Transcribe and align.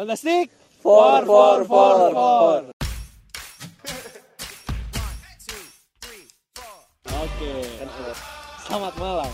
Fantastic. 0.00 0.48
For, 0.80 1.28
for, 1.28 1.60
for, 1.68 1.96
for. 2.16 2.58
Oke. 7.04 7.52
Selamat 8.64 8.94
malam. 8.96 9.32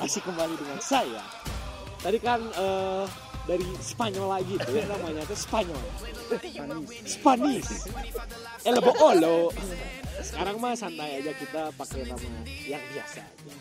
Masih 0.00 0.24
kembali 0.24 0.56
dengan 0.56 0.80
saya. 0.80 1.20
Tadi 2.00 2.16
kan 2.24 2.40
eh, 2.40 3.04
dari 3.44 3.68
Spanyol 3.84 4.32
lagi 4.32 4.56
tuh 4.56 4.80
ya 4.80 4.88
namanya 4.88 5.28
tuh 5.28 5.36
Spanyol. 5.36 5.84
Spanish. 7.04 7.68
El 8.64 8.80
Boolo. 8.80 9.52
Sekarang 10.24 10.56
mah 10.56 10.72
santai 10.72 11.20
aja 11.20 11.36
kita 11.36 11.68
pakai 11.76 12.08
nama 12.08 12.28
yang 12.64 12.80
biasa 12.96 13.28
aja. 13.28 13.52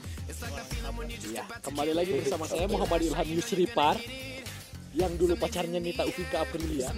Iya, 1.28 1.44
kembali 1.60 1.92
lagi 1.92 2.12
bersama 2.24 2.48
saya 2.48 2.72
Muhammad 2.72 3.04
Ilham 3.04 3.28
Yusripar 3.36 4.00
yang 4.98 5.14
dulu 5.14 5.38
pacarnya 5.38 5.78
Nita 5.78 6.04
Ufika 6.10 6.42
Aprilia. 6.42 6.90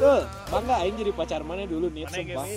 Tuh, 0.00 0.24
bangga 0.48 0.74
aing 0.80 0.96
jadi 0.96 1.12
pacar 1.12 1.44
mana 1.44 1.68
dulu 1.68 1.92
nih, 1.92 2.08
sumpah. 2.08 2.48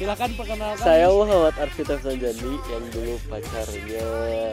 Silakan 0.00 0.30
perkenalkan. 0.40 0.80
Saya 0.80 1.12
Muhammad 1.12 1.52
Arfita 1.60 2.00
Sanjani 2.00 2.56
yang 2.72 2.84
dulu 2.88 3.20
pacarnya 3.28 4.06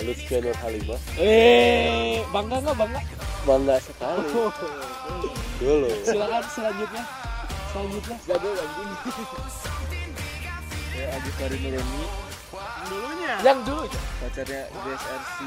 Lutfi 0.04 0.36
Nur 0.44 0.56
Halimah. 0.60 1.00
Eh, 1.16 2.20
bangga 2.36 2.60
nggak 2.60 2.76
bangga? 2.76 3.02
Bangga 3.48 3.76
sekali 3.80 4.28
dulu. 5.64 5.90
Silakan 6.04 6.44
selanjutnya. 6.52 7.04
Selanjutnya. 7.72 8.18
Gagal 8.28 8.54
anjing. 8.60 8.92
Saya 10.90 11.08
Agus 11.16 11.36
Nureni, 11.40 12.04
Yang 13.40 13.60
dulu. 13.64 13.86
pacarnya 14.20 14.62
Grace 14.84 15.08
RC. 15.08 15.38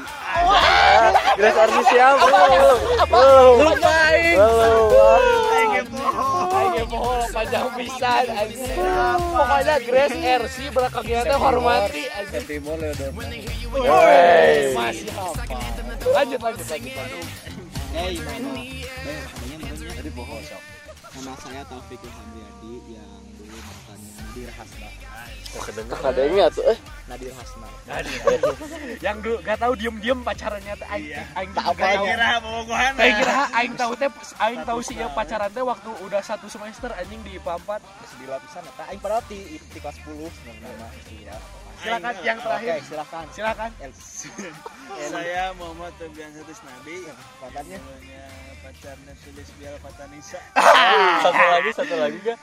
Grace 1.37 1.59
RC 1.61 1.77
siapa? 1.93 2.25
Belum. 3.05 3.55
Lupain. 3.69 4.35
Aing 6.53 6.87
pohon 6.89 7.21
panjang 7.29 7.67
pisan 7.77 8.25
anjing. 8.33 8.77
Pokoknya 9.35 9.75
Grace 9.83 10.17
RC 10.17 10.57
teh 11.27 11.37
hormati 11.37 12.03
anjing. 12.17 12.43
Timur 12.49 12.77
Leodon. 12.81 13.11
Woi, 13.73 14.73
masih 14.73 15.09
apa? 15.13 15.55
Lanjut 16.13 16.39
lanjut 16.41 16.65
lanjut. 16.65 16.93
namanya 19.83 19.99
tadi 19.99 20.11
bohong. 20.15 20.45
Nama 21.13 21.33
saya 21.45 21.61
Taufik 21.69 22.01
Ilhamriadi 22.01 22.73
yang 22.97 23.21
dulu 23.37 23.57
mantannya 23.59 24.11
Nadir 24.17 24.49
Hasna. 25.53 25.81
Kadangnya 25.93 26.45
tuh 26.49 26.63
eh 26.65 26.77
Nadir 27.05 27.31
Hasna. 27.33 27.67
Yang 29.05 29.17
dulu 29.21 29.37
gak 29.43 29.57
tahu 29.59 29.73
diem-diem 29.75 30.19
pacarannya 30.21 30.73
teh 30.73 30.87
aing 30.89 31.07
aing 31.35 31.51
Tak 31.53 31.65
juga 31.69 31.83
apa 31.83 31.93
tahu. 31.93 32.05
kira 32.07 32.29
Kayak 32.95 33.15
kira 33.19 33.35
aing 33.53 33.73
tahu 33.75 33.91
teh 33.93 34.09
aing 34.39 34.61
tahu 34.63 34.79
sih 34.81 34.95
ya 34.95 35.07
pacaran 35.11 35.51
teh 35.51 35.63
waktu 35.63 35.89
udah 36.01 36.21
satu 36.23 36.47
semester 36.47 36.89
anjing 36.95 37.21
di 37.21 37.37
IPA 37.37 37.53
4. 37.59 37.81
Terus 37.83 38.13
di 38.17 38.25
lapisan 38.25 38.63
eta 38.63 38.83
aing 38.89 39.01
pada 39.01 39.19
di 39.27 39.39
di 39.59 39.79
kelas 39.79 39.97
10 40.01 40.13
nama 40.63 40.87
iya. 41.13 41.35
Silakan 41.83 42.15
yang 42.23 42.39
Oke, 42.39 42.45
terakhir. 42.47 42.79
silakan. 42.87 43.25
Silakan. 43.35 43.69
El 43.83 43.91
Saya 45.11 45.51
Muhammad 45.59 45.91
Tobian 45.99 46.31
Satus 46.31 46.59
Nabi 46.63 46.95
Pakarnya 47.43 47.75
namanya 47.75 48.23
pacarnya 48.63 49.13
tulis 49.19 49.49
biar 49.59 49.75
Fatanisa 49.83 50.39
satu 51.27 51.43
lagi 51.51 51.69
satu 51.75 51.95
lagi 51.99 52.17
gak? 52.23 52.39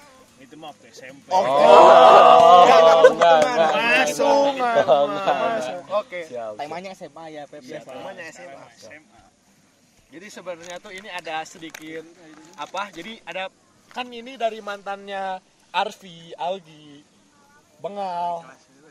Itu 0.50 0.58
mah 0.58 0.74
waktu 0.74 0.90
SMP 0.90 1.30
Oh, 1.30 1.46
Oh, 1.46 2.66
enggak, 2.66 3.38
enggak. 3.46 3.70
Masuk. 4.02 4.26
Oh, 4.26 5.06
enggak. 5.06 5.34
Masuk. 5.38 5.78
Oke. 5.94 6.20
Temanya 6.58 6.90
SMA 6.98 7.24
ya, 7.30 7.42
Pep. 7.46 7.62
Iya, 7.62 7.78
ya. 7.78 7.94
namanya 7.94 8.24
SMA 8.34 8.64
SMA 8.74 9.20
Jadi 10.10 10.26
sebenarnya 10.26 10.76
tuh 10.82 10.90
ini 10.90 11.06
ada 11.06 11.46
sedikit 11.46 12.02
apa? 12.58 12.90
Jadi 12.90 13.22
ada 13.22 13.46
kan 13.94 14.10
ini 14.10 14.34
dari 14.34 14.58
mantannya 14.58 15.38
Arfi, 15.70 16.34
Algi, 16.34 16.98
Bengal, 17.78 18.42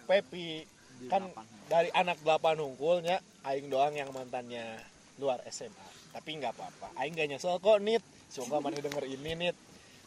Pepi, 0.08 0.64
kan 1.12 1.28
dari 1.68 1.92
anak 1.92 2.24
delapan 2.24 2.64
hungkulnya 2.64 3.20
aing 3.44 3.68
doang 3.68 4.00
yang 4.00 4.16
mantannya 4.16 4.80
luar 5.20 5.44
SMA. 5.52 6.16
Tapi 6.16 6.40
nggak 6.40 6.56
apa-apa. 6.56 6.88
Aing 7.04 7.20
gak 7.20 7.28
nyesel 7.36 7.60
kok 7.60 7.84
nit. 7.84 8.00
Semoga 8.32 8.64
mana 8.64 8.80
denger 8.80 9.04
ini 9.12 9.32
nit. 9.36 9.56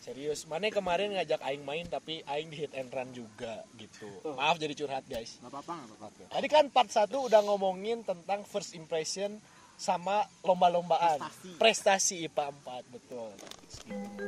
Serius, 0.02 0.50
mana 0.50 0.66
kemarin 0.66 1.14
ngajak 1.14 1.38
aing 1.46 1.62
main 1.62 1.86
tapi 1.86 2.26
aing 2.26 2.50
di 2.50 2.66
hit 2.66 2.74
and 2.74 2.90
run 2.90 3.06
juga 3.14 3.62
gitu. 3.78 4.10
Maaf 4.34 4.58
jadi 4.58 4.74
curhat 4.74 5.06
guys. 5.06 5.38
Enggak 5.38 5.62
apa-apa, 5.62 5.74
enggak 5.78 5.98
apa-apa. 6.02 6.22
Tadi 6.26 6.48
kan 6.50 6.64
part 6.74 6.90
1 6.90 7.06
udah 7.14 7.40
ngomongin 7.46 8.02
tentang 8.02 8.42
first 8.42 8.74
impression 8.74 9.38
sama 9.78 10.26
lomba-lombaan. 10.42 11.22
Prestasi. 11.54 12.26
IPA 12.26 12.50
4, 12.50 12.94
betul. 12.98 13.30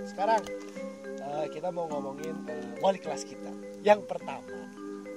Sekarang 0.06 0.46
eh, 1.18 1.46
kita 1.50 1.74
mau 1.74 1.90
ngomongin 1.90 2.46
eh, 2.54 2.78
wali 2.78 3.02
kelas 3.02 3.26
kita. 3.26 3.50
Yang 3.82 4.06
pertama, 4.06 4.54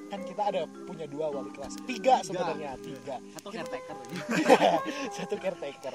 kan 0.09 0.25
kita 0.25 0.41
ada 0.41 0.65
punya 0.89 1.05
dua 1.05 1.37
wali 1.37 1.53
kelas. 1.53 1.77
Tiga 1.85 2.25
sebenarnya, 2.25 2.73
tiga. 2.81 3.21
Satu 3.37 3.53
caretaker. 3.53 3.97
Satu 5.21 5.35
caretaker. 5.37 5.93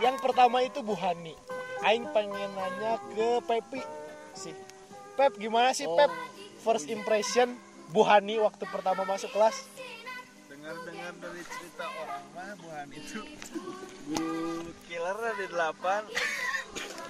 Yang 0.00 0.16
pertama 0.24 0.64
itu 0.64 0.80
Bu 0.80 0.96
Hani. 0.96 1.36
Aing 1.84 2.08
pengen 2.16 2.50
nanya 2.56 2.96
ke 3.12 3.28
Pepi 3.44 3.80
sih. 4.32 4.56
Pep 5.14 5.36
gimana 5.36 5.76
sih 5.76 5.86
Pep? 5.86 6.10
First 6.64 6.88
impression 6.88 7.54
Bu 7.92 8.02
Hani 8.02 8.40
waktu 8.40 8.64
pertama 8.72 9.04
masuk 9.04 9.30
kelas? 9.30 9.68
dengar-dengar 10.64 11.12
dari 11.20 11.44
cerita 11.44 11.84
orang 12.00 12.24
mah 12.32 12.56
Buhan 12.56 12.88
itu 12.96 13.20
guru 14.08 14.72
killer 14.88 15.12
ada 15.12 15.44
delapan 15.44 16.02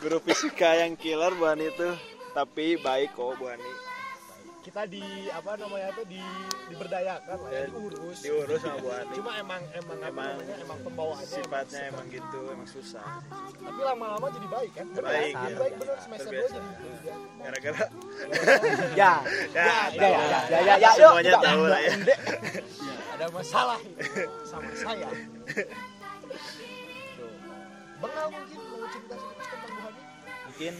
guru 0.02 0.18
fisika 0.26 0.74
yang 0.74 0.98
killer 0.98 1.30
Buhan 1.38 1.62
itu 1.62 1.94
tapi 2.34 2.74
baik 2.82 3.14
kok 3.14 3.38
Buhani 3.38 3.70
kita 4.64 4.88
di 4.88 5.04
apa 5.28 5.60
namanya 5.60 5.92
tuh 5.92 6.08
di 6.08 6.24
diberdayakan 6.72 7.36
lah 7.36 7.50
ya, 7.52 7.68
diurus. 7.68 8.18
diurus 8.24 8.60
sama 8.64 8.80
Buhani 8.80 9.12
cuma 9.12 9.30
emang 9.36 9.60
emang 9.76 9.98
Emang 10.00 10.00
namanya 10.00 10.54
emang 10.56 10.78
pembawaannya 10.80 11.28
sifatnya 11.28 11.80
emang 11.84 11.92
emang 11.92 12.06
gitu 12.08 12.40
emang 12.48 12.68
susah. 12.68 13.06
Tapi 13.60 13.80
lama-lama 13.84 14.26
jadi 14.32 14.48
baik 14.48 14.70
kan? 14.72 14.86
Bener 14.88 15.04
Baik, 15.04 15.34
ya. 15.36 15.56
baik 15.60 15.74
bener 15.76 15.96
semester 16.00 16.30
dua 16.32 16.48
jadi 16.48 16.70
ya. 17.04 17.14
gara-gara 17.44 17.84
Ya. 19.00 19.12
ya, 19.52 19.64
Ya, 19.92 20.00
ya, 20.00 20.08
ya, 20.08 20.40
ya, 20.48 20.60
ya, 20.64 20.74
ya, 20.80 20.90
semuanya 20.96 21.32
yuk, 21.36 21.42
tahu 21.44 21.62
lah 21.68 21.80
ya. 21.80 21.92
ada 23.14 23.26
masalah 23.30 23.78
itu 23.84 24.24
sama 24.48 24.70
saya. 24.74 25.08
Bengal 28.00 28.26
mungkin 28.32 28.60
mau 28.64 28.86
cerita 28.88 29.14
sedikit 29.20 29.46
tentang 29.52 29.70
Bu 29.70 29.80
Hani 29.84 30.02
Mungkin 30.48 30.74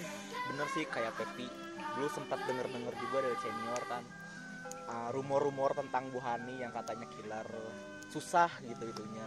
bener 0.49 0.67
sih 0.73 0.84
kayak 0.89 1.12
Pepi. 1.21 1.64
Dulu 1.94 2.09
sempat 2.09 2.38
denger-denger 2.44 2.94
juga 2.99 3.19
dari 3.22 3.38
senior 3.38 3.82
kan. 3.87 4.05
ah, 4.84 5.09
rumor-rumor 5.10 5.72
tentang 5.72 6.12
Bu 6.12 6.21
Hani 6.21 6.60
yang 6.60 6.69
katanya 6.69 7.09
killer 7.09 7.49
susah 8.06 8.53
gitu 8.60 8.84
itunya 8.84 9.25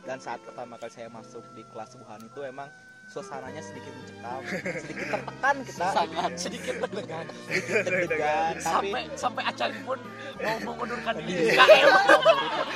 dan 0.00 0.16
saat 0.16 0.40
pertama 0.40 0.74
kali 0.74 0.88
saya 0.88 1.08
masuk 1.08 1.44
di 1.52 1.60
kelas 1.68 1.92
Bu 1.94 2.04
Hani 2.04 2.24
itu 2.24 2.40
emang 2.40 2.72
suasananya 3.04 3.60
sedikit 3.60 3.92
mencekam 3.92 4.40
sedikit 4.80 5.06
tertekan 5.12 5.56
kita 5.60 5.86
sangat 6.00 6.32
sedikit 6.40 6.74
deg-degan 6.80 7.26
sedikit 7.44 7.84
deg-degan 7.84 8.52
tapi 8.56 8.64
sampai 8.64 9.02
sampai 9.12 9.42
acari 9.44 9.76
pun 9.84 9.98
mau 10.40 10.56
mengundurkan 10.64 11.14
Iya. 11.14 11.26
diri 11.28 11.46
KM 11.52 11.88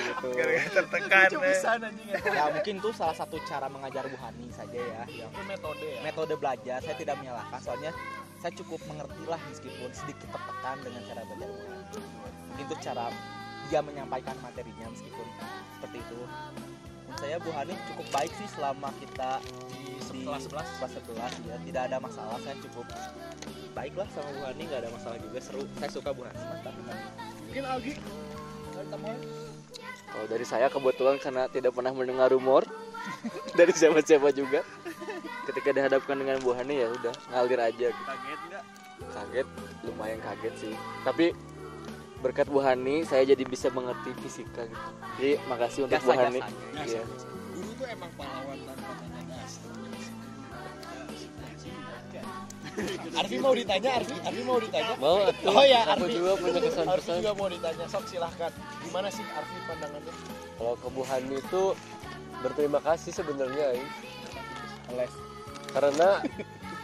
gitu. 0.04 0.28
tertekan 0.68 1.28
Lucu 1.32 1.40
ya. 1.40 1.72
ya. 1.72 2.18
ya 2.28 2.44
mungkin 2.52 2.74
itu 2.76 2.90
salah 2.92 3.16
satu 3.16 3.40
cara 3.48 3.66
mengajar 3.72 4.04
Bu 4.04 4.20
Hani 4.20 4.52
saja 4.52 4.76
ya 4.78 5.02
yang 5.08 5.32
itu 5.32 5.42
metode 5.48 5.88
ya 5.96 6.00
metode 6.04 6.34
belajar 6.36 6.78
saya 6.84 6.92
tidak 6.94 7.16
menyalahkan 7.16 7.60
soalnya 7.64 7.92
saya 8.38 8.52
cukup 8.54 8.78
mengerti 8.86 9.22
lah 9.26 9.40
meskipun 9.50 9.90
sedikit 9.90 10.28
tertekan 10.30 10.76
dengan 10.86 11.02
cara 11.10 11.22
belajar 11.26 11.48
Bu 11.50 11.66
Hani 11.66 12.38
mungkin 12.48 12.64
itu 12.66 12.74
cara 12.82 13.04
dia 13.68 13.80
menyampaikan 13.84 14.36
materinya 14.40 14.86
meskipun 14.88 15.26
seperti 15.76 15.98
itu. 16.00 16.18
Menurut 16.22 17.18
saya 17.18 17.36
Bu 17.42 17.50
Hani 17.50 17.74
cukup 17.92 18.06
baik 18.14 18.32
sih 18.38 18.48
selama 18.54 18.88
kita 19.02 19.42
di, 19.74 19.98
Kelas 20.24 20.44
11. 20.48 20.78
kelas 20.80 20.92
11 21.04 21.50
ya. 21.50 21.56
Tidak 21.66 21.82
ada 21.90 21.96
masalah 22.00 22.38
saya 22.40 22.56
cukup 22.62 22.86
baik 23.74 23.94
lah 23.98 24.08
sama 24.14 24.30
Bu 24.30 24.42
Hani 24.46 24.62
nggak 24.70 24.80
ada 24.86 24.90
masalah 24.94 25.18
juga. 25.18 25.38
Seru 25.42 25.62
saya 25.82 25.90
suka 25.90 26.10
Bu 26.14 26.22
Hani 26.22 26.38
mantap 26.38 26.74
mungkin 27.48 27.64
Algi? 27.64 27.94
Kalau 30.08 30.26
dari 30.30 30.46
saya 30.46 30.70
kebetulan 30.70 31.18
karena 31.18 31.50
tidak 31.50 31.74
pernah 31.74 31.92
mendengar 31.92 32.30
rumor 32.30 32.62
dari 33.58 33.72
siapa-siapa 33.74 34.30
juga. 34.30 34.62
Ketika 35.44 35.68
dihadapkan 35.70 36.16
dengan 36.16 36.36
Bu 36.38 36.52
Hani 36.52 36.74
ya 36.78 36.88
udah 36.90 37.14
ngalir 37.30 37.60
aja. 37.60 37.86
gitu. 37.88 38.02
kaget 38.04 38.40
nggak 38.48 38.64
Kaget, 39.08 39.46
lumayan 39.82 40.20
kaget 40.20 40.54
sih. 40.58 40.74
Tapi 41.02 41.30
berkat 42.18 42.46
Bu 42.46 42.58
Hani 42.58 43.02
saya 43.02 43.22
jadi 43.24 43.42
bisa 43.42 43.70
mengerti 43.70 44.10
fisika 44.18 44.64
gitu. 44.64 44.88
Jadi 45.16 45.30
makasih 45.46 45.80
untuk 45.84 45.96
Bu 45.96 46.10
Jasa-jasa 46.10 46.24
Hani. 46.24 46.40
Iya. 46.82 47.02
guru 47.52 47.70
tuh 47.74 47.86
emang 47.86 48.10
pahlawan 48.14 48.58
tanpa 48.64 48.90
tanya 48.96 49.22
dasar 49.28 49.66
Arfi 53.12 53.36
mau 53.36 53.50
ditanya 53.50 53.90
Arfi 53.98 54.14
Arfi 54.20 54.42
mau 54.44 54.58
ditanya 54.62 54.94
Mau 54.96 55.18
atuh. 55.24 55.50
Oh 55.50 55.64
ya, 55.64 55.82
aku 55.84 56.06
Arfi. 56.06 56.14
juga 56.14 56.30
punya 56.36 56.52
Arfi 56.54 56.68
kesan-kesan. 56.70 57.14
juga 57.18 57.32
mau 57.34 57.48
ditanya 57.50 57.84
sok 57.90 58.04
silahkan 58.06 58.52
gimana 58.78 59.08
sih 59.10 59.24
Arfi 59.28 59.58
pandangannya 59.66 60.12
Kalau 60.54 60.74
ke 60.78 60.88
Bu 60.88 61.02
Hani 61.02 61.36
itu 61.36 61.62
berterima 62.38 62.78
kasih 62.78 63.10
sebenarnya. 63.12 63.66
ya. 63.74 63.82
Les. 64.96 65.12
Karena 65.68 66.10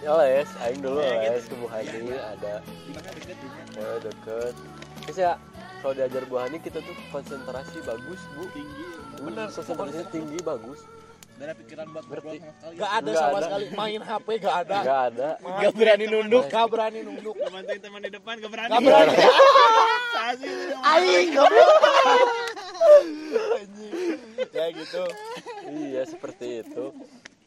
ya 0.04 0.12
les 0.20 0.48
aing 0.68 0.80
dulu 0.84 1.00
les 1.00 1.44
ke 1.48 1.54
Bu 1.56 1.66
Hani 1.72 2.12
ada. 2.12 2.54
Deket 2.92 3.36
ini 3.40 3.58
ya 3.78 3.88
deket. 4.04 4.54
Terus 5.08 5.18
ya 5.18 5.32
kalau 5.80 5.92
diajar 5.96 6.22
Bu 6.28 6.36
Hani 6.36 6.56
kita 6.60 6.78
tuh 6.84 6.96
konsentrasi 7.08 7.78
bagus 7.84 8.20
Bu. 8.36 8.44
Tinggi 8.52 8.84
benar 9.24 9.48
konsentrasinya 9.48 10.06
tinggi 10.12 10.38
bagus. 10.44 10.80
Gak 11.34 11.50
ada 11.50 11.54
pikiran 11.58 11.86
buat 11.90 12.04
ngobrol 12.06 12.34
sama 12.38 12.52
sekali. 12.54 12.74
Gak 12.78 12.90
ada 12.94 13.10
Nggak 13.10 13.18
sama 13.18 13.34
ada. 13.34 13.46
sekali. 13.50 13.64
Main 13.74 14.00
HP 14.06 14.26
gak 14.38 14.54
ada. 14.54 14.76
nggak 14.86 15.00
ada. 15.10 15.28
Gak 15.42 15.72
berani 15.74 16.06
nunduk, 16.06 16.44
gak 16.46 16.66
berani 16.70 16.98
nunduk. 17.02 17.34
bantuin 17.50 17.80
teman 17.82 18.00
di 18.06 18.10
depan 18.14 18.34
gak 18.38 18.50
berani. 18.54 18.70
Gak 18.70 18.80
berani. 18.86 19.14
Sasi. 20.14 20.50
Aing 20.78 21.28
goblok. 21.34 21.74
Ya 24.54 24.66
gitu. 24.70 25.04
iya 25.74 26.02
seperti 26.06 26.62
itu 26.62 26.94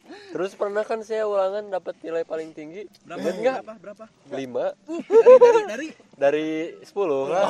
terus 0.08 0.52
pernah 0.52 0.82
kan 0.82 1.00
saya 1.00 1.24
ulangan 1.24 1.68
dapat 1.68 1.94
nilai 2.00 2.24
paling 2.24 2.50
tinggi 2.52 2.84
Berapa? 3.04 3.20
Ingat 3.20 3.36
nggak 3.38 3.58
Berapa? 3.60 3.74
Berapa? 3.80 4.04
lima 4.34 4.66
Dari 4.78 5.36
dari 5.38 5.62
dari 5.66 5.88
dari 6.14 6.48
sepuluh 6.82 7.28
kan 7.28 7.46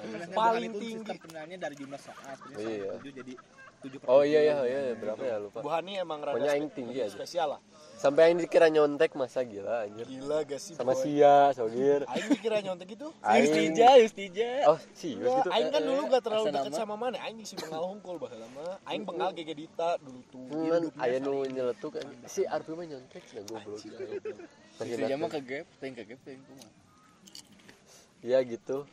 Sebenarnya 0.00 0.36
Paling 0.36 0.72
tinggi. 0.74 1.04
sistem 1.04 1.16
penilaiannya 1.20 1.58
dari 1.58 1.74
jumlah 1.76 2.00
soal. 2.00 2.34
Iya. 2.56 2.92
jadi 3.02 3.32
tujuh 3.80 3.98
oh 4.04 4.20
tujuh. 4.20 4.28
iya 4.28 4.40
iya 4.42 4.54
iya 4.62 4.80
berapa 4.94 5.22
ya 5.22 5.36
lupa 5.38 5.58
Bu 5.60 5.68
Hani 5.68 5.92
emang 5.96 6.20
rada 6.20 6.36
Pokoknya 6.36 6.52
aing 6.52 6.68
spe- 6.68 6.76
tinggi 6.76 6.98
aja. 7.00 7.10
spesial 7.10 7.48
lah. 7.50 7.60
sampai 7.96 8.32
yang 8.32 8.40
dikira 8.40 8.66
nyontek 8.66 9.12
masa 9.12 9.40
gila 9.42 9.84
anjir 9.84 10.04
Gila 10.04 10.38
gak 10.42 10.56
sih? 10.56 10.72
sama 10.72 10.92
boy? 10.92 11.00
Sia 11.00 11.52
Sogir 11.52 12.00
Aing 12.06 12.28
dikira 12.30 12.58
nyontek 12.60 12.88
itu. 12.92 13.08
Aing 13.28 13.76
Justija. 13.76 14.48
oh 14.68 14.78
serius 14.94 15.20
Enggak, 15.20 15.36
gitu 15.36 15.48
Aing 15.52 15.68
kan 15.68 15.80
dulu 15.82 16.02
gak 16.08 16.22
terlalu 16.24 16.44
dekat 16.48 16.72
sama 16.72 16.94
mana. 16.96 17.16
Aing 17.20 17.36
si 17.42 17.54
bengal 17.56 17.84
hungkul 17.86 18.16
baheula 18.16 18.48
mah. 18.52 18.80
Aing 18.84 19.04
bengal 19.04 19.30
gege 19.32 19.52
Dita 19.52 20.00
dulu 20.00 20.20
tuh. 20.28 20.48
kan 20.48 20.82
aya 20.96 21.16
nu 21.18 21.44
nyeletuk 21.44 21.92
kan 21.96 22.08
si 22.24 22.44
Arfi 22.44 22.72
mah 22.72 22.86
nyontek 22.86 23.20
nah 23.32 23.42
goblok 23.44 23.80
Justija 24.80 25.14
mah 25.16 25.28
kegep, 25.28 25.66
teuing 25.76 25.92
kegep 25.94 26.18
teuing 26.24 26.40
kumaha. 26.40 26.70
Iya 28.20 28.38
gitu 28.44 28.84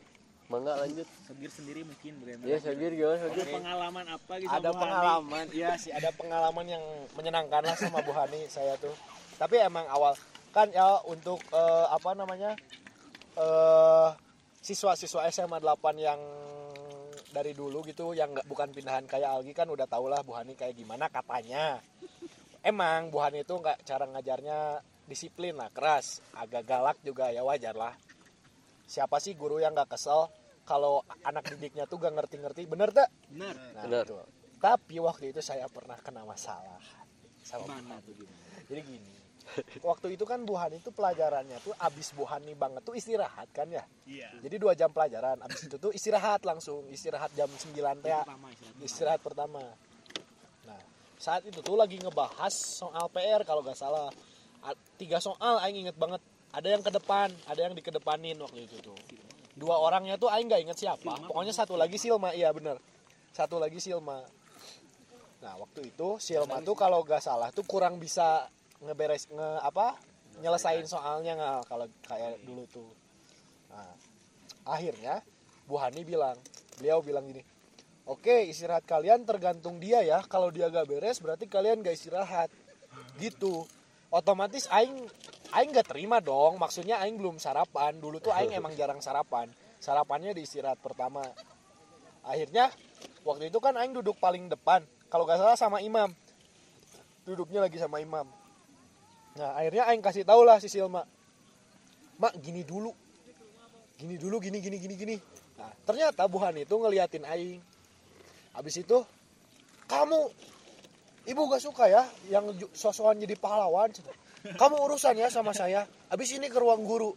mangga 0.48 0.80
lanjut 0.80 1.04
Sogir 1.28 1.52
sendiri 1.52 1.84
mungkin 1.84 2.12
bagaimana? 2.24 2.48
iya 2.48 2.58
Sogir 2.58 2.92
gimana 2.96 3.20
Ada 3.20 3.24
Sogir 3.28 3.46
pengalaman 3.52 4.04
apa 4.08 4.32
gitu 4.40 4.48
Ada 4.48 4.70
pengalaman, 4.72 5.44
iya 5.52 5.70
sih 5.76 5.92
ada 5.92 6.10
pengalaman 6.16 6.66
yang 6.66 6.84
menyenangkan 7.12 7.62
lah 7.68 7.76
sama 7.76 8.00
Bu 8.00 8.16
Hani 8.16 8.48
saya 8.48 8.74
tuh. 8.80 8.92
Tapi 9.36 9.60
emang 9.60 9.84
awal 9.92 10.16
kan 10.48 10.72
ya 10.72 11.04
untuk 11.04 11.38
eh, 11.52 11.86
apa 11.92 12.16
namanya 12.16 12.56
eh 13.36 14.08
siswa-siswa 14.64 15.28
SMA 15.28 15.60
8 15.60 15.94
yang 16.00 16.20
dari 17.28 17.52
dulu 17.52 17.84
gitu 17.84 18.16
yang 18.16 18.32
nggak 18.32 18.48
bukan 18.48 18.72
pindahan 18.72 19.04
kayak 19.04 19.28
Algi 19.28 19.52
kan 19.52 19.68
udah 19.68 19.84
tau 19.84 20.08
lah 20.08 20.24
Bu 20.24 20.32
Hani 20.32 20.56
kayak 20.56 20.74
gimana 20.74 21.12
katanya. 21.12 21.76
Emang 22.64 23.12
Bu 23.12 23.20
Hani 23.20 23.44
itu 23.44 23.52
nggak 23.52 23.84
cara 23.84 24.08
ngajarnya 24.08 24.80
disiplin 25.04 25.56
lah 25.56 25.68
keras, 25.72 26.24
agak 26.36 26.64
galak 26.64 26.96
juga 27.04 27.28
ya 27.28 27.44
wajar 27.44 27.76
lah. 27.76 27.92
Siapa 28.88 29.20
sih 29.20 29.36
guru 29.36 29.60
yang 29.60 29.76
nggak 29.76 29.92
kesel 29.92 30.32
kalau 30.68 31.00
anak 31.24 31.48
didiknya 31.48 31.88
tuh 31.88 31.96
gak 31.96 32.12
ngerti-ngerti, 32.12 32.68
bener 32.68 32.92
tak? 32.92 33.08
Benar. 33.32 33.56
Nah, 33.72 33.84
Benar. 33.88 34.04
betul. 34.04 34.24
Tapi 34.60 34.96
waktu 35.00 35.32
itu 35.32 35.40
saya 35.40 35.64
pernah 35.72 35.96
kena 35.96 36.28
masalah 36.28 36.76
sama 37.40 37.64
Mana 37.72 37.96
tuh 38.04 38.12
gimana? 38.12 38.36
Jadi 38.68 38.80
gini, 38.84 39.12
waktu 39.80 40.12
itu 40.12 40.28
kan 40.28 40.44
Bu 40.44 40.52
Hani 40.52 40.76
itu 40.76 40.90
pelajarannya 40.90 41.56
tuh 41.62 41.72
abis 41.78 42.12
Bu 42.12 42.28
Hani 42.28 42.52
banget 42.52 42.84
tuh 42.84 42.92
istirahat 42.92 43.48
kan 43.48 43.64
ya. 43.70 43.86
Iya. 44.04 44.28
Jadi 44.44 44.56
dua 44.58 44.76
jam 44.76 44.92
pelajaran, 44.92 45.40
abis 45.40 45.64
itu 45.64 45.80
tuh 45.80 45.88
istirahat 45.88 46.44
langsung, 46.44 46.84
istirahat 46.90 47.32
jam 47.32 47.48
9 47.48 47.64
teh, 48.02 48.12
istilahnya. 48.12 48.26
istirahat 48.82 49.20
pertama. 49.22 49.62
Nah, 50.66 50.80
saat 51.16 51.46
itu 51.46 51.62
tuh 51.62 51.78
lagi 51.78 51.96
ngebahas 51.96 52.52
soal 52.52 53.08
PR 53.08 53.40
kalau 53.42 53.64
gak 53.64 53.78
salah. 53.78 54.12
A- 54.60 54.76
Tiga 54.98 55.16
soal 55.16 55.62
Aing 55.62 55.86
inget 55.86 55.96
banget. 55.96 56.20
Ada 56.50 56.68
yang 56.68 56.82
ke 56.82 56.90
depan, 56.90 57.28
ada 57.46 57.60
yang 57.60 57.72
dikedepanin 57.72 58.36
waktu 58.36 58.66
itu 58.66 58.76
tuh. 58.82 58.98
Dua 59.58 59.76
orangnya 59.82 60.14
tuh 60.14 60.30
Aing 60.30 60.46
nggak 60.46 60.62
inget 60.62 60.78
siapa. 60.78 61.18
Pokoknya 61.26 61.50
satu 61.50 61.74
lagi 61.74 61.98
Silma, 61.98 62.30
iya 62.30 62.54
bener. 62.54 62.78
Satu 63.34 63.58
lagi 63.58 63.82
Silma. 63.82 64.22
Nah 65.42 65.52
waktu 65.58 65.90
itu 65.90 66.22
Silma 66.22 66.62
tuh 66.62 66.78
kalau 66.78 67.02
gak 67.02 67.22
salah 67.22 67.50
tuh 67.50 67.66
kurang 67.66 67.98
bisa 67.98 68.46
ngeberes 68.78 69.26
nge 69.30 69.50
apa 69.62 69.98
nyelesain 70.38 70.86
soalnya 70.86 71.34
nggak 71.34 71.58
kalau 71.66 71.86
kayak 72.06 72.38
dulu 72.46 72.62
tuh. 72.70 72.90
Nah, 73.68 73.92
akhirnya 74.64 75.20
Bu 75.68 75.76
Hani 75.76 76.06
bilang, 76.06 76.38
beliau 76.80 77.04
bilang 77.04 77.28
gini, 77.28 77.42
oke 78.08 78.48
istirahat 78.48 78.86
kalian 78.88 79.26
tergantung 79.26 79.82
dia 79.82 80.00
ya. 80.06 80.22
Kalau 80.24 80.48
dia 80.54 80.70
gak 80.70 80.86
beres 80.88 81.18
berarti 81.18 81.50
kalian 81.50 81.82
gak 81.82 81.98
istirahat. 81.98 82.48
Gitu. 83.18 83.66
Otomatis 84.08 84.64
Aing 84.72 85.04
Aing 85.54 85.72
gak 85.72 85.88
terima 85.88 86.20
dong. 86.20 86.60
Maksudnya 86.60 87.00
Aing 87.00 87.16
belum 87.16 87.40
sarapan. 87.40 87.96
Dulu 87.96 88.20
tuh 88.20 88.32
Aing 88.34 88.52
emang 88.52 88.76
jarang 88.76 89.00
sarapan. 89.00 89.48
Sarapannya 89.80 90.36
di 90.36 90.44
istirahat 90.44 90.76
pertama. 90.82 91.24
Akhirnya 92.26 92.68
waktu 93.24 93.48
itu 93.48 93.58
kan 93.62 93.72
Aing 93.80 93.96
duduk 93.96 94.20
paling 94.20 94.52
depan. 94.52 94.84
Kalau 95.08 95.24
gak 95.24 95.40
salah 95.40 95.56
sama 95.56 95.80
Imam. 95.80 96.12
Duduknya 97.24 97.64
lagi 97.64 97.80
sama 97.80 98.00
Imam. 98.00 98.28
Nah 99.40 99.56
akhirnya 99.56 99.88
Aing 99.88 100.04
kasih 100.04 100.28
tau 100.28 100.44
lah 100.44 100.60
si 100.60 100.68
Silma. 100.68 101.08
Mak 102.20 102.36
gini 102.44 102.66
dulu. 102.66 102.92
Gini 103.96 104.20
dulu 104.20 104.36
gini 104.38 104.60
gini 104.60 104.76
gini 104.76 104.94
gini. 104.94 105.16
Nah, 105.58 105.72
ternyata 105.82 106.28
Bu 106.30 106.38
Hani 106.38 106.62
itu 106.68 106.74
ngeliatin 106.76 107.24
Aing. 107.24 107.60
Habis 108.52 108.84
itu 108.84 109.02
kamu 109.88 110.28
ibu 111.24 111.40
gak 111.48 111.62
suka 111.64 111.88
ya 111.88 112.04
yang 112.28 112.52
sosokan 112.76 113.16
jadi 113.16 113.34
pahlawan. 113.40 113.88
Kamu 114.60 114.76
urusan 114.86 115.18
ya 115.18 115.28
sama 115.32 115.50
saya. 115.56 115.86
Habis 116.10 116.36
ini 116.36 116.46
ke 116.46 116.58
ruang 116.60 116.86
guru. 116.86 117.10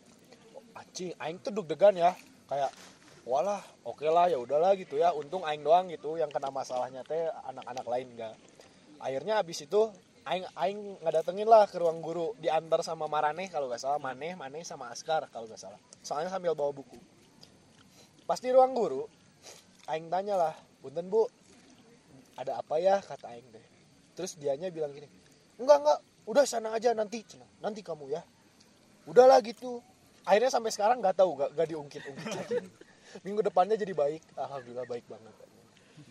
Oh, 0.58 0.64
Anjing, 0.78 1.14
Aing 1.22 1.38
tuh 1.42 1.54
deg-degan 1.54 1.96
ya. 1.98 2.12
Kayak 2.50 2.74
walah 3.28 3.62
oke 3.86 4.04
lah 4.10 4.28
ya 4.28 4.42
udahlah 4.42 4.74
gitu 4.76 4.98
ya. 4.98 5.14
Untung 5.14 5.46
aing 5.46 5.62
doang 5.62 5.88
gitu 5.94 6.18
yang 6.18 6.34
kena 6.34 6.50
masalahnya 6.50 7.06
teh 7.06 7.30
anak-anak 7.48 7.86
lain 7.86 8.08
enggak. 8.18 8.36
Akhirnya 8.98 9.40
habis 9.40 9.62
itu 9.64 9.92
aing 10.26 10.46
aing 10.58 10.80
ngedatengin 11.06 11.48
lah 11.48 11.70
ke 11.70 11.78
ruang 11.78 12.02
guru. 12.02 12.34
Diantar 12.42 12.82
sama 12.82 13.06
Maraneh 13.06 13.48
kalau 13.48 13.70
gak 13.70 13.80
salah. 13.80 14.02
Maneh 14.02 14.34
Maneh 14.34 14.66
sama 14.66 14.90
Askar 14.90 15.30
kalau 15.30 15.46
gak 15.46 15.62
salah. 15.62 15.80
Soalnya 16.02 16.34
sambil 16.34 16.58
bawa 16.58 16.74
buku. 16.74 16.98
Pas 18.26 18.42
di 18.42 18.50
ruang 18.50 18.74
guru 18.74 19.06
aing 19.92 20.08
tanya 20.08 20.40
lah 20.40 20.54
punten 20.80 21.12
bu 21.12 21.28
ada 22.40 22.64
apa 22.64 22.80
ya? 22.80 23.04
kata 23.04 23.28
aing 23.34 23.48
deh 23.52 23.66
terus 24.16 24.40
dianya 24.40 24.72
bilang 24.72 24.96
gini 24.96 25.08
enggak 25.60 25.78
enggak 25.84 26.00
udah 26.26 26.44
sana 26.46 26.76
aja 26.76 26.94
nanti. 26.94 27.24
Nanti 27.62 27.82
kamu 27.82 28.12
ya. 28.12 28.22
Udahlah 29.10 29.42
gitu. 29.42 29.82
Akhirnya 30.22 30.54
sampai 30.54 30.70
sekarang 30.70 31.02
nggak 31.02 31.18
tahu 31.18 31.34
gak, 31.40 31.50
gak 31.58 31.68
diungkit 31.74 32.04
ungkit 32.06 32.30
lagi. 32.30 32.56
Minggu 33.26 33.42
depannya 33.42 33.76
jadi 33.76 33.92
baik. 33.92 34.22
Alhamdulillah 34.38 34.88
baik 34.88 35.06
banget. 35.10 35.34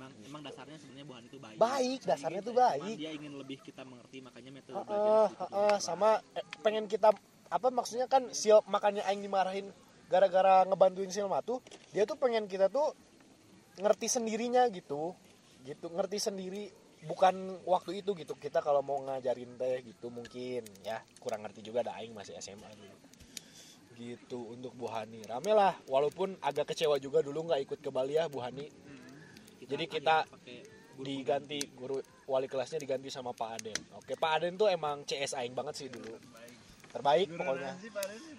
Emang, 0.00 0.12
emang 0.24 0.42
dasarnya 0.44 0.78
sebenarnya 0.80 1.06
buhan 1.08 1.22
itu 1.28 1.36
baik. 1.40 1.56
Baik, 1.60 2.00
dasarnya 2.08 2.40
tuh 2.40 2.54
Cuman 2.56 2.64
baik. 2.72 2.96
dia 2.96 3.10
ingin 3.12 3.32
lebih 3.36 3.58
kita 3.60 3.82
mengerti 3.84 4.18
makanya 4.24 4.50
metode 4.54 4.74
belajar 4.80 4.96
itu 4.96 5.12
heeh, 5.40 5.76
sama 5.82 6.10
eh, 6.36 6.44
pengen 6.64 6.84
kita 6.88 7.08
apa 7.50 7.68
maksudnya 7.68 8.06
kan 8.06 8.30
sil 8.32 8.62
makanya 8.70 9.02
aing 9.10 9.20
dimarahin 9.20 9.66
gara-gara 10.06 10.62
ngebantuin 10.66 11.10
Silma 11.10 11.42
tuh 11.42 11.58
dia 11.90 12.06
tuh 12.06 12.14
pengen 12.18 12.46
kita 12.46 12.70
tuh 12.70 12.94
ngerti 13.78 14.06
sendirinya 14.08 14.66
gitu. 14.72 15.12
Gitu 15.68 15.86
ngerti 15.92 16.18
sendiri 16.18 16.72
bukan 17.04 17.64
waktu 17.64 18.04
itu 18.04 18.12
gitu. 18.18 18.34
Kita 18.36 18.60
kalau 18.60 18.84
mau 18.84 19.00
ngajarin 19.00 19.56
teh 19.56 19.84
gitu 19.84 20.12
mungkin 20.12 20.64
ya. 20.84 21.00
Kurang 21.20 21.44
ngerti 21.46 21.64
juga 21.64 21.84
ada 21.86 21.96
aing 22.00 22.12
masih 22.12 22.36
SMA 22.40 22.68
dulu. 22.76 22.96
Gitu 23.96 24.40
untuk 24.52 24.72
Bu 24.76 24.88
Hani. 24.88 25.24
Rame 25.24 25.52
lah 25.52 25.76
walaupun 25.88 26.36
agak 26.40 26.72
kecewa 26.72 26.96
juga 26.96 27.20
dulu 27.20 27.48
nggak 27.48 27.60
ikut 27.68 27.78
ke 27.80 27.90
Bali 27.92 28.16
ya 28.16 28.28
Bu 28.28 28.40
Hani. 28.40 28.68
Jadi 29.60 29.84
kita 29.86 30.26
pakai 30.26 30.80
diganti 31.00 31.58
guru 31.72 31.96
wali 32.28 32.46
kelasnya 32.46 32.76
diganti 32.76 33.08
sama 33.08 33.32
Pak 33.32 33.50
Aden. 33.60 33.80
Oke, 33.96 34.14
Pak 34.14 34.30
Aden 34.40 34.54
tuh 34.60 34.68
emang 34.68 35.02
CS 35.08 35.34
aing 35.38 35.56
banget 35.56 35.74
sih 35.80 35.88
dulu. 35.88 36.14
Terbaik 36.90 37.30
pokoknya. 37.30 37.72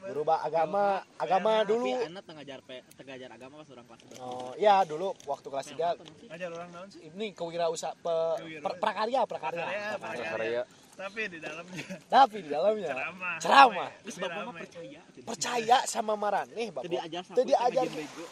Guru 0.02 0.22
ba 0.22 0.44
agama 0.44 1.00
agama 1.16 1.64
tapi 1.64 1.72
dulu. 1.72 1.88
anak 2.04 2.24
tengajar 2.28 2.60
pe 2.60 2.84
tengajar 3.00 3.30
agama 3.32 3.64
pas 3.64 3.70
orang 3.72 3.86
kelas. 3.88 4.00
Oh, 4.20 4.52
iya 4.60 4.84
dulu 4.84 5.16
waktu 5.24 5.48
kelas 5.48 5.68
3 5.72 5.96
Ajar 6.28 6.50
orang 6.52 6.70
naon 6.70 6.88
sih? 6.92 7.00
ini 7.08 7.32
kewirausahaan 7.32 7.96
pe, 7.96 8.16
per- 8.60 8.76
prakarya 8.76 9.24
prakarya. 9.24 9.64
Prakarya, 9.64 9.96
prakarya. 9.96 10.30
karya 10.36 10.62
Tapi 10.92 11.22
di 11.32 11.40
dalamnya 11.40 11.86
Tapi 12.12 12.38
di 12.44 12.50
dalamnya 12.52 12.90
ceramah. 12.92 13.36
ceramah. 13.40 13.90
Terus 14.04 14.18
bapak 14.20 14.42
mah 14.44 14.56
percaya. 14.60 15.02
Percaya 15.24 15.78
sama 15.88 16.14
Maraneh, 16.14 16.68
Bapak. 16.70 16.92
Diajar. 16.92 17.24
bikin 17.26 17.92
bego. 17.96 18.24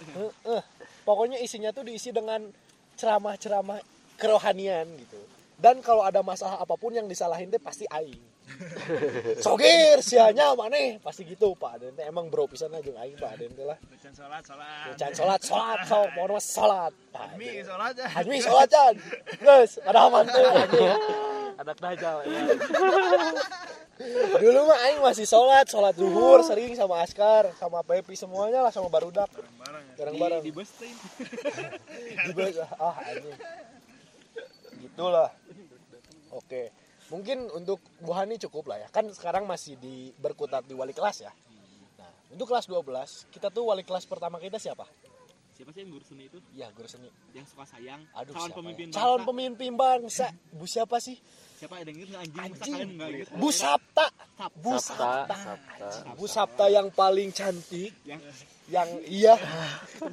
Heeh. 0.43 0.61
Pokoknya 1.01 1.39
isinya 1.39 1.71
tuh 1.71 1.87
diisi 1.87 2.11
dengan 2.11 2.43
ceramah-ceramah 2.93 3.79
kerohanian 4.19 4.85
gitu. 4.99 5.17
Dan 5.55 5.79
kalau 5.79 6.03
ada 6.03 6.19
masalah 6.19 6.59
apa 6.59 6.75
pun 6.75 6.91
yang 6.91 7.07
disalahin 7.07 7.47
teh 7.47 7.57
pasti 7.57 7.87
aing. 7.87 8.28
Sogir 9.45 10.01
sianya 10.03 10.53
maneh 10.57 10.99
pasti 10.99 11.23
gitu 11.23 11.55
Pak 11.55 11.79
Aden 11.79 11.93
teh 11.95 12.05
emang 12.05 12.27
bro 12.27 12.49
pisan 12.49 12.73
aja 12.73 12.91
aing 13.03 13.17
Pak 13.17 13.31
Aden 13.39 13.51
teh 13.55 13.65
lah. 13.65 13.77
Sholat, 14.09 14.43
sholat. 14.43 14.95
Can 14.99 15.13
salat 15.15 15.41
salat 15.45 15.79
so 15.87 16.01
mau 16.17 16.27
mas 16.27 16.45
salat. 16.45 16.93
Pak 17.13 17.37
Mi, 17.37 17.61
Aden. 17.61 17.65
sholat 17.69 17.93
ya. 17.95 18.07
Hazmi 18.09 18.37
salat 18.41 18.67
can. 18.67 18.95
Geus 19.39 19.71
ada 19.85 19.99
aman 20.09 20.25
teh 20.27 20.43
anjing. 20.43 20.91
Anak 21.61 21.77
dajal 21.77 22.17
ya. 22.23 22.39
dulu 24.39 24.71
mah 24.71 24.79
aing 24.87 25.03
masih 25.03 25.27
sholat 25.27 25.67
sholat 25.67 25.91
zuhur 25.91 26.39
sering 26.47 26.71
sama 26.71 27.03
askar 27.03 27.51
sama 27.59 27.83
pepi 27.83 28.15
semuanya 28.15 28.63
lah 28.63 28.71
sama 28.71 28.87
barudak 28.87 29.27
bareng-bareng 29.27 29.83
ya 29.83 29.95
bareng-bareng 29.99 30.39
di 30.39 30.51
bus 30.55 30.71
teh 30.79 30.87
di 32.23 32.31
bus 32.31 32.55
ah 32.79 32.95
anjing 33.03 33.35
gitulah 34.79 35.27
oke 36.31 36.71
mungkin 37.09 37.49
untuk 37.53 37.81
Bu 38.01 38.13
Hani 38.13 38.37
cukup 38.37 38.69
lah 38.69 38.81
ya. 38.81 38.87
Kan 38.89 39.09
sekarang 39.13 39.45
masih 39.49 39.75
di 39.77 40.13
berkutat 40.17 40.65
di 40.65 40.73
wali 40.73 40.93
kelas 40.93 41.25
ya. 41.25 41.31
Nah 41.97 42.09
untuk 42.33 42.49
kelas 42.49 42.69
12 42.69 43.33
kita 43.33 43.49
tuh 43.49 43.69
wali 43.69 43.83
kelas 43.83 44.05
pertama 44.05 44.37
kita 44.37 44.61
siapa? 44.61 44.85
Siapa 45.59 45.75
sih 45.75 45.83
yang 45.83 45.91
guru 45.91 46.05
seni 46.07 46.23
itu? 46.31 46.39
Ya 46.55 46.71
guru 46.71 46.87
seni. 46.87 47.11
Yang 47.35 47.51
suka 47.51 47.67
sayang. 47.67 47.99
Aduh 48.15 48.31
calon 48.31 48.47
siapa 48.47 48.59
pemimpin 48.63 48.85
ya? 48.87 48.91
bangsa. 48.95 48.99
calon 49.03 49.21
pemimpin 49.27 49.71
bangsa. 49.75 50.27
Bu 50.55 50.63
siapa 50.63 50.97
sih? 51.03 51.17
Siapa 51.59 51.83
yang 51.83 51.87
denger 51.91 52.07
nggak? 52.07 52.21
Anjing 52.23 52.39
masa 52.39 52.63
anjing 52.63 52.89
kalian 52.95 53.11
lihat 53.19 53.29
Bu 53.35 53.49
Sapta. 53.51 54.07
Bu 54.55 54.73
Sabta, 54.79 55.35
Sapta 55.35 55.35
Sabta. 55.91 56.15
Bu 56.15 56.25
Sapta 56.31 56.65
yang 56.71 56.87
paling 56.95 57.35
cantik. 57.35 57.91
Yang 58.07 58.23
yang 58.71 58.89
iya. 59.03 59.35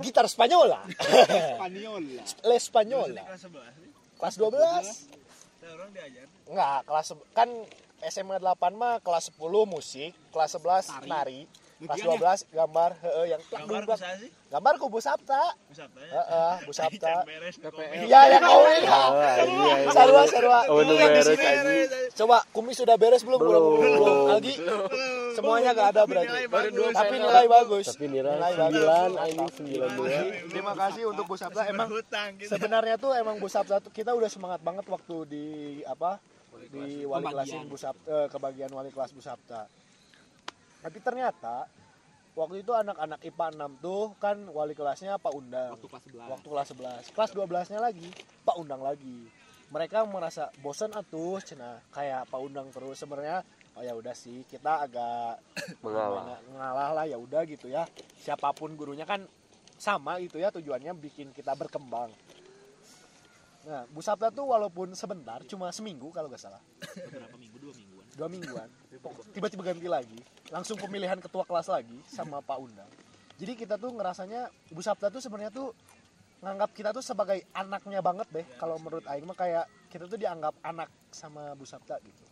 Gitar 0.02 0.26
Spanyola. 0.26 0.82
Spanyol 0.90 2.02
lah 2.18 2.26
Les 2.50 2.62
Spanyola. 2.66 3.22
Kelas 3.22 3.46
11 3.46 3.84
nih. 3.86 3.90
Kelas 4.18 4.34
12 4.34 5.25
Saya 5.66 5.82
orang 5.82 5.90
diajar? 5.90 6.26
Enggak 6.46 6.78
kelas 6.86 7.08
kan 7.34 7.50
SMA 8.06 8.38
8 8.38 8.78
mah 8.78 9.02
kelas 9.02 9.34
10 9.34 9.66
musik 9.66 10.14
kelas 10.30 10.54
11 10.62 11.10
nari 11.10 11.50
kelas 11.76 12.00
12 12.48 12.56
gambar 12.56 12.90
heeh 12.98 13.24
yang 13.28 13.40
plak 13.44 13.60
gambar 13.62 13.82
bisa 13.84 14.08
sih? 14.16 14.30
Gambar 14.46 14.74
ku 14.78 14.86
Bu 14.88 14.96
Sapta 14.96 15.42
bisa 15.68 15.84
tanya 15.92 16.08
heeh 16.16 16.54
Bu 16.64 16.72
Sapta 16.78 17.12
iya 17.98 18.20
yang 18.32 18.42
kawin 18.42 18.82
sarua 19.90 20.22
sarua 20.24 20.58
Oh, 20.66 20.80
beres 20.80 21.28
coba 22.16 22.40
kumis 22.50 22.76
sudah 22.76 22.96
beres 22.96 23.20
belum? 23.20 23.36
Belum. 23.36 23.62
Belum. 23.76 24.32
Algi 24.32 24.54
semuanya 25.36 25.76
gak 25.76 25.88
ada 25.92 26.02
berarti. 26.04 26.48
Tapi 26.90 27.16
nilai 27.20 27.44
bagus. 27.46 27.84
Tapi 27.86 28.06
nilai 28.08 28.40
Nilai 28.40 28.52
bagus. 28.56 28.72
sembilan 28.72 29.10
anjing 29.20 29.50
sembilan 29.52 29.88
dua. 29.92 30.08
terima 30.48 30.72
kasih 30.74 31.02
untuk 31.06 31.24
Bu 31.26 31.36
Sapta 31.36 31.60
emang 31.66 31.88
gitu. 31.92 32.48
sebenarnya 32.48 32.96
tuh 32.96 33.12
emang 33.12 33.36
Bu 33.36 33.48
Sapta 33.48 33.76
tuh 33.78 33.92
kita 33.92 34.16
udah 34.16 34.32
semangat 34.32 34.60
banget 34.60 34.88
waktu 34.88 35.16
di 35.28 35.44
apa 35.84 36.16
di 36.66 37.04
wali 37.04 37.24
kelasin 37.26 37.68
Bu 37.68 37.76
Sapta 37.76 38.08
eh, 38.08 38.26
kebagian 38.32 38.72
wali 38.72 38.88
kelas 38.88 39.12
Bu 39.12 39.20
Sapta 39.20 39.68
tapi 40.86 41.02
ternyata 41.02 41.66
waktu 42.38 42.62
itu 42.62 42.70
anak-anak 42.70 43.18
IPA 43.26 43.58
6 43.58 43.82
tuh 43.82 44.14
kan 44.22 44.38
wali 44.54 44.70
kelasnya 44.70 45.18
Pak 45.18 45.34
Undang. 45.34 45.74
Waktu 45.74 45.90
kelas 45.90 46.04
11 46.14 46.30
waktu 46.30 46.46
kelas 46.46 46.68
11 47.10 47.10
kelas 47.10 47.30
12 47.34 47.72
nya 47.74 47.80
lagi 47.82 48.08
Pak 48.46 48.54
Undang 48.54 48.86
lagi. 48.86 49.26
Mereka 49.66 50.06
merasa 50.06 50.46
bosan 50.62 50.94
atuh 50.94 51.42
cina 51.42 51.82
kayak 51.90 52.30
Pak 52.30 52.38
Undang 52.38 52.70
terus 52.70 53.02
sebenarnya 53.02 53.42
oh 53.74 53.82
ya 53.82 53.98
udah 53.98 54.14
sih 54.14 54.46
kita 54.46 54.86
agak 54.86 55.42
Mengalah. 55.82 56.38
mengalah 56.46 56.90
lah 57.02 57.04
ya 57.10 57.18
udah 57.18 57.42
gitu 57.50 57.66
ya. 57.66 57.82
Siapa 58.22 58.54
pun 58.54 58.78
gurunya 58.78 59.02
kan 59.02 59.26
sama 59.74 60.22
gitu 60.22 60.38
ya 60.38 60.54
tujuannya 60.54 60.94
bikin 61.02 61.34
kita 61.34 61.50
berkembang. 61.58 62.14
Nah 63.66 63.82
Bu 63.90 63.98
Sabta 63.98 64.30
tuh 64.30 64.46
walaupun 64.54 64.94
sebentar 64.94 65.42
cuma 65.50 65.74
seminggu 65.74 66.14
kalau 66.14 66.30
nggak 66.30 66.46
salah. 66.46 66.62
Berapa 67.10 67.34
minggu? 67.34 67.58
Dua 67.58 67.74
mingguan 67.74 67.85
dua 68.16 68.28
mingguan. 68.32 68.68
Tiba-tiba 69.36 69.62
ganti 69.62 69.86
lagi. 69.86 70.18
Langsung 70.48 70.80
pemilihan 70.80 71.20
ketua 71.20 71.44
kelas 71.44 71.68
lagi 71.68 72.00
sama 72.08 72.40
Pak 72.40 72.58
Undang. 72.58 72.88
Jadi 73.36 73.52
kita 73.52 73.76
tuh 73.76 73.92
ngerasanya 73.92 74.48
Bu 74.72 74.80
Sabta 74.80 75.12
tuh 75.12 75.20
sebenarnya 75.20 75.52
tuh 75.52 75.76
nganggap 76.40 76.72
kita 76.72 76.90
tuh 76.96 77.04
sebagai 77.04 77.44
anaknya 77.52 78.00
banget 78.00 78.28
deh 78.32 78.46
kalau 78.56 78.80
menurut 78.80 79.04
Aing 79.08 79.28
mah 79.28 79.36
kayak 79.36 79.68
kita 79.92 80.08
tuh 80.08 80.16
dianggap 80.16 80.56
anak 80.64 80.88
sama 81.12 81.52
Bu 81.52 81.68
Sabta 81.68 82.00
gitu. 82.00 82.24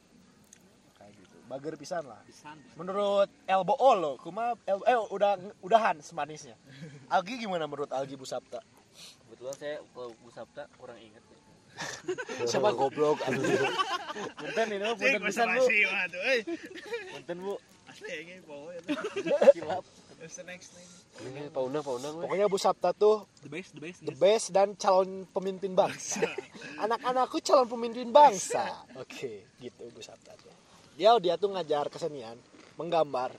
Kayak 0.96 1.12
gitu. 1.20 1.36
Bager 1.44 1.76
pisan 1.76 2.08
lah. 2.08 2.24
Pisan. 2.24 2.56
Menurut 2.80 3.28
Elbo 3.44 3.76
lo 3.76 4.16
kuma 4.16 4.56
El- 4.64 4.86
eh 4.88 4.96
udah 4.96 5.36
udahan 5.60 6.00
semanisnya. 6.00 6.56
Algi 7.12 7.36
gimana 7.36 7.68
menurut 7.68 7.92
Algi 7.92 8.16
Bu 8.16 8.24
Sabta? 8.24 8.64
Kebetulan 9.28 9.56
saya 9.60 9.76
kalau 9.92 10.16
Bu 10.16 10.32
Sabta 10.32 10.64
kurang 10.80 10.96
ingat 10.96 11.20
ya. 11.20 11.33
siapa 12.50 12.71
goblok 12.73 13.19
punten 14.40 14.66
ini 14.71 14.85
mah 14.85 14.95
punten 14.95 15.21
pisan 15.23 15.47
bu 15.50 15.64
punten 17.14 17.37
bu 17.43 17.54
asli 17.90 18.09
ya 18.11 18.19
ini 18.23 18.35
pokoknya 18.47 18.81
kilap 19.54 19.85
Ini 21.14 21.52
Pak 21.52 21.62
Undang, 21.62 21.85
Pak 21.85 21.95
Undang. 22.00 22.14
weh. 22.16 22.23
pokoknya 22.25 22.47
Bu 22.49 22.57
Sabta 22.57 22.97
tuh 22.97 23.28
the 23.45 23.50
best 23.52 23.76
the 23.76 23.83
best 23.85 23.99
the 24.02 24.16
best 24.16 24.47
dan 24.57 24.73
calon 24.75 25.28
pemimpin 25.31 25.76
bangsa. 25.76 26.25
Anak-anakku 26.85 27.45
calon 27.45 27.69
pemimpin 27.69 28.09
bangsa. 28.09 28.83
Oke, 28.97 29.45
gitu 29.61 29.85
Bu 29.93 30.00
Sabta 30.00 30.33
tuh. 30.40 30.50
Dia 30.97 31.14
dia 31.21 31.37
tuh 31.37 31.52
ngajar 31.52 31.93
kesenian, 31.93 32.40
menggambar. 32.81 33.37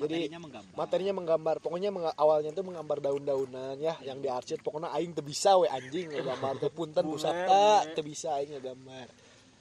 Jadi 0.00 0.28
materinya 0.28 0.40
menggambar 0.40 0.74
materinya 0.76 1.12
menggambar. 1.12 1.56
Pokoknya 1.60 1.90
menga- 1.92 2.16
awalnya 2.16 2.50
tuh 2.56 2.64
menggambar 2.64 2.98
daun-daunan 3.04 3.76
ya 3.76 3.94
yang 4.06 4.18
diarsip. 4.24 4.64
Pokoknya 4.64 4.88
aing 4.96 5.12
teu 5.12 5.24
bisa 5.24 5.60
we 5.60 5.68
anjing 5.68 6.08
ngegambar 6.08 6.56
teu 6.56 6.70
punten 6.72 7.04
Bu 7.04 7.20
Sabta, 7.20 7.84
teu 7.92 8.04
bisa 8.04 8.36
aing 8.40 8.56
ngegambar. 8.56 9.06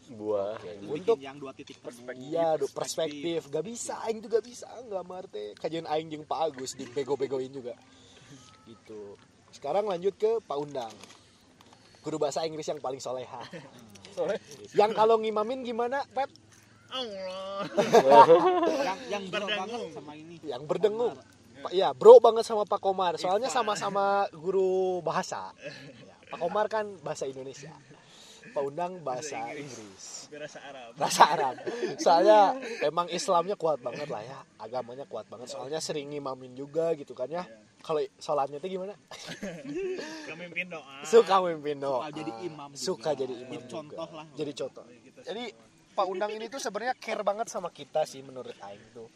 Buah. 0.10 0.58
Untuk 0.90 1.22
Bikin 1.22 1.30
yang 1.30 1.38
dua 1.38 1.54
titik 1.54 1.78
temu 1.86 2.10
Iya, 2.18 2.58
do 2.58 2.66
perspektif. 2.66 3.46
Gak 3.46 3.62
bisa, 3.62 4.02
aing 4.10 4.26
tuh 4.26 4.30
gak 4.34 4.42
bisa 4.42 4.66
nggambar 4.90 5.30
teh. 5.30 5.54
Kajian 5.54 5.86
aing 5.86 6.10
jeung 6.10 6.26
Pak 6.26 6.50
Agus 6.50 6.74
dibego-begoin 6.74 7.54
juga. 7.54 7.78
Gitu. 8.66 9.14
Sekarang 9.54 9.86
lanjut 9.86 10.18
ke 10.18 10.42
Pak 10.42 10.58
Undang. 10.58 10.94
Guru 12.02 12.18
bahasa 12.18 12.42
Inggris 12.48 12.66
yang 12.66 12.82
paling 12.82 12.98
soleha. 12.98 13.44
yang 14.74 14.92
kalau 14.98 15.22
ngimamin 15.22 15.62
gimana, 15.62 16.02
Pep? 16.10 16.32
Allah 16.90 17.66
yang 19.10 19.24
Berdengung. 19.30 19.60
banget 19.62 19.80
sama 19.94 20.14
ini 20.18 20.36
Yang 20.42 20.64
berdengung. 20.66 21.16
Pak 21.60 21.72
ya, 21.76 21.92
bro 21.92 22.24
banget 22.24 22.48
sama 22.48 22.64
Pak 22.64 22.80
Komar. 22.80 23.20
Soalnya 23.20 23.52
sama-sama 23.52 24.26
guru 24.32 25.04
bahasa. 25.04 25.52
Ya, 25.60 26.16
Pak 26.32 26.40
Komar 26.40 26.72
kan 26.72 26.88
bahasa 27.04 27.28
Indonesia. 27.28 27.76
Pak 28.50 28.64
Undang 28.66 29.04
bahasa 29.06 29.52
Inggris. 29.54 30.32
berasa 30.32 30.58
Arab 30.64 30.90
Bahasa 30.98 31.24
Arab. 31.28 31.56
Soalnya 32.02 32.58
emang 32.82 33.12
Islamnya 33.12 33.54
kuat 33.60 33.84
banget 33.84 34.08
lah 34.10 34.24
ya. 34.24 34.40
Agamanya 34.58 35.06
kuat 35.06 35.28
banget. 35.30 35.52
Soalnya 35.52 35.78
sering 35.84 36.10
ngimamin 36.10 36.56
juga 36.58 36.96
gitu 36.98 37.12
kan 37.14 37.30
ya. 37.30 37.46
Kalau 37.80 38.04
sholatnya 38.20 38.60
tuh 38.60 38.68
gimana? 38.68 38.92
kemimpin 40.28 40.68
doa 40.68 41.00
Suka 41.08 41.40
mimpin 41.40 41.80
doa. 41.80 42.08
suka 42.08 42.12
jadi 42.12 42.32
imam 42.44 42.70
juga. 42.76 42.84
Suka 42.84 43.10
jadi 43.16 43.34
imam 43.40 43.52
Jadi 43.56 43.68
contoh 43.72 44.10
lah 44.12 44.28
Jadi 44.36 44.52
contoh. 44.52 44.86
Jadi 45.24 45.44
Pak 46.00 46.08
Undang 46.08 46.32
ini 46.32 46.48
tuh 46.48 46.58
sebenarnya 46.58 46.96
care 46.96 47.20
banget 47.22 47.48
sama 47.48 47.68
kita 47.70 48.02
sih 48.04 48.22
menurut 48.22 48.56
Aing 48.62 48.88
tuh. 48.90 49.12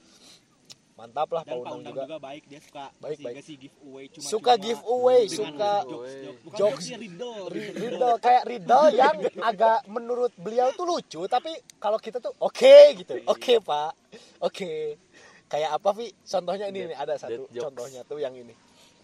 Mantap 0.94 1.25
lah 1.32 1.42
Pak 1.42 1.48
dan 1.48 1.56
Pak 1.56 1.63
Undang 1.63 1.78
Undang 1.80 1.94
juga. 1.96 2.04
juga. 2.06 2.18
baik 2.22 2.44
dia 2.46 2.60
suka 2.60 2.86
Baik, 3.00 3.18
baik. 3.18 3.34
ngasih 3.34 3.56
giveaway 3.58 4.06
cuma 4.10 4.25
Suka 4.28 4.54
giveaway, 4.56 5.22
suka 5.25 5.72
jokes, 5.82 6.13
jokes. 6.54 6.86
riddle. 6.94 7.42
Ri- 7.50 7.74
Riddle. 7.74 8.16
Kayak 8.20 8.44
riddle 8.46 8.88
yang 8.94 9.16
agak 9.42 9.80
menurut 9.88 10.32
beliau 10.38 10.70
tuh 10.72 10.86
lucu 10.86 11.22
tapi 11.25 11.50
kalau 11.80 11.98
kita 11.98 12.20
tuh 12.20 12.36
oke 12.38 12.75
gitu. 12.96 13.13
Oke 13.25 13.58
pak. 13.58 13.92
Oke. 14.40 15.00
Kayak 15.48 15.70
apa 15.74 15.90
Vi? 15.94 16.12
Contohnya 16.20 16.66
ini 16.68 16.92
nih 16.92 16.98
ada 17.00 17.16
satu. 17.16 17.48
contohnya 17.50 18.04
tuh 18.04 18.20
yang 18.20 18.36
ini. 18.36 18.54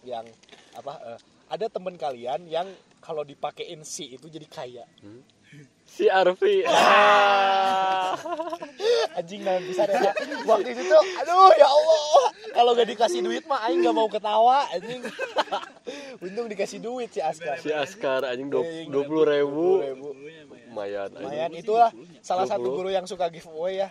Yang 0.02 0.30
apa 0.72 0.94
eh, 1.08 1.18
ada 1.48 1.66
teman 1.66 1.94
kalian 1.94 2.46
yang 2.46 2.70
kalau 3.00 3.22
dipakein 3.22 3.82
si 3.82 4.14
itu 4.14 4.26
jadi 4.26 4.46
kaya 4.46 4.84
Si 5.90 6.06
Arfi. 6.06 6.62
Ah. 6.64 8.14
anjing 9.16 9.42
nah 9.42 9.58
bisa 9.60 9.84
deh 9.86 9.96
ya. 9.96 10.12
waktu 10.46 10.72
itu 10.72 10.82
tuh 10.86 11.02
aduh 11.20 11.50
ya 11.54 11.68
Allah 11.68 12.24
kalau 12.52 12.70
gak 12.74 12.88
dikasih 12.88 13.20
duit 13.20 13.44
mah 13.46 13.62
aing 13.68 13.84
gak 13.84 13.94
mau 13.94 14.08
ketawa 14.08 14.66
anjing 14.70 15.02
untung 16.24 16.46
dikasih 16.48 16.78
duit 16.80 17.10
si 17.10 17.20
Askar 17.20 17.58
Si 17.60 17.70
Askar 17.70 18.24
anjing 18.26 18.48
Iya, 18.50 18.88
dua 18.90 19.02
puluh 19.06 19.24
ribu. 19.26 19.66
Lumayan 20.70 21.10
lumayan 21.18 21.50
itulah 21.54 21.90
salah 22.22 22.46
satu 22.46 22.70
20. 22.70 22.78
guru 22.78 22.88
yang 22.90 23.06
suka 23.06 23.26
giveaway 23.28 23.82
ya 23.82 23.88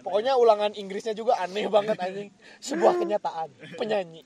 pokoknya 0.00 0.36
ulangan 0.36 0.72
Inggrisnya 0.76 1.12
juga 1.12 1.36
aneh 1.40 1.68
banget 1.68 1.96
anjing 2.00 2.28
sebuah 2.60 2.96
kenyataan 3.00 3.48
penyanyi 3.76 4.24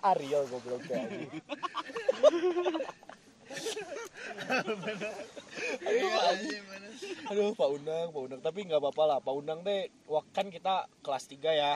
Ariel 0.00 0.44
goblok 0.48 0.84
anjing 0.88 1.28
aduh, 7.30 7.52
Pak 7.56 7.68
Undang 7.70 8.06
Pak 8.10 8.22
Undang 8.24 8.40
tapi 8.42 8.64
nggak 8.66 8.80
apa-apa 8.80 9.02
lah. 9.04 9.18
Pak 9.20 9.34
Undang 9.34 9.60
teh 9.62 9.90
wah, 10.10 10.24
kan 10.34 10.48
kita 10.50 10.88
kelas 11.04 11.24
3 11.30 11.54
ya. 11.54 11.74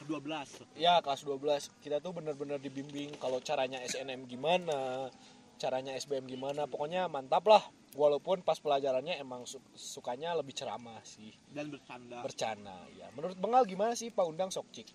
12 0.00 0.80
ya 0.80 1.04
kelas 1.04 1.28
12 1.28 1.84
kita 1.84 2.00
tuh 2.00 2.16
bener-bener 2.16 2.56
dibimbing 2.56 3.12
kalau 3.20 3.36
caranya 3.44 3.84
SNM 3.84 4.24
gimana 4.24 5.12
caranya 5.60 5.92
SBM 5.92 6.24
gimana. 6.24 6.64
Pokoknya 6.64 7.04
mantap 7.12 7.44
lah. 7.44 7.60
Walaupun 7.90 8.46
pas 8.46 8.54
pelajarannya 8.54 9.18
emang 9.18 9.44
su- 9.50 9.60
sukanya 9.74 10.32
lebih 10.38 10.54
ceramah 10.54 11.02
sih. 11.02 11.34
Dan 11.50 11.74
bercanda. 11.74 12.22
Bercanda 12.22 12.78
ya 12.96 13.12
menurut 13.12 13.36
Bengal 13.36 13.66
gimana 13.68 13.92
sih 13.92 14.08
Pak 14.08 14.24
Undang 14.24 14.48
sok 14.48 14.70
cik 14.72 14.88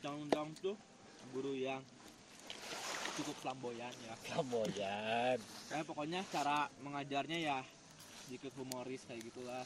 undang-undang 0.00 0.52
tuh 0.60 0.76
guru 1.32 1.56
yang 1.56 1.80
cukup 3.22 3.36
flamboyan 3.44 3.94
ya. 4.04 4.14
Flamboyan. 4.26 5.38
Kayak 5.68 5.84
pokoknya 5.90 6.20
cara 6.32 6.66
mengajarnya 6.80 7.38
ya 7.38 7.58
sedikit 8.26 8.52
humoris 8.58 9.04
kayak 9.06 9.22
gitulah. 9.28 9.64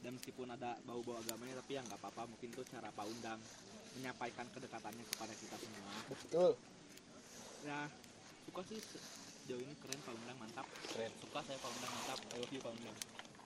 Dan 0.00 0.16
meskipun 0.16 0.48
ada 0.48 0.80
bau-bau 0.88 1.20
agamanya 1.20 1.60
tapi 1.60 1.76
ya 1.76 1.84
nggak 1.84 2.00
apa-apa. 2.00 2.28
Mungkin 2.30 2.48
itu 2.52 2.62
cara 2.72 2.88
Pak 2.88 3.06
Undang 3.08 3.40
menyampaikan 4.00 4.46
kedekatannya 4.48 5.04
kepada 5.12 5.32
kita 5.36 5.56
semua. 5.60 5.92
Betul. 6.08 6.50
Ya 7.64 7.88
suka 8.48 8.62
sih. 8.68 8.80
Sejauh 8.80 9.60
ini 9.60 9.74
keren 9.80 10.00
Pak 10.04 10.14
Undang 10.16 10.36
mantap. 10.40 10.66
Keren. 10.88 11.12
Suka 11.20 11.40
saya 11.44 11.58
Pak 11.60 11.70
Undang 11.72 11.92
mantap. 11.92 12.18
I 12.20 12.36
love 12.40 12.52
you 12.52 12.62
Pak 12.64 12.72
Undang 12.76 12.96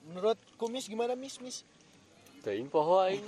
menurut 0.05 0.37
kumis 0.61 0.85
gimana 0.85 1.17
mis? 1.17 1.41
Mis 1.41 1.65
Teuing 2.45 2.69
poho 2.69 3.01
aing. 3.01 3.25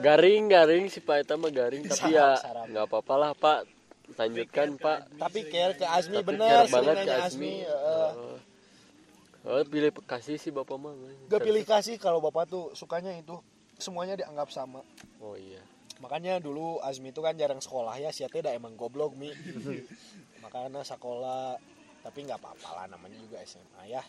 Garing 0.00 0.48
garing 0.48 0.84
si 0.88 1.04
Pak 1.04 1.28
eta 1.28 1.34
mah 1.36 1.52
garing 1.52 1.84
tapi 1.84 2.16
ya 2.16 2.40
nggak 2.40 2.84
apa-apa 2.88 3.14
lah 3.14 3.32
Pak. 3.36 3.68
Lanjutkan 4.16 4.74
Pak. 4.74 4.98
tapi 5.20 5.46
care 5.46 5.76
ke 5.76 5.86
Azmi 5.86 6.18
bener 6.24 6.66
banget 6.66 6.96
ke 7.04 7.12
Azmi. 7.12 7.62
heeh. 7.62 8.10
Oh, 9.40 9.64
pilih 9.64 9.88
kasih 10.04 10.36
si 10.36 10.52
Bapak 10.52 10.76
mah. 10.76 10.92
gak 11.28 11.40
pilih 11.40 11.64
kasih 11.64 11.96
kalau 11.96 12.20
bapak 12.20 12.44
tuh 12.44 12.76
sukanya 12.76 13.16
itu 13.16 13.40
semuanya 13.80 14.12
dianggap 14.12 14.52
sama 14.52 14.84
Oh 15.16 15.32
iya. 15.32 15.64
makanya 15.96 16.36
dulu 16.36 16.76
Azmi 16.84 17.08
itu 17.08 17.24
kan 17.24 17.32
jarang 17.36 17.56
sekolah 17.56 17.96
ya 17.96 18.12
si 18.12 18.20
Ate 18.20 18.44
dah 18.44 18.52
emang 18.52 18.76
goblok 18.76 19.16
mi 19.16 19.32
makanya 20.44 20.84
sekolah 20.84 21.56
tapi 22.04 22.28
nggak 22.28 22.36
apa-apa 22.36 22.68
lah 22.76 22.86
namanya 22.92 23.16
juga 23.16 23.40
SMA 23.40 23.88
ya 23.88 24.04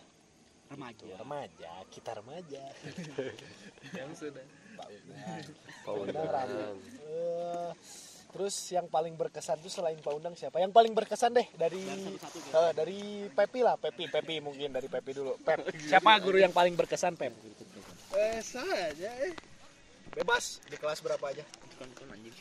remaja. 0.72 1.04
Tuh, 1.04 1.18
remaja. 1.20 1.72
Kita 1.92 2.12
remaja. 2.16 2.64
Yang 4.00 4.12
sudah. 4.16 4.46
Pak 4.80 4.88
Undang. 4.88 5.46
Pak 5.84 5.94
Undang. 6.00 6.76
Eh, 7.12 7.70
terus 8.32 8.56
yang 8.72 8.88
paling 8.88 9.14
berkesan 9.20 9.60
tuh 9.60 9.68
selain 9.68 10.00
Pak 10.00 10.14
Undang 10.16 10.34
siapa? 10.40 10.64
Yang 10.64 10.72
paling 10.72 10.94
berkesan 10.96 11.36
deh 11.36 11.48
dari 11.60 11.84
eh, 11.84 12.72
dari 12.72 13.28
Pepi 13.30 13.60
lah. 13.62 13.76
Pepi 13.76 14.08
Pepi 14.08 14.40
mungkin 14.40 14.72
dari 14.72 14.88
Pepi 14.88 15.12
dulu. 15.12 15.36
Pep. 15.44 15.68
Siapa 15.92 16.16
guru 16.24 16.40
yang 16.40 16.56
paling 16.56 16.74
berkesan 16.74 17.20
Pep? 17.20 17.36
Eh, 18.16 18.40
saja 18.40 19.12
eh. 19.28 19.36
bebas. 20.16 20.64
Di 20.66 20.80
kelas 20.80 21.04
berapa 21.04 21.26
aja? 21.30 21.44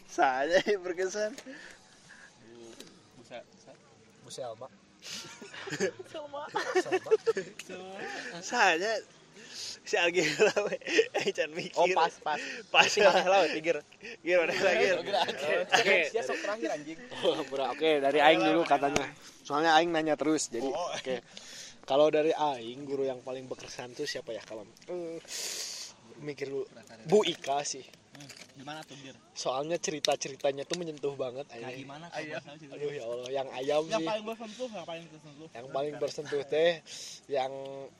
Saja 0.07 0.59
berkesan. 0.79 1.35
bisa 3.21 3.39
bisa 4.27 4.51
Bu 4.59 4.80
Selma 6.13 6.43
Selma 6.81 7.11
si 9.81 9.97
Algi 9.99 10.23
lah 10.39 10.55
we. 10.71 10.77
Eh, 11.19 11.35
jangan 11.35 11.51
mikir. 11.57 11.75
oh 11.75 11.89
pas 11.97 12.13
pas 12.23 12.39
Pas. 12.71 12.87
tinggal 12.87 13.27
lah 13.27 13.49
tiger 13.51 13.83
Gir, 14.23 14.39
mana 14.39 14.55
lagi? 14.55 14.87
Oke. 15.03 15.97
dia 16.15 16.23
sok 16.23 16.39
terakhir 16.47 16.69
anjing 16.79 16.99
Bro, 17.51 17.65
oke 17.75 17.91
dari 17.99 18.19
Aing 18.23 18.45
dulu 18.45 18.63
katanya. 18.63 19.03
Soalnya 19.43 19.75
Aing 19.75 19.91
nanya 19.91 20.15
terus, 20.15 20.47
jadi 20.53 20.69
oke. 20.71 21.17
Kalau 21.89 22.07
dari 22.07 22.31
Aing, 22.31 22.87
guru 22.87 23.03
yang 23.03 23.19
paling 23.25 23.51
berkesan 23.51 23.99
tuh 23.99 24.07
siapa 24.07 24.31
ya 24.31 24.43
kalau 24.47 24.63
Eh, 24.87 25.19
mikir 26.23 26.47
dulu. 26.47 26.69
Bu 27.11 27.27
Ika 27.27 27.67
sih. 27.67 27.83
Gimana 28.57 28.81
tuh 28.85 28.97
bir 29.01 29.17
Soalnya 29.33 29.77
cerita-ceritanya 29.81 30.65
tuh 30.69 30.77
menyentuh 30.77 31.15
banget 31.17 31.47
kayak 31.49 31.71
Aing. 31.73 31.85
gimana 31.87 32.07
cerita? 32.13 32.39
Aduh 32.77 32.91
ya 32.93 33.05
Allah, 33.09 33.29
yang 33.33 33.49
ayam 33.57 33.83
yang 33.89 34.01
sih. 34.03 34.09
paling 34.09 34.25
bersentuh 34.27 34.69
yang 34.69 34.87
paling 34.87 35.05
tersentuh 35.09 35.49
Yang 35.51 35.67
paling 35.73 35.95
bersentuh 35.97 36.43
teh 36.45 36.73
yang 37.29 37.53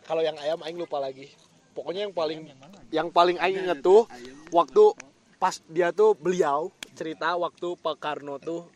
kalau 0.05 0.23
yang 0.25 0.37
ayam 0.41 0.59
Aing 0.67 0.79
lupa 0.81 1.01
lagi. 1.01 1.29
Pokoknya 1.71 2.11
yang 2.11 2.15
paling 2.15 2.41
yang 2.51 2.61
mana 2.61 2.77
yang 2.91 3.09
paling 3.15 3.37
Aing 3.39 3.65
inget 3.65 3.79
tuh 3.81 4.05
waktu 4.51 4.85
pas 5.39 5.57
dia 5.71 5.95
tuh 5.95 6.13
beliau 6.19 6.69
cerita 6.93 7.33
waktu 7.39 7.79
Pak 7.81 7.97
Karno 7.97 8.37
tuh 8.37 8.69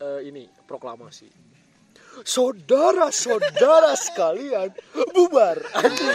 eh, 0.00 0.26
ini 0.26 0.48
proklamasi 0.66 1.49
saudara-saudara 2.24 3.92
sekalian 3.96 4.70
bubar. 5.14 5.58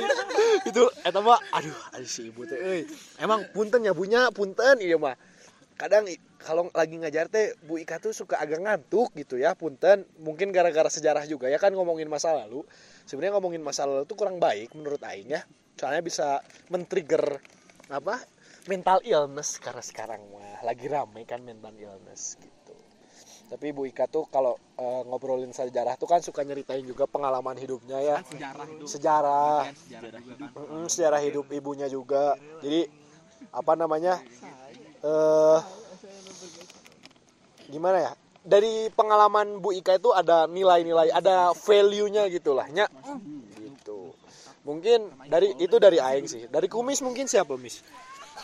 Itu 0.69 0.89
eta 1.03 1.19
mah 1.21 1.39
aduh 1.53 1.75
aduh 1.93 2.09
si 2.09 2.29
ibu 2.29 2.45
teh 2.47 2.57
euy 2.57 2.81
emang 3.19 3.45
punten 3.51 3.83
ya 3.83 3.93
bunya 3.93 4.29
punten 4.31 4.81
iya 4.81 4.97
mah 4.97 5.15
kadang 5.75 6.07
kalau 6.39 6.69
lagi 6.77 6.95
ngajar 7.01 7.25
teh 7.27 7.57
Bu 7.65 7.81
Ika 7.81 7.97
tuh 7.97 8.13
suka 8.13 8.37
agak 8.37 8.61
ngantuk 8.61 9.11
gitu 9.17 9.41
ya 9.41 9.57
punten. 9.57 10.05
Mungkin 10.21 10.53
gara-gara 10.53 10.87
sejarah 10.87 11.25
juga 11.25 11.49
ya 11.49 11.57
kan 11.57 11.73
ngomongin 11.73 12.05
masa 12.05 12.37
lalu. 12.37 12.61
Sebenarnya 13.09 13.41
ngomongin 13.41 13.65
masa 13.65 13.89
lalu 13.89 14.05
tuh 14.05 14.13
kurang 14.13 14.37
baik 14.37 14.71
menurut 14.77 15.01
Aing 15.01 15.33
ya. 15.33 15.41
Soalnya 15.75 16.05
bisa 16.05 16.39
men-trigger 16.69 17.41
apa 17.89 18.21
mental 18.65 19.01
illness 19.05 19.61
karena 19.61 19.83
sekarang 19.83 20.21
mah 20.33 20.65
lagi 20.65 20.89
rame 20.89 21.21
kan 21.29 21.45
mental 21.45 21.77
illness 21.77 22.37
gitu 22.41 22.54
tapi 23.45 23.69
Bu 23.71 23.85
Ika 23.85 24.09
tuh 24.09 24.25
kalau 24.27 24.57
eh, 24.77 25.01
ngobrolin 25.05 25.53
sejarah 25.53 25.95
tuh 25.95 26.09
kan 26.09 26.19
suka 26.19 26.41
nyeritain 26.41 26.81
juga 26.81 27.05
pengalaman 27.05 27.55
hidupnya 27.57 28.01
ya. 28.01 28.17
Kan 28.19 28.29
sejarah 28.33 28.65
hidup. 28.67 28.87
Sejarah. 28.89 29.59
Kan 29.69 29.75
sejarah 29.77 30.09
kan 30.11 30.49
Mm, 30.55 30.87
sejarah 30.89 31.21
hidup 31.21 31.45
ibunya 31.53 31.87
juga. 31.87 32.35
Jadi 32.65 32.89
apa 33.53 33.73
namanya 33.77 34.19
eh 35.05 35.59
gimana 37.69 37.97
ya? 38.01 38.13
Dari 38.45 38.93
pengalaman 38.93 39.57
Bu 39.57 39.73
Ika 39.73 39.97
itu 39.97 40.13
ada 40.13 40.45
nilai-nilai 40.45 41.09
ada 41.09 41.49
value-nya 41.57 42.29
gitulah 42.29 42.69
nya 42.69 42.85
gitu. 43.57 44.13
Mungkin 44.65 45.09
dari 45.29 45.53
itu 45.57 45.77
dari 45.81 45.97
Aing 45.97 46.29
sih. 46.29 46.45
Dari 46.49 46.69
kumis 46.69 47.01
mungkin 47.01 47.25
siapa 47.25 47.57
mis? 47.57 47.81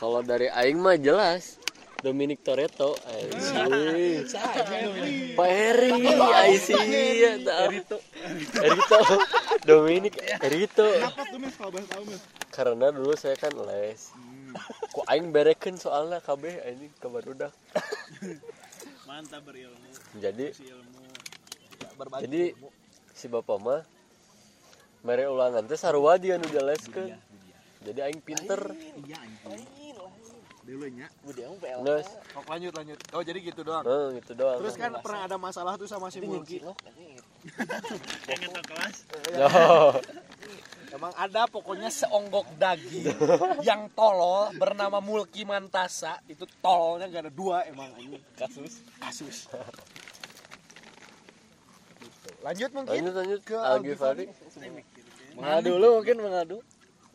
Kalau 0.02 0.26
dari 0.26 0.50
aing 0.50 0.82
mah 0.82 0.98
jelas 0.98 1.61
Dominic 2.02 2.42
Toretto. 2.42 2.98
Pak 5.38 5.50
Heri 5.50 5.92
ya 6.02 7.32
Erito. 7.70 7.98
Erito. 8.58 9.00
Dominic 9.70 10.18
Erito. 10.42 10.88
Apa 11.06 11.22
tuh 11.30 11.38
mis 11.38 11.54
kalau 11.56 11.82
tahu 11.86 12.04
mis 12.10 12.22
karena 12.52 12.92
dulu 12.92 13.14
saya 13.16 13.38
kan 13.38 13.54
les. 13.70 14.12
Kok 14.92 15.08
aing 15.08 15.32
berekeun 15.32 15.80
soalnya 15.80 16.20
KB. 16.20 16.44
Ini 16.60 16.90
kabar 17.00 17.24
udah. 17.24 17.52
Mantap 19.08 19.46
berilmu. 19.48 19.90
jadi 20.20 20.52
Si 20.52 20.68
ilmu. 20.68 21.04
berbagi 22.00 22.24
jadi 22.26 22.44
si 23.14 23.26
bapak 23.30 23.58
mah 23.62 23.82
mere 25.06 25.28
ulangan 25.30 25.66
teh 25.68 25.78
sarua 25.78 26.18
dia 26.18 26.38
nu 26.40 26.48
jaleskeun 26.50 27.14
jadi 27.82 28.10
aing 28.10 28.22
pinter. 28.22 28.62
Iya 29.06 29.18
anjing 30.62 30.78
dulu 30.78 30.86
nya 30.93 31.08
terus? 31.82 32.08
Oh, 32.38 32.43
lanjut 32.45 32.74
lanjut. 32.78 32.97
Oh 33.17 33.21
jadi 33.26 33.39
gitu 33.41 33.62
doang? 33.65 33.84
Eh, 33.86 34.21
gitu 34.21 34.32
doang. 34.38 34.58
Terus 34.62 34.76
kan 34.78 34.91
pernah 35.02 35.21
ada 35.26 35.38
masalah 35.41 35.74
tuh 35.78 35.89
sama 35.89 36.13
si 36.13 36.21
Mulki? 36.21 36.62
Yang 38.30 38.39
ngetok 38.45 38.65
kelas. 38.69 38.97
Oh, 39.41 39.97
Emang 40.91 41.15
ada 41.15 41.47
pokoknya 41.47 41.88
seonggok 41.88 42.52
daging 42.60 43.15
yang 43.63 43.88
tolol 43.95 44.52
bernama 44.60 45.00
Mulki 45.00 45.47
Mantasa. 45.47 46.19
Itu 46.28 46.43
tololnya 46.60 47.08
gak 47.08 47.32
ada 47.32 47.34
dua 47.34 47.63
emang. 47.65 47.89
Ini 47.95 48.19
kasus. 48.36 48.84
Kasus. 49.00 49.47
Lanjut 52.43 52.69
mungkin 52.74 52.91
lanjut 52.91 53.15
lanjut. 53.15 53.41
ke 53.45 53.58
Algi 53.58 53.93
Fari 53.93 54.26
mengadu 55.32 55.78
dulu 55.78 55.88
mungkin 56.02 56.17
mengadu. 56.19 56.58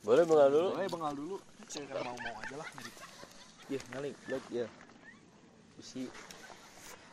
boleh 0.06 0.22
bengal 0.22 0.48
dulu? 0.48 0.68
Boleh 0.78 0.88
bengal 0.88 1.12
dulu. 1.12 1.36
Saya 1.66 1.84
kan 1.90 1.98
mau 2.06 2.14
mau 2.14 2.34
aja 2.38 2.56
lah. 2.62 2.68
Ya 3.66 3.80
ngaling 3.94 4.14
lihat 4.28 4.44
ya 4.50 4.66
si 5.82 6.08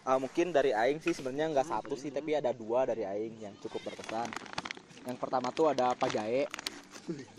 Ah, 0.03 0.19
mungkin 0.19 0.51
dari 0.51 0.75
aing 0.75 0.99
sih 0.99 1.15
sebenarnya 1.15 1.47
nggak 1.55 1.67
satu 1.71 1.95
sih 1.95 2.11
tapi 2.11 2.35
ada 2.35 2.51
dua 2.51 2.83
dari 2.83 3.07
aing 3.07 3.39
yang 3.39 3.55
cukup 3.63 3.87
berkesan. 3.87 4.27
Yang 5.07 5.15
pertama 5.15 5.47
tuh 5.55 5.71
ada 5.71 5.95
Pak 5.95 6.11
Jae. 6.11 6.43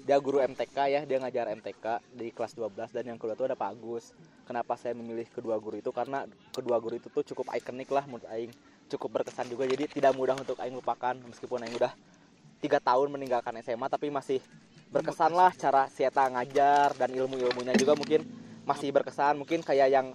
Dia 0.00 0.16
guru 0.16 0.40
MTK 0.40 0.76
ya 0.88 1.00
dia 1.04 1.20
ngajar 1.20 1.52
MTK 1.60 2.00
di 2.16 2.32
kelas 2.32 2.56
12 2.56 2.88
dan 2.88 3.04
yang 3.04 3.20
kedua 3.20 3.36
tuh 3.36 3.52
ada 3.52 3.56
Pak 3.56 3.68
Agus. 3.68 4.16
Kenapa 4.48 4.80
saya 4.80 4.96
memilih 4.96 5.28
kedua 5.28 5.60
guru 5.60 5.76
itu? 5.76 5.92
Karena 5.92 6.24
kedua 6.56 6.80
guru 6.80 6.96
itu 6.96 7.12
tuh 7.12 7.20
cukup 7.20 7.52
ikonik 7.52 7.92
lah 7.92 8.08
menurut 8.08 8.24
aing. 8.32 8.48
Cukup 8.88 9.20
berkesan 9.20 9.44
juga 9.52 9.68
jadi 9.68 9.84
tidak 9.84 10.16
mudah 10.16 10.32
untuk 10.40 10.56
aing 10.56 10.72
lupakan. 10.72 11.20
Meskipun 11.20 11.68
aing 11.68 11.76
udah 11.76 11.92
tiga 12.64 12.80
tahun 12.80 13.12
meninggalkan 13.12 13.60
SMA 13.60 13.92
tapi 13.92 14.08
masih 14.08 14.40
berkesan 14.88 15.36
lah 15.36 15.52
cara 15.52 15.84
Sieta 15.92 16.32
ngajar 16.32 16.96
dan 16.96 17.12
ilmu-ilmunya 17.12 17.76
juga 17.76 17.92
mungkin 17.92 18.24
masih 18.64 18.90
berkesan. 18.90 19.36
Mungkin 19.36 19.60
kayak 19.60 19.88
yang 19.88 20.06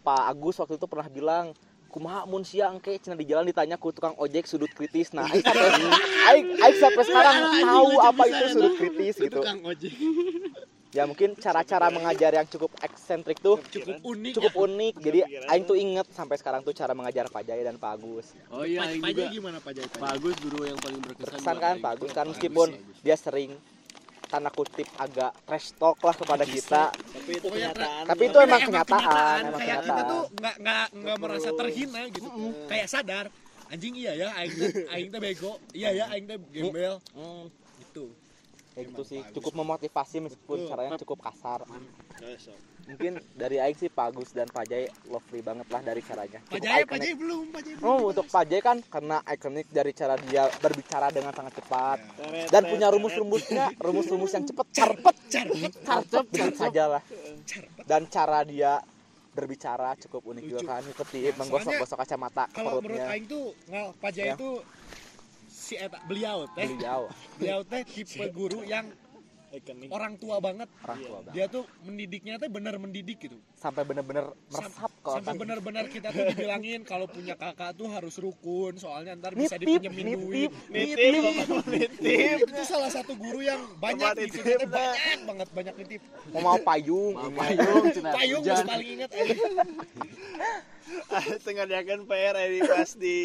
Pak 0.00 0.22
Agus 0.30 0.58
waktu 0.58 0.78
itu 0.78 0.86
pernah 0.86 1.06
bilang 1.06 1.46
kumaha 1.86 2.28
mun 2.28 2.44
siang 2.44 2.76
ke 2.76 3.00
cina 3.00 3.16
di 3.16 3.24
jalan 3.24 3.42
ditanya 3.42 3.74
ku 3.74 3.88
tukang 3.88 4.12
ojek 4.16 4.44
sudut 4.44 4.68
kritis. 4.68 5.10
Nah 5.10 5.24
aing 5.24 5.40
sampai 5.40 5.68
aing, 6.28 6.46
aing 6.60 6.76
sampai 6.76 7.02
sekarang 7.02 7.36
tahu 7.62 7.90
apa 7.98 8.22
itu 8.26 8.44
sudut 8.52 8.74
kritis 8.76 9.16
gitu. 9.24 9.40
ya 10.92 11.04
mungkin 11.04 11.36
cara-cara 11.36 11.92
mengajar 11.92 12.32
yang 12.32 12.48
cukup 12.48 12.72
eksentrik 12.80 13.36
tuh 13.40 13.60
Cukup 13.68 14.00
unik. 14.00 14.32
cukup 14.36 14.52
unik. 14.64 14.94
Jadi 14.96 15.18
aing 15.46 15.64
tuh 15.64 15.76
inget 15.76 16.06
sampai 16.12 16.36
sekarang 16.36 16.60
tuh 16.60 16.72
cara 16.72 16.92
mengajar 16.92 17.28
Pak 17.28 17.42
Jaya 17.42 17.64
dan 17.64 17.76
Pak 17.76 17.96
Agus. 17.96 18.32
Oh 18.48 18.64
iya 18.64 18.84
aing 18.86 19.00
juga. 19.00 19.28
gimana 19.28 19.58
Pak 19.60 19.72
Jai? 19.72 19.88
Pak 19.90 20.10
Agus 20.16 20.36
guru 20.40 20.64
yang 20.64 20.78
paling 20.78 21.00
berkesan 21.00 21.32
berkesan 21.32 21.56
kan 21.56 21.74
aing. 21.76 21.82
Pak 21.84 21.90
Agus 21.96 22.10
kan 22.12 22.24
meskipun 22.28 22.68
dia 23.00 23.16
sering 23.16 23.56
tanda 24.26 24.50
kutip 24.50 24.88
agak 24.96 25.32
trash 25.46 25.70
talk 25.74 25.98
lah 26.02 26.14
kepada 26.14 26.44
kita 26.44 26.82
Tapi 26.90 27.30
itu 27.38 27.48
kenyataan. 27.48 28.02
tapi 28.04 28.22
itu 28.26 28.38
emang 28.38 28.60
kenyataan 28.60 29.38
emang 29.46 29.60
kayak 29.60 29.78
kita 29.78 29.92
kenyataan 29.92 30.04
tuh 30.06 30.22
nggak 30.36 30.54
nggak 30.60 30.86
nggak 30.94 31.16
merasa 31.18 31.48
terhina 31.54 32.00
gitu. 32.10 32.28
Kayak 32.66 32.86
sadar 32.90 33.24
anjing 33.66 33.94
iya 33.98 34.12
ya 34.14 34.28
aing 34.36 34.52
teh- 34.52 34.74
aing 34.90 35.08
teh 35.10 35.20
bego. 35.20 35.52
Iya 35.72 35.88
ya 35.92 36.04
aing 36.10 36.26
teh 36.26 36.38
gembel 36.52 36.94
gitu. 37.78 38.04
Kayak 38.76 38.92
gitu 38.92 39.02
sih. 39.08 39.20
Cukup 39.32 39.56
memotivasi 39.56 40.20
meskipun 40.20 40.68
caranya 40.68 41.00
cukup 41.00 41.24
kasar. 41.24 41.64
Ya, 42.20 42.36
mungkin 42.86 43.18
dari 43.32 43.56
Aing 43.58 43.74
sih 43.74 43.88
Pak 43.88 44.12
Agus 44.12 44.30
dan 44.36 44.46
Pak 44.52 44.68
Jai 44.68 44.86
lovely 45.08 45.40
banget 45.40 45.66
lah 45.72 45.80
dari 45.80 46.04
caranya. 46.04 46.38
Pak 46.44 46.60
Cukup 46.60 46.64
Jaya, 46.68 46.84
Pak. 46.84 46.98
Jaya 47.00 47.14
belum, 47.16 47.44
Pak 47.50 47.60
Jaya 47.64 47.76
belum. 47.80 47.88
Oh 47.88 48.00
untuk 48.12 48.26
Pak 48.28 48.44
Jai 48.46 48.60
kan 48.60 48.78
karena 48.84 49.16
ikonik 49.24 49.66
dari 49.72 49.92
cara 49.96 50.14
dia 50.20 50.44
berbicara 50.60 51.08
dengan 51.08 51.32
sangat 51.32 51.56
cepat. 51.56 51.98
Teret, 52.20 52.48
dan 52.52 52.62
punya 52.68 52.86
rumus-rumusnya 52.92 53.64
rumus-rumus 53.80 54.30
yang 54.36 54.44
cepat 54.44 54.66
carpet. 54.76 55.16
Carpet. 55.32 55.72
carpet 55.80 56.24
begitu 56.28 56.56
saja 56.60 56.82
lah. 57.00 57.02
Dan 57.88 58.06
cara 58.12 58.44
dia 58.44 58.78
berbicara 59.36 59.92
cukup 60.00 60.32
unik 60.32 60.44
juga 60.48 60.60
Lucu. 60.64 60.70
kan. 60.70 60.82
Seperti 60.84 61.18
Nah, 61.28 61.34
menggosok-gosok 61.44 61.96
kacamata 62.00 62.44
Kalau 62.52 62.80
menurut 62.80 62.96
perutnya. 63.00 63.08
Aing 63.08 63.24
tuh 63.28 63.44
ngal 63.68 63.86
Pak 64.00 64.10
Jaya 64.12 64.26
Ya. 64.26 64.34
itu 64.36 64.50
si 65.56 65.74
eta 65.80 65.96
beliau 66.04 66.44
teh. 66.52 66.68
Beliau. 66.68 67.08
Beliau 67.40 67.60
teh 67.64 67.82
tipe 67.88 68.28
guru 68.28 68.60
yang 68.68 68.92
Ikonik. 69.56 69.88
orang 69.88 70.20
tua 70.20 70.36
banget. 70.36 70.68
Orang 70.84 71.00
tua 71.00 71.18
banget. 71.24 71.32
Dia 71.32 71.46
tuh 71.48 71.64
mendidiknya 71.88 72.36
teh 72.36 72.52
bener 72.52 72.76
mendidik 72.76 73.16
gitu. 73.24 73.40
Sampai 73.56 73.88
bener-bener 73.88 74.36
meresap 74.52 74.92
ke 75.00 75.08
sampai 75.16 75.32
otak 75.32 75.40
benar-benar 75.40 75.84
kita 75.88 76.12
tuh 76.12 76.28
dibilangin 76.28 76.84
kalau 76.84 77.08
punya 77.08 77.40
kakak 77.40 77.72
tuh 77.72 77.88
harus 77.88 78.12
rukun 78.20 78.76
soalnya 78.76 79.16
ntar 79.16 79.32
bisa 79.32 79.56
nitip 79.56 79.80
dipinjemin 79.80 80.04
nitip 80.12 80.20
duit. 80.20 80.52
Nitip, 80.68 81.64
nitip. 81.72 82.38
itu 82.52 82.64
salah 82.68 82.92
satu 82.92 83.16
guru 83.16 83.40
yang 83.40 83.64
banyak 83.80 84.28
gitu. 84.28 84.44
nitip, 84.44 84.68
nah. 84.68 84.76
banyak 84.76 85.20
banget 85.24 85.48
banyak 85.56 85.74
nitip. 85.80 86.02
Mau 86.36 86.40
mau 86.44 86.58
payung. 86.60 87.16
Payung 87.32 87.84
payung 88.12 88.42
paling 88.44 88.88
inget 89.00 89.10
aja 91.16 91.36
Tengerjakeun 91.42 92.02
PR 92.06 92.36
ini 92.46 92.60
pas 92.62 92.90
di 92.94 93.18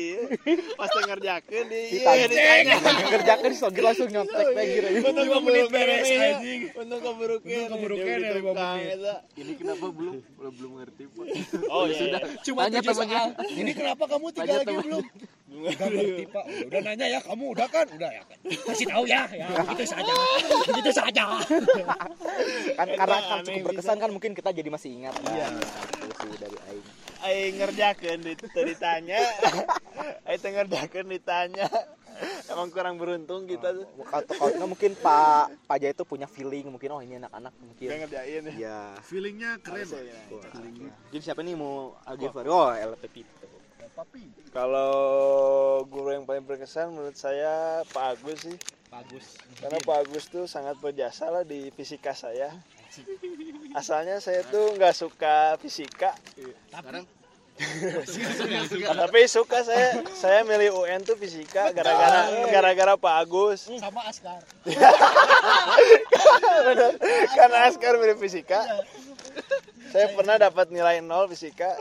pas 0.74 0.90
tengerjakeun 0.90 1.66
di 1.70 1.82
ditanya 1.98 2.26
iya, 2.32 2.66
ditanya. 2.66 2.76
kerjakan 3.10 3.52
sogir 3.54 3.84
langsung 3.86 4.10
nyontek 4.10 4.46
gitu 4.50 4.88
Untung 5.02 5.28
keburukan 5.30 5.70
beres, 5.74 6.08
ya. 6.10 6.20
anjing. 6.38 6.62
Untung 6.74 7.02
keburukan. 7.02 7.48
Untung 7.48 7.80
ya, 7.92 8.06
menit. 8.54 8.98
eta. 8.98 9.16
ini 9.38 9.52
kenapa 9.58 9.86
belum 9.90 10.16
belum 10.38 10.54
belum 10.58 10.72
ngerti 10.82 11.04
Pak. 11.12 11.26
Oh 11.74 11.84
Ya 11.88 11.94
iya. 11.94 12.00
sudah 12.00 12.22
cuma 12.44 12.60
tanya 12.68 12.80
tujuh 12.82 12.94
temannya 12.94 13.20
soal 13.22 13.28
ini 13.52 13.72
kenapa 13.76 14.04
kamu 14.08 14.26
tiga 14.34 14.54
lagi 14.62 14.76
belum 14.82 15.06
Udah 15.52 15.88
ngerti 15.92 16.26
pak 16.32 16.46
udah 16.72 16.80
nanya 16.80 17.06
ya 17.12 17.20
kamu 17.20 17.44
udah 17.52 17.68
kan 17.68 17.84
udah 17.92 18.08
ya 18.08 18.24
kan 18.24 18.38
kasih 18.72 18.88
tahu 18.88 19.04
ya 19.04 19.28
ya 19.36 19.46
begitu 19.52 19.84
saja 19.84 20.14
begitu 20.64 20.92
saja 20.96 21.24
kan 22.80 22.88
karena 22.88 23.18
kan 23.20 23.40
cukup 23.44 23.62
berkesan 23.70 23.98
kan 24.00 24.10
mungkin 24.16 24.32
kita 24.32 24.50
jadi 24.56 24.70
masih 24.72 24.90
ingat 24.96 25.12
iya 25.36 25.52
itu 25.52 26.14
sih 26.24 26.40
dari 26.40 26.58
Aing 26.72 27.01
Aing 27.26 27.58
teu 28.52 28.64
ditanya. 28.66 29.20
Aing 30.28 30.40
teu 30.42 30.50
ngerjakeun 30.52 31.08
ditanya. 31.10 31.68
Emang 32.52 32.70
kurang 32.70 33.00
beruntung 33.02 33.48
kita 33.50 33.72
tuh. 33.74 33.88
atau 34.12 34.36
kalau 34.36 34.68
mungkin 34.70 34.94
Pak 35.00 35.66
Pak 35.66 35.78
Jaya 35.80 35.96
itu 35.96 36.04
punya 36.06 36.28
feeling 36.28 36.70
mungkin 36.70 36.92
oh 36.94 37.02
ini 37.02 37.18
anak-anak 37.18 37.54
mungkin 37.58 37.88
ngerjain 37.88 38.44
ya. 38.46 38.54
ya 38.54 38.80
feelingnya 39.02 39.58
keren 39.64 39.88
Harusnya 39.88 40.22
Pak. 40.30 40.54
ya. 40.54 40.92
jadi 41.16 41.24
siapa 41.32 41.42
nih 41.42 41.56
mau 41.56 41.96
Algevar 42.04 42.46
oh 42.52 42.70
LPP 42.76 43.26
itu 43.26 43.48
papi 43.96 44.24
Kalau 44.52 44.92
guru 45.88 46.12
yang 46.12 46.26
paling 46.28 46.44
berkesan 46.44 46.92
menurut 46.92 47.16
saya 47.16 47.86
Pak 47.92 48.20
Agus 48.20 48.50
sih. 48.50 48.58
bagus 48.92 49.40
Karena 49.62 49.80
Pak 49.80 49.98
Agus 50.04 50.28
tuh 50.28 50.46
sangat 50.50 50.76
berjasa 50.84 51.32
lah 51.32 51.44
di 51.48 51.72
fisika 51.72 52.12
saya. 52.12 52.52
Asalnya 53.72 54.20
saya 54.20 54.44
tuh 54.48 54.76
nggak 54.76 54.92
suka 54.92 55.56
fisika, 55.64 56.12
sekarang? 56.76 57.08
Tapi 59.06 59.22
suka 59.30 59.62
saya. 59.62 60.02
Saya 60.18 60.42
milih 60.42 60.82
UN 60.82 61.06
tuh 61.06 61.14
fisika 61.20 61.70
gara-gara 61.72 62.48
gara-gara 62.50 62.94
Pak 62.98 63.16
Agus. 63.22 63.70
sama 63.70 64.02
Askar. 64.10 64.42
Karena 67.38 67.58
Askar 67.70 68.02
milih 68.02 68.18
fisika. 68.18 68.66
Saya 69.92 70.16
pernah 70.16 70.42
dapat 70.42 70.74
nilai 70.74 71.04
nol 71.04 71.30
fisika. 71.30 71.78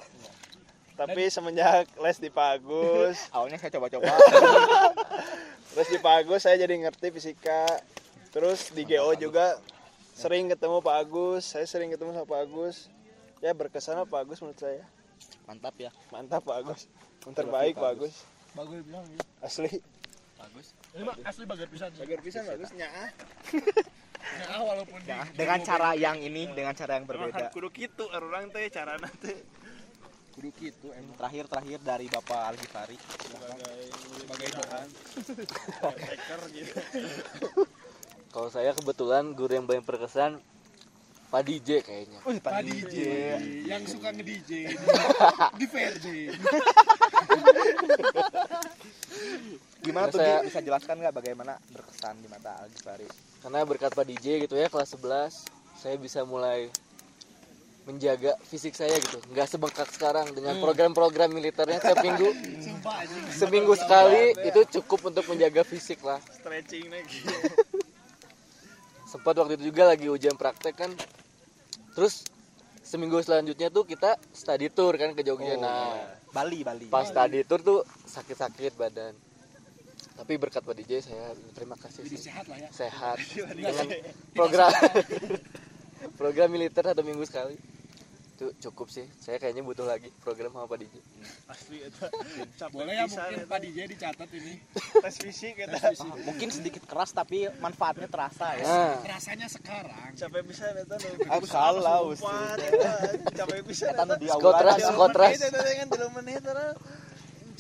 Tapi 1.01 1.33
semenjak 1.33 1.89
les 1.97 2.19
di 2.21 2.29
Pak 2.29 2.61
Agus, 2.61 3.33
awalnya 3.33 3.57
saya 3.57 3.73
coba-coba. 3.73 4.13
Les 5.81 5.89
di 5.89 5.97
Pak 5.97 6.13
Agus 6.13 6.45
saya 6.45 6.61
jadi 6.61 6.77
ngerti 6.77 7.09
fisika. 7.09 7.65
Terus 8.29 8.69
di 8.77 8.85
GO 8.85 9.17
juga 9.17 9.57
sering 10.21 10.53
ketemu 10.53 10.77
Pak 10.85 10.97
Agus, 11.01 11.43
saya 11.49 11.65
sering 11.65 11.89
ketemu 11.89 12.13
sama 12.13 12.29
Pak 12.29 12.41
Agus. 12.45 12.93
Ya 13.41 13.57
berkesan 13.57 14.05
Pak 14.05 14.21
Agus 14.29 14.39
menurut 14.45 14.61
saya. 14.61 14.85
mantap 15.49 15.75
ya 15.81 15.91
Mantap 16.13 16.45
Pak 16.45 16.57
Agus. 16.61 16.81
Yang 17.25 17.35
terbaik 17.41 17.75
Pak 17.81 17.91
Agus. 17.97 18.15
bagus 18.51 18.83
bilang 18.83 19.07
gitu 19.07 19.27
Asli. 19.47 19.73
bagus 20.35 20.67
ini 20.97 21.03
mah 21.07 21.17
asli 21.23 21.45
bagus 21.47 21.69
pisan 21.71 21.91
Bagus 21.95 22.19
pisan 22.25 22.43
Bagus 22.49 22.71
nyaah. 22.75 23.09
nah, 24.51 24.61
walaupun 24.67 24.99
di 25.07 25.13
dengan 25.39 25.59
cara 25.63 25.95
yang 25.95 26.19
ini 26.19 26.51
dengan 26.51 26.75
cara 26.75 26.99
yang 26.99 27.07
berbeda 27.07 27.53
kudu 27.55 27.71
kitu 27.71 28.05
orang 28.11 28.51
teh 28.51 28.67
carana 28.75 29.07
teh. 29.23 29.39
kudu 30.35 30.51
gitu 30.59 30.89
emang 30.97 31.15
terakhir 31.15 31.45
terakhir 31.47 31.79
dari 31.85 32.07
Bapak 32.11 32.57
Algifari 32.57 32.97
sebagai 34.19 34.49
doa 34.51 34.81
Hacker 36.11 36.41
gitu. 36.51 36.75
kalau 38.31 38.49
saya 38.49 38.71
kebetulan 38.73 39.35
guru 39.35 39.53
yang 39.53 39.67
paling 39.67 39.83
berkesan 39.83 40.39
Pak 41.31 41.47
DJ 41.47 41.79
kayaknya. 41.81 42.19
Pak 42.43 42.63
DJ 42.63 42.97
yang 43.65 43.87
suka 43.87 44.11
nge-DJ 44.11 44.51
di, 45.59 45.65
VRJ 45.65 46.07
gimana 49.81 50.07
Karena 50.07 50.13
tuh 50.13 50.21
saya- 50.21 50.43
bisa 50.43 50.61
jelaskan 50.61 50.95
nggak 50.99 51.15
bagaimana 51.15 51.55
berkesan 51.71 52.19
di 52.19 52.29
mata 52.29 52.59
Algifari 52.61 53.07
karena 53.41 53.63
berkat 53.63 53.95
Pak 53.95 54.05
DJ 54.05 54.43
gitu 54.43 54.55
ya 54.55 54.67
kelas 54.67 54.93
11 54.93 55.81
saya 55.81 55.97
bisa 55.97 56.27
mulai 56.27 56.69
menjaga 57.81 58.37
fisik 58.45 58.77
saya 58.77 58.93
gitu. 58.93 59.17
Nggak 59.33 59.49
sebengkak 59.49 59.89
sekarang 59.89 60.37
dengan 60.37 60.61
program-program 60.61 61.33
militernya 61.33 61.81
tiap 61.81 61.97
minggu. 62.07 62.29
Seminggu 63.33 63.73
sekali 63.73 64.37
itu 64.37 64.61
cukup 64.79 65.09
untuk 65.09 65.25
menjaga 65.25 65.65
fisik 65.65 66.05
lah. 66.05 66.21
Stretching 66.29 66.93
lagi. 66.93 67.25
Sempat 69.11 69.35
waktu 69.35 69.59
itu 69.59 69.75
juga 69.75 69.91
lagi 69.91 70.07
ujian 70.07 70.39
praktek 70.39 70.75
kan. 70.79 70.91
Terus 71.99 72.23
seminggu 72.87 73.19
selanjutnya 73.19 73.67
tuh 73.75 73.83
kita 73.83 74.15
study 74.31 74.71
tour 74.71 74.95
kan 74.95 75.11
ke 75.19 75.27
Jogja. 75.27 75.59
Nah 75.59 75.99
Bali 76.31 76.63
Bali. 76.63 76.87
pas 76.87 77.11
study 77.11 77.43
tour 77.43 77.59
tuh 77.59 77.83
sakit-sakit 78.07 78.79
badan. 78.79 79.19
Tapi 80.15 80.33
berkat 80.39 80.63
Pak 80.63 80.75
DJ 80.79 81.03
saya 81.03 81.35
terima 81.59 81.75
kasih 81.75 82.07
jadi 82.07 82.15
sih. 82.15 82.31
sehat 82.31 82.45
lah 82.47 82.59
ya. 82.63 82.69
Sehat. 82.71 83.17
Dengan 83.59 83.87
program 84.31 84.71
program 86.21 86.49
militer 86.55 86.87
satu 86.87 87.03
minggu 87.03 87.27
sekali 87.27 87.59
itu 88.41 88.57
cukup 88.57 88.89
sih 88.89 89.05
saya 89.21 89.37
kayaknya 89.37 89.61
butuh 89.61 89.85
lagi 89.85 90.09
program 90.25 90.49
sama 90.57 90.65
Pak 90.65 90.81
DJ 90.81 90.97
Asli. 91.53 91.79
Capek 92.57 92.73
boleh 92.73 92.97
ya 92.97 93.05
mungkin 93.05 93.37
eta. 93.37 93.45
Pak 93.53 93.59
DJ 93.61 93.79
dicatat 93.85 94.31
ini 94.33 94.55
tes 95.05 95.17
fisik 95.21 95.61
eta. 95.61 95.77
Ah, 95.77 96.17
mungkin 96.25 96.49
sedikit 96.49 96.89
keras 96.89 97.13
tapi 97.13 97.53
manfaatnya 97.61 98.09
terasa 98.09 98.57
ya 98.57 98.65
nah 98.65 98.97
rasanya 99.05 99.45
sekarang 99.45 100.17
Capek 100.17 100.41
pisan 100.49 100.73
eta 100.73 100.97
nu. 100.97 101.09
Aku 101.37 101.45
salah. 101.45 102.01
Capek 103.29 103.61
pisan 103.69 103.93
Eta 103.93 104.17
di 104.17 104.27
Skotras, 104.33 104.81
aula 104.81 104.89
skotras. 104.89 105.37
Itu 105.37 105.61
dengan 105.61 105.87
dulu 105.93 106.07
menit 106.25 106.41
eta. 106.41 106.73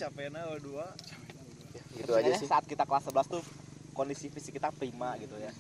Capekna 0.01 0.49
dua. 0.65 0.89
gitu 1.93 2.17
aja 2.17 2.33
sih 2.41 2.49
saat 2.49 2.65
kita 2.65 2.89
kelas 2.89 3.13
11 3.13 3.29
tuh 3.29 3.45
kondisi 3.93 4.33
fisik 4.33 4.57
kita 4.57 4.73
prima 4.73 5.13
gitu 5.21 5.37
ya 5.37 5.53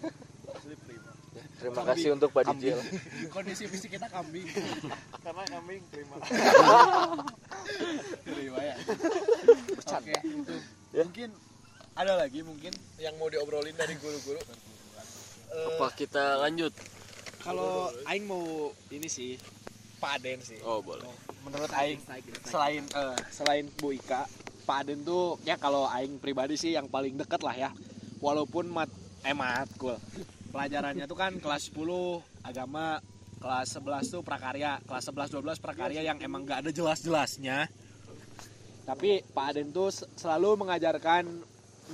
Ya, 1.61 1.68
terima 1.68 1.85
kasih 1.92 2.09
untuk 2.16 2.33
Pak 2.33 2.57
lah. 2.57 2.57
kondisi 3.29 3.68
fisik 3.68 3.92
kita 3.92 4.09
kambing. 4.09 4.49
Karena 5.25 5.44
kambing 5.44 5.85
prima. 5.92 6.16
Terima 8.25 8.61
ya. 8.64 8.77
Oke 9.77 10.14
itu. 10.25 10.57
Mungkin 10.96 11.29
ada 11.92 12.16
lagi 12.16 12.40
mungkin 12.40 12.73
yang 12.96 13.12
mau 13.20 13.29
diobrolin 13.29 13.77
dari 13.77 13.92
guru-guru? 14.01 14.40
Apa 15.77 15.92
kita 15.92 16.40
lanjut? 16.40 16.73
kalau 17.40 17.88
Aing 18.05 18.25
mau 18.25 18.73
ini 18.92 19.09
sih 19.09 19.37
Pak 20.01 20.20
Aden 20.20 20.40
sih. 20.40 20.57
Oh 20.64 20.81
boleh. 20.81 21.05
Menurut 21.44 21.68
Aing 21.77 22.01
selain 22.49 22.85
eh, 22.88 23.16
selain 23.29 23.68
Bu 23.77 23.92
Ika 23.92 24.25
Pak 24.64 24.88
Aden 24.88 25.05
tuh 25.05 25.37
ya 25.44 25.61
kalau 25.61 25.85
Aing 25.92 26.16
pribadi 26.20 26.57
sih 26.57 26.73
yang 26.73 26.88
paling 26.88 27.20
deket 27.20 27.44
lah 27.44 27.53
ya. 27.53 27.70
Walaupun 28.20 28.68
mat 28.73 28.88
eh 29.29 29.37
matkul 29.37 30.01
pelajarannya 30.51 31.07
tuh 31.07 31.19
kan 31.19 31.33
kelas 31.39 31.71
10 31.71 32.47
agama 32.47 32.99
kelas 33.41 33.81
11 33.81 34.13
tuh 34.13 34.23
prakarya 34.27 34.83
kelas 34.85 35.09
11 35.09 35.41
12 35.41 35.65
prakarya 35.65 36.01
yang 36.05 36.19
emang 36.21 36.45
gak 36.45 36.67
ada 36.67 36.71
jelas-jelasnya. 36.75 37.71
Tapi 38.85 39.23
Pak 39.23 39.47
Aden 39.55 39.71
tuh 39.71 39.95
selalu 39.95 40.67
mengajarkan 40.67 41.25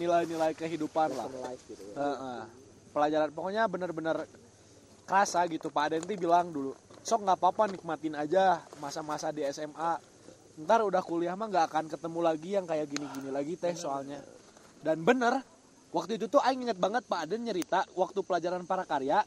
nilai-nilai 0.00 0.56
kehidupan 0.56 1.12
lah. 1.12 1.28
Heeh. 1.96 2.42
pelajaran 2.96 3.28
pokoknya 3.28 3.68
bener-bener 3.68 4.24
kerasa 5.04 5.44
gitu. 5.52 5.68
Pak 5.68 5.92
Aden 5.92 6.02
tuh 6.08 6.16
bilang 6.16 6.48
dulu 6.48 6.72
sok 7.06 7.22
nggak 7.22 7.38
apa-apa 7.38 7.70
nikmatin 7.70 8.16
aja 8.18 8.64
masa-masa 8.82 9.30
di 9.30 9.44
SMA 9.52 10.00
ntar 10.64 10.80
udah 10.82 11.04
kuliah 11.04 11.36
mah 11.36 11.52
nggak 11.52 11.66
akan 11.68 11.84
ketemu 11.92 12.20
lagi 12.24 12.50
yang 12.56 12.64
kayak 12.64 12.88
gini-gini 12.88 13.30
lagi 13.30 13.54
teh 13.60 13.76
soalnya. 13.76 14.18
Dan 14.80 15.04
bener 15.04 15.44
waktu 15.94 16.18
itu 16.18 16.26
tuh 16.26 16.42
aing 16.42 16.66
inget 16.66 16.78
banget 16.78 17.06
Pak 17.06 17.28
Aden 17.28 17.46
nyerita 17.46 17.86
waktu 17.94 18.22
pelajaran 18.22 18.66
para 18.66 18.86
karya 18.86 19.22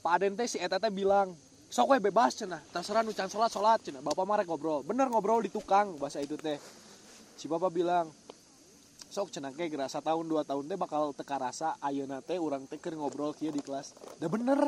Pak 0.00 0.12
Aden 0.16 0.32
teh 0.32 0.48
si 0.48 0.56
eta 0.56 0.80
teh 0.80 0.88
bilang 0.88 1.36
sok 1.70 2.00
bebas 2.00 2.34
cenah 2.34 2.58
terserah 2.72 3.04
nu 3.04 3.12
can 3.12 3.28
salat 3.28 3.52
salat 3.52 3.78
cenah. 3.84 4.00
Bapak 4.00 4.24
mah 4.24 4.40
ngobrol 4.48 4.80
bener 4.80 5.06
ngobrol 5.12 5.44
di 5.44 5.52
tukang 5.52 6.00
bahasa 6.00 6.24
itu 6.24 6.40
teh. 6.40 6.56
Si 7.36 7.44
bapak 7.46 7.68
bilang 7.68 8.08
sok 9.12 9.28
cenah 9.28 9.52
ke 9.52 9.68
gerasa 9.68 10.00
tahun 10.00 10.24
dua 10.24 10.42
tahun 10.42 10.72
teh 10.72 10.80
bakal 10.80 11.12
teka 11.12 11.36
rasa 11.36 11.76
ayeuna 11.84 12.24
teh 12.24 12.40
urang 12.40 12.64
teh 12.64 12.80
keur 12.80 12.96
ngobrol 12.96 13.36
kieu 13.36 13.52
di 13.52 13.60
kelas. 13.60 13.92
Udah 14.18 14.30
bener 14.32 14.60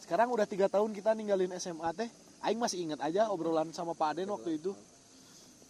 sekarang 0.00 0.32
udah 0.32 0.48
tiga 0.48 0.72
tahun 0.72 0.96
kita 0.96 1.12
ninggalin 1.12 1.52
SMA 1.60 1.92
teh. 1.92 2.08
Aing 2.40 2.56
masih 2.56 2.80
ingat 2.80 3.04
aja 3.04 3.28
obrolan 3.28 3.68
sama 3.76 3.92
Pak 3.92 4.16
Aden 4.16 4.32
waktu 4.32 4.56
itu. 4.56 4.72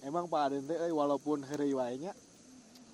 Emang 0.06 0.30
Pak 0.30 0.40
Aden 0.46 0.62
teh 0.62 0.78
euy, 0.78 0.94
walaupun 0.94 1.42
heureuy 1.42 1.74
wae 1.74 2.06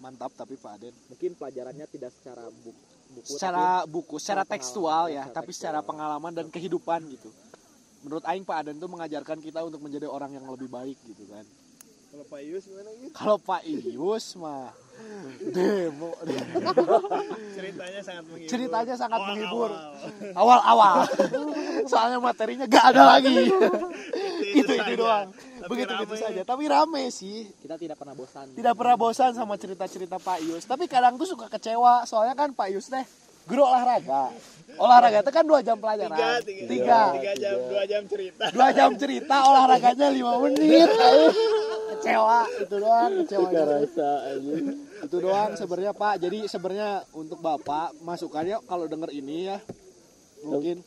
mantap 0.04 0.30
tapi 0.32 0.54
Pak 0.54 0.72
Aden 0.76 0.94
mungkin 1.08 1.32
pelajarannya 1.32 1.86
tidak 1.88 2.12
secara 2.12 2.44
buku, 2.54 2.76
buku 3.10 3.28
secara 3.30 3.64
buku 3.86 4.14
secara 4.20 4.44
secara 4.44 4.52
tekstual 4.52 5.02
ya 5.08 5.22
secara 5.22 5.32
tapi 5.32 5.48
tekstual. 5.48 5.56
secara 5.56 5.80
pengalaman 5.80 6.32
dan 6.32 6.46
kehidupan 6.48 7.00
gitu 7.08 7.32
menurut 8.00 8.20
Aing 8.24 8.44
Pak 8.44 8.56
Aden 8.60 8.76
tuh 8.76 8.86
mengajarkan 8.86 9.40
kita 9.40 9.64
untuk 9.64 9.80
menjadi 9.80 10.04
orang 10.06 10.30
yang 10.30 10.44
lebih 10.46 10.68
baik 10.68 11.00
gitu 11.02 11.24
kan 11.26 11.44
Kalau 12.14 12.30
Pak 12.30 12.40
Yus 12.42 12.62
gimana 12.64 12.90
gitu? 12.94 13.10
kalau 13.10 13.36
Pak 13.40 13.62
Ius 13.64 14.26
mah 14.36 14.70
demo 15.44 16.14
Ceritanya 17.50 18.00
sangat 18.00 18.24
menghibur. 18.24 18.46
ceritanya 18.46 18.94
sangat 18.94 19.18
Awal-awal. 19.18 19.34
menghibur 19.34 19.70
awal-awal 20.32 20.96
soalnya 21.84 22.18
materinya 22.20 22.66
gak 22.66 22.84
ada 22.92 23.02
lagi 23.10 23.34
itu 24.42 24.64
itu 24.64 24.74
saja. 24.74 24.94
doang. 24.96 25.28
Tapi 25.34 25.68
begitu 25.70 25.92
gitu 26.02 26.14
rame. 26.14 26.24
saja. 26.24 26.42
Tapi 26.42 26.64
rame 26.66 27.02
sih. 27.12 27.38
Kita 27.62 27.74
tidak 27.78 27.96
pernah 27.98 28.14
bosan. 28.16 28.46
Tidak 28.54 28.74
pernah 28.74 28.96
bosan 28.98 29.30
sama 29.36 29.54
cerita-cerita 29.54 30.16
Pak 30.18 30.38
Ius 30.42 30.64
tapi 30.66 30.84
kadang 30.90 31.14
tuh 31.20 31.28
suka 31.28 31.46
kecewa. 31.52 32.04
Soalnya 32.08 32.34
kan 32.34 32.50
Pak 32.52 32.68
Ius 32.72 32.90
teh 32.90 33.04
guru 33.44 33.62
olahraga. 33.62 34.32
Olahraga 34.74 35.22
itu 35.22 35.30
kan 35.30 35.44
dua 35.46 35.60
jam 35.60 35.76
pelajaran. 35.78 36.16
Tiga, 36.16 36.32
tiga, 36.42 36.64
tiga. 36.66 37.00
Tiga 37.14 37.32
jam, 37.38 37.56
dua 37.68 37.82
jam 37.84 38.02
cerita. 38.08 38.44
dua 38.50 38.68
jam 38.74 38.90
cerita 38.98 39.36
olahraganya 39.46 40.08
lima 40.10 40.34
menit. 40.42 40.88
Kecewa. 41.94 42.40
Itu 42.58 42.76
doang 42.80 43.12
kecewa 43.22 43.48
Rasa 43.52 44.10
aja. 44.34 44.52
itu 45.04 45.16
doang 45.20 45.50
sebenarnya 45.54 45.92
Pak. 45.92 46.14
Jadi 46.18 46.38
sebenarnya 46.48 47.04
untuk 47.12 47.38
Bapak 47.38 47.94
masukannya 48.02 48.58
kalau 48.64 48.88
denger 48.88 49.12
ini 49.12 49.52
ya. 49.52 49.58
Mungkin 50.44 50.80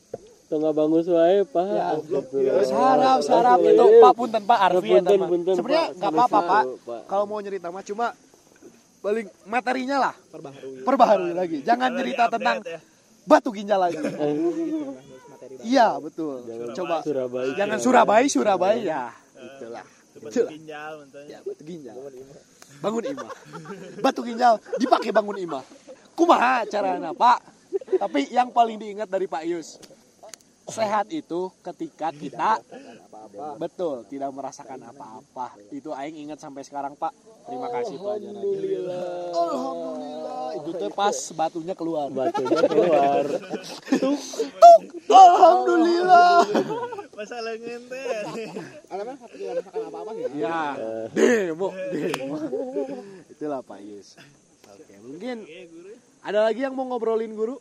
Tuh 0.47 0.55
nggak 0.63 0.75
bangus 0.79 1.05
wae, 1.11 1.43
Pak. 1.43 1.65
Ya, 1.67 1.83
Astagfirullah. 1.99 2.63
sarap 2.63 3.19
sarap. 3.19 3.59
Itu 3.59 3.85
Pak 3.99 4.13
punten 4.15 4.43
Pak 4.47 4.59
Arfi 4.63 4.89
ya 4.95 5.03
punten, 5.03 5.53
sebenarnya 5.59 5.85
Pak. 5.91 5.97
nggak 5.99 6.11
apa-apa 6.15 6.39
Pak. 6.39 6.63
Pak. 6.87 7.01
kalau 7.11 7.23
mau 7.27 7.39
nyerita 7.43 7.67
mah 7.67 7.83
cuma 7.83 8.15
paling 9.03 9.27
materinya 9.43 9.97
lah. 10.07 10.13
Perbaharui. 10.31 10.79
Perbaharui 10.87 11.33
lagi. 11.35 11.57
Jangan 11.67 11.89
cerita 11.99 12.23
di-update 12.31 12.35
tentang 12.39 12.57
ya. 12.63 12.79
batu 13.27 13.49
ginjal 13.51 13.79
lagi. 13.79 13.99
Iya 15.63 15.95
betul. 15.97 16.43
Jangan 16.43 16.67
coba. 16.75 16.97
Surabaya. 17.01 17.51
jangan 17.55 17.77
Surabaya 17.79 18.27
Surabaya. 18.27 19.01
Itulah. 19.37 19.85
Coba 20.17 20.27
Itulah. 20.27 20.51
ginjal 20.51 20.91
mentanya. 21.01 21.27
ya 21.29 21.39
batu 21.45 21.63
ginjal. 21.63 21.95
Bangun 22.77 23.03
imah 23.09 23.31
batu 24.05 24.21
ginjal 24.21 24.53
dipakai 24.77 25.09
bangun 25.09 25.37
imah 25.41 25.63
kumaha 26.13 26.61
caranya 26.69 27.09
pak? 27.13 27.41
Tapi 27.97 28.29
yang 28.29 28.49
paling 28.51 28.77
diingat 28.77 29.07
dari 29.09 29.25
Pak 29.25 29.43
Yus 29.47 29.77
sehat 30.67 31.07
itu 31.11 31.51
ketika 31.63 32.11
kita 32.11 32.59
betul 33.57 34.03
tidak 34.07 34.29
merasakan 34.35 34.79
apa-apa. 34.87 35.55
itu. 35.71 35.89
Aing 35.95 36.17
ingat 36.27 36.39
sampai 36.39 36.63
sekarang 36.63 36.95
Pak. 36.95 37.11
Terima 37.47 37.71
kasih 37.71 37.95
pelajarannya 37.95 38.43
Alhamdulillah. 38.43 39.05
Alhamdulillah. 39.31 40.47
Itu 40.59 40.69
tuh 40.75 40.91
pas 40.91 41.17
batunya 41.31 41.75
keluar. 41.75 42.07
Batunya 42.11 42.61
keluar. 42.67 43.25
Alhamdulillah. 45.07 46.37
Masalah 47.17 47.55
ngente. 47.57 48.03
Satu 48.87 49.35
tidak 49.39 49.53
merasakan 49.57 49.81
apa-apa 49.89 50.11
ya? 50.13 50.27
Ya. 50.35 50.63
Demo 51.15 51.71
demo. 51.71 52.35
Itulah 53.31 53.61
Pak 53.63 53.79
Yus. 53.81 54.19
Oke 54.67 54.95
mungkin 54.99 55.47
ada 56.21 56.43
lagi 56.43 56.61
yang 56.67 56.75
mau 56.75 56.85
ngobrolin 56.91 57.31
guru 57.31 57.57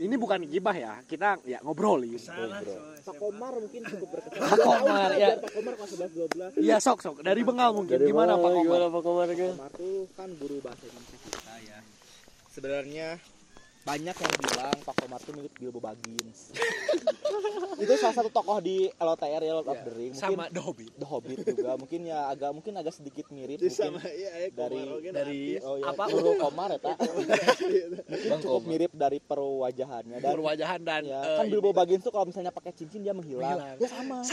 ini 0.00 0.14
bukan 0.16 0.40
gibah 0.48 0.72
ya 0.72 0.92
kita 1.04 1.36
ya 1.44 1.60
ngobrolin 1.60 2.16
Salah 2.16 2.60
soalnya. 2.64 3.00
Pak 3.04 3.14
Komar 3.20 3.52
mungkin 3.56 3.80
cukup 3.84 4.08
berkesan. 4.16 4.40
Pak 4.40 4.58
Komar 4.60 5.10
ya. 5.16 5.28
Pak 5.36 5.50
Komar 5.52 5.72
kelas 5.76 5.90
11 5.96 6.56
12 6.56 6.64
Iya 6.64 6.76
sok 6.80 6.98
sok. 7.04 7.16
Dari 7.20 7.42
Bengal 7.44 7.70
mungkin. 7.76 7.96
Dari 8.00 8.08
gimana 8.08 8.36
mana, 8.36 8.44
Pak 8.44 8.50
Komar? 8.50 8.64
Gimana 8.64 8.86
Pak 8.88 9.02
Komar? 9.04 9.28
Tuh 9.76 10.04
kan 10.16 10.28
guru 10.40 10.56
bahasa 10.64 10.84
Indonesia 10.88 11.16
kita 11.20 11.54
ya. 11.68 11.78
Sebenarnya 12.50 13.08
banyak 13.80 14.12
yang 14.12 14.34
bilang 14.38 14.76
Pak 14.78 14.94
Komar 14.94 15.18
tuh 15.18 15.32
mirip 15.32 15.56
Bilbo 15.56 15.80
Baggins 15.80 16.52
itu 17.82 17.92
salah 17.96 18.12
satu 18.12 18.28
tokoh 18.28 18.60
di 18.60 18.92
LOTR 18.92 19.40
ya 19.40 19.52
Lord 19.52 19.66
of 19.66 19.80
the 19.80 19.92
Ring 19.94 20.12
mungkin 20.12 20.20
Sama 20.36 20.44
The 20.48 20.60
Hobbit. 20.60 20.92
The 20.94 21.06
Hobbit 21.06 21.38
juga 21.46 21.70
mungkin 21.74 22.00
ya 22.04 22.28
agak 22.28 22.52
mungkin 22.52 22.76
agak 22.76 22.92
sedikit 22.92 23.26
mirip 23.30 23.56
mungkin 23.56 23.72
sama 23.72 24.04
iya 24.04 24.30
ya 24.38 24.48
dari- 24.52 24.84
dari 25.08 25.40
oh 25.58 25.74
ya 25.74 25.90
Apa? 25.90 26.04
guru 26.06 26.36
Komar 26.36 26.68
ya 26.70 26.78
tak 26.78 26.96
mungkin 27.00 27.90
Bang 28.28 28.38
cukup 28.38 28.52
Komar. 28.54 28.68
mirip 28.68 28.92
dari 28.92 29.18
perwajahannya 29.18 30.16
dan 30.18 30.30
Berwajahan 30.30 30.80
dan 30.82 31.02
ya, 31.02 31.18
eh, 31.18 31.36
kan 31.40 31.44
Bilbo 31.48 31.70
Baggins 31.72 32.02
tuh 32.02 32.12
kalau 32.12 32.26
misalnya 32.26 32.52
pakai 32.52 32.72
cincin 32.72 33.00
dia 33.00 33.10
menghilang, 33.10 33.48
Menghilang. 33.56 33.76
ya 33.76 33.88
sama 33.88 34.16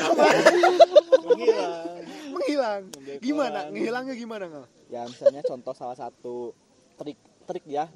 menghilang. 1.23 1.23
menghilang. 1.23 1.91
Menghilang. 2.31 2.81
Gimana? 3.19 3.59
Ngehilangnya 3.69 4.13
gimana 4.13 4.45
ngal? 4.45 4.65
ya 4.87 5.03
misalnya 5.03 5.39
contoh 5.41 5.71
salah 5.71 5.95
satu 5.95 6.51
trik 6.95 7.19
trik 7.47 7.63
ya 7.65 7.87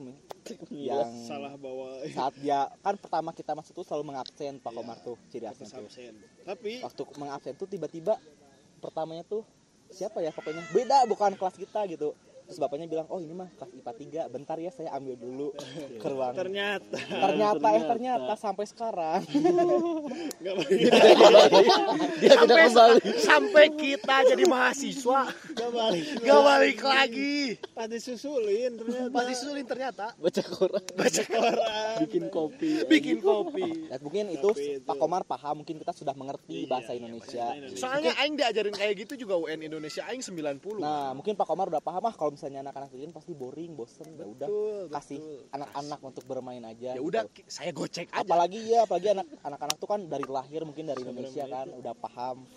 yang 0.71 1.11
salah 1.27 1.53
bawa. 1.59 2.01
saat 2.09 2.33
dia 2.39 2.65
kan 2.81 2.95
pertama 2.97 3.29
kita 3.35 3.51
masuk 3.53 3.77
tuh 3.77 3.85
selalu 3.85 4.15
mengabsen 4.15 4.57
Pak 4.57 4.71
Komar 4.73 4.97
tuh 5.03 5.19
ciri 5.29 5.45
khasnya 5.45 5.67
tuh. 5.69 5.85
absen. 5.85 6.13
Tapi 6.47 6.71
waktu 6.81 7.03
mengabsen 7.19 7.53
tuh 7.59 7.67
tiba-tiba 7.69 8.17
pertamanya 8.81 9.21
tuh 9.27 9.45
siapa 9.91 10.23
ya 10.23 10.33
pokoknya? 10.33 10.63
Beda 10.73 11.03
bukan 11.05 11.35
kelas 11.35 11.55
kita 11.59 11.85
gitu 11.91 12.15
terus 12.51 12.59
bapaknya 12.59 12.83
bilang 12.85 13.07
oh 13.07 13.17
ini 13.17 13.31
mah 13.31 13.47
kelas 13.55 13.71
IPA 13.73 13.91
3 14.27 14.27
bentar 14.29 14.57
ya 14.57 14.67
saya 14.69 14.91
ambil 14.91 15.15
dulu 15.15 15.47
ke 16.03 16.05
ruang 16.05 16.35
ternyata 16.35 16.99
ternyata 16.99 17.67
eh 17.71 17.83
ternyata 17.87 18.33
sampai 18.35 18.65
sekarang 18.65 19.23
nggak 20.41 20.55
balik. 20.57 20.79
Dia 22.17 22.33
tidak 22.35 22.57
kembali. 22.67 22.99
Sampai 23.19 23.65
kita 23.71 24.15
jadi 24.25 24.43
mahasiswa 24.43 25.21
Nggak 25.29 25.71
balik. 25.71 26.03
gak 26.19 26.41
balik 26.41 26.79
lagi. 26.81 27.37
Pas 27.71 27.85
disusulin 27.85 28.71
ternyata. 28.75 29.09
Pas 29.11 29.23
disusulin 29.23 29.65
ternyata 29.65 30.05
Baca 30.17 30.41
Quran. 30.43 30.83
baca 30.91 31.23
koran, 31.23 31.95
Bikin 32.03 32.23
kopi. 32.27 32.71
bikin 32.85 33.17
kopi. 33.19 33.87
dan 33.87 33.99
mungkin 34.01 34.23
itu 34.29 34.49
itu- 34.51 34.81
Pak 34.81 34.95
Komar 34.97 35.23
paham 35.23 35.61
mungkin 35.61 35.77
kita 35.77 35.93
sudah 35.93 36.11
mengerti 36.11 36.65
Iya, 36.65 36.67
bahasa 36.67 36.91
iya, 36.91 37.05
bahasa 37.05 37.45
Indonesia. 37.53 37.77
Soalnya 37.77 38.11
aing 38.17 38.35
diajarin 38.35 38.73
kayak 38.73 38.93
gitu 38.99 39.13
juga 39.19 39.37
UN 39.39 39.61
Indonesia 39.61 40.01
aing 40.05 40.19
90. 40.19 40.81
nah 40.81 41.13
mungkin 41.13 41.33
Pak 41.33 41.45
Komar 41.45 41.69
udah 41.69 41.79
paham 41.79 42.01
ah 42.01 42.13
kalau 42.13 42.33
misalnya 42.41 42.65
anak-anak 42.65 42.89
kalian 42.89 43.13
pasti 43.13 43.38
boring 43.38 43.77
bosen 43.77 44.17
ya 44.17 44.25
udah 44.25 44.49
kasih 44.89 45.21
anak-anak 45.54 45.99
untuk 46.01 46.25
bermain 46.25 46.65
aja 46.65 46.97
Ya 46.97 47.01
udah 47.06 47.30
gitu. 47.30 47.45
saya 47.45 47.69
gocek 47.69 48.10
aja. 48.10 48.25
apalagi 48.25 48.65
ya 48.65 48.82
apalagi 48.82 49.13
anak 49.13 49.30
anak-anak 49.45 49.77
tuh 49.77 49.86
kan 49.86 50.10
dari 50.10 50.25
lahir 50.25 50.65
mungkin 50.65 50.89
dari 50.89 51.06
Indonesia 51.06 51.45
kan 51.45 51.69
udah 51.69 51.93
paham 51.93 52.49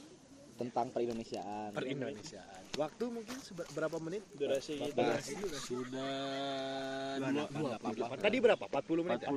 tentang 0.55 0.88
perindonesiaan 0.88 1.75
per 1.75 1.85
Indonesiaan. 1.85 2.62
Waktu 2.75 3.05
mungkin 3.11 3.37
berapa 3.75 3.99
menit? 3.99 4.23
Durasi 4.33 4.79
kita. 4.81 5.18
Sudah 5.59 7.18
dua- 7.18 7.51
dua 7.51 7.75
puluh 7.77 7.94
delapan. 7.99 8.16
Tadi 8.23 8.37
berapa? 8.38 8.64
40 8.64 9.03
menit. 9.03 9.20
ya? 9.20 9.31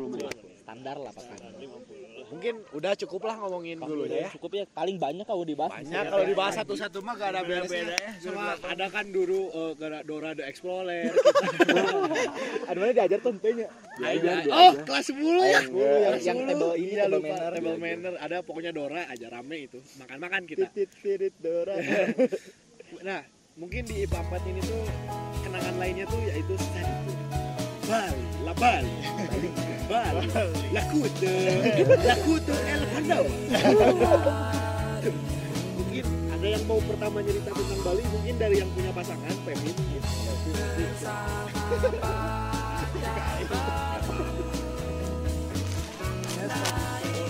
standar 0.62 0.96
lah 0.96 1.10
pakai 1.10 1.38
Mungkin 2.28 2.54
udah 2.76 2.92
cukup 3.00 3.22
lah 3.24 3.36
ngomongin 3.40 3.80
dulu 3.80 4.04
ya. 4.04 4.28
cukup 4.36 4.52
ya 4.52 4.63
paling 4.76 5.00
banyak 5.00 5.24
kalau 5.24 5.48
dibahas 5.48 5.80
Banyak 5.80 6.04
kalau 6.12 6.26
dibahas 6.28 6.54
satu-satu 6.60 7.00
mah 7.00 7.13
gak 7.16 7.30
ada. 7.36 7.42
Beda-beda 7.48 7.96
ya, 7.96 8.12
Sama 8.20 8.60
ada 8.60 8.86
kan 8.92 9.06
dulu 9.08 9.48
eh, 9.48 9.72
gara- 9.80 10.04
Dora 10.04 10.32
the 10.36 10.44
Explorer. 10.44 11.08
ada 12.70 12.78
mana 12.78 12.92
diajar 12.92 13.20
tuh 13.24 13.32
entenya 13.32 13.68
oh, 14.52 14.72
kelas 14.84 15.06
10 15.10 15.18
ya. 15.18 15.62
yang, 15.63 15.66
yang 16.20 16.38
table 16.46 16.74
ini 16.76 16.94
table 17.00 17.12
lupa. 17.18 17.28
manner 17.32 17.52
Table 17.56 17.78
manner 17.80 18.13
ada 18.20 18.38
pokoknya 18.44 18.72
Dora 18.76 19.02
aja 19.08 19.28
rame 19.32 19.72
itu. 19.72 19.80
Makan-makan 20.00 20.42
kita. 20.46 20.68
Titit 20.72 21.34
Dora. 21.40 21.76
Nah, 23.04 23.20
mungkin 23.60 23.84
di 23.84 24.08
IPA 24.08 24.32
4 24.32 24.48
ini 24.48 24.62
tuh 24.63 24.80
kenangan 25.44 25.76
lainnya 25.76 26.08
tuh 26.08 26.24
yaitu 26.24 26.56
stand 26.56 27.04
Bali, 27.88 28.23
la 28.43 28.52
Bali, 28.52 28.91
Bali, 29.88 30.28
la 30.76 30.84
Kute, 30.91 31.36
la 32.04 32.15
Kute 32.19 32.56
El 32.67 32.84
Pandawa. 32.91 33.32
mungkin 35.80 36.06
ada 36.36 36.47
yang 36.52 36.63
mau 36.67 36.84
pertama 36.84 37.23
cerita 37.23 37.47
tentang 37.56 37.82
Bali, 37.88 38.04
mungkin 38.12 38.36
dari 38.36 38.60
yang 38.60 38.67
punya 38.76 38.91
pasangan, 38.91 39.32
Pemi 39.47 39.71
mungkin. 39.71 40.04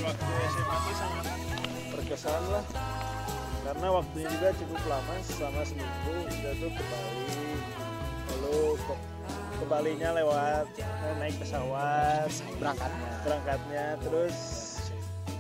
waktu 0.07 0.31
SMA 0.49 0.77
itu 0.81 0.93
sangat 0.97 1.25
berkesan 1.93 2.43
lah. 2.49 2.65
Karena 3.61 3.87
waktunya 3.93 4.27
juga 4.33 4.49
cukup 4.57 4.81
lama 4.89 5.13
selama 5.21 5.61
seminggu 5.69 6.13
kita 6.33 6.49
tuh 6.57 6.71
ke 6.73 6.81
Bali. 6.81 7.45
Lalu 8.25 8.57
ke 9.57 9.65
Balinya 9.65 10.09
lewat 10.13 10.69
eh, 10.77 11.13
naik 11.17 11.35
pesawat 11.41 12.29
berangkatnya. 12.61 13.09
berangkatnya. 13.25 13.85
Terus 14.05 14.37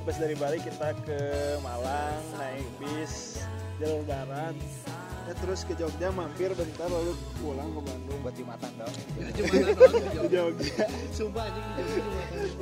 pas 0.07 0.17
dari 0.17 0.35
Bali 0.39 0.57
kita 0.63 0.97
ke 1.05 1.19
Malang 1.61 2.23
naik 2.41 2.65
bis 2.81 3.45
jalur 3.77 4.01
darat. 4.09 4.57
Ya, 5.27 5.35
terus 5.43 5.67
ke 5.67 5.75
Jogja 5.75 6.07
mampir 6.15 6.55
bentar 6.55 6.87
lalu 6.87 7.11
pulang 7.43 7.67
ke 7.75 7.81
Bandung. 7.83 8.19
Buat 8.23 8.35
jumatan 8.39 8.71
dong. 8.79 8.95
Ke 10.15 10.25
Jogja. 10.31 10.85
Sumpah 11.11 11.43
anjing 11.51 11.65
di 11.67 11.83
Jogja 11.83 12.21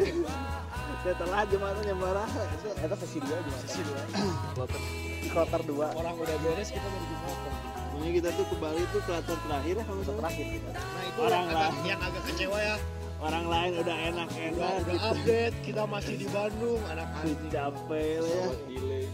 Jumatan. 0.10 0.64
setelah 1.06 1.46
jembatan 1.46 1.84
yang 1.86 2.00
marah. 2.02 2.30
Itu 2.58 2.68
sesi 3.06 3.20
dua 3.22 3.38
jumatan. 3.46 4.82
Kloter 5.30 5.62
dua. 5.70 5.88
Orang 5.94 6.18
udah 6.18 6.36
beres 6.42 6.74
kita 6.74 6.88
baru 6.90 7.06
Jumatan. 7.06 7.75
Pokoknya 7.96 8.12
kita 8.14 8.30
tuh 8.30 8.46
ke 8.46 8.56
Bali 8.58 8.84
tuh 8.86 9.02
kloter 9.02 9.38
terakhir 9.40 9.74
ya 9.74 9.84
kamu 9.84 10.02
salah 10.04 10.18
terakhir 10.20 10.46
kita 10.52 10.70
Nah 10.70 10.84
itu 11.02 11.20
Orang 11.22 11.32
yang 11.40 11.48
agak, 11.50 11.64
lah. 11.66 11.86
yang 11.88 12.02
agak 12.02 12.24
kecewa 12.28 12.60
ya. 12.62 12.76
orang 13.18 13.46
lain 13.48 13.72
udah 13.74 13.82
Udah, 13.82 13.98
enak-enak 14.12 14.60
udah 14.76 14.84
gitu 14.92 15.08
update, 15.08 15.56
kita 15.64 15.82
masih 15.88 16.14
di 16.14 16.28
Bandung, 16.28 16.82
anak 16.86 17.08
anjing. 17.16 17.48
capek 17.48 18.16
lah 18.20 18.36
ya 18.36 18.48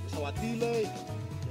pesawat 0.02 0.34
delay. 0.36 0.84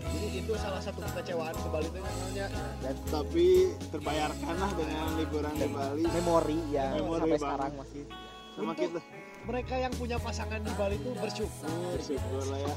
Jadi 0.00 0.28
itu 0.34 0.52
salah 0.58 0.82
satu 0.82 0.98
kekecewaan 1.00 1.54
ke 1.54 1.68
Bali 1.70 1.86
itu 1.86 2.00
namanya. 2.00 2.46
Dan 2.80 2.94
tapi 3.06 3.48
terbayarkan 3.86 4.54
lah 4.56 4.70
dengan 4.74 5.06
liburan 5.14 5.54
di 5.54 5.68
Bali 5.70 6.02
memori 6.04 6.58
yang 6.68 6.90
Memori 6.96 7.14
sampai 7.14 7.30
banget. 7.30 7.40
sekarang 7.40 7.72
masih 7.78 8.02
sama 8.50 8.62
Untuk- 8.66 8.82
kita 8.82 8.98
Mereka 9.40 9.74
yang 9.74 9.92
punya 9.94 10.16
pasangan 10.16 10.60
di 10.60 10.72
Bali 10.72 10.96
itu 10.96 11.10
bersyukur. 11.14 11.68
bersyukur 11.92 12.42
lah 12.46 12.60
ya 12.60 12.74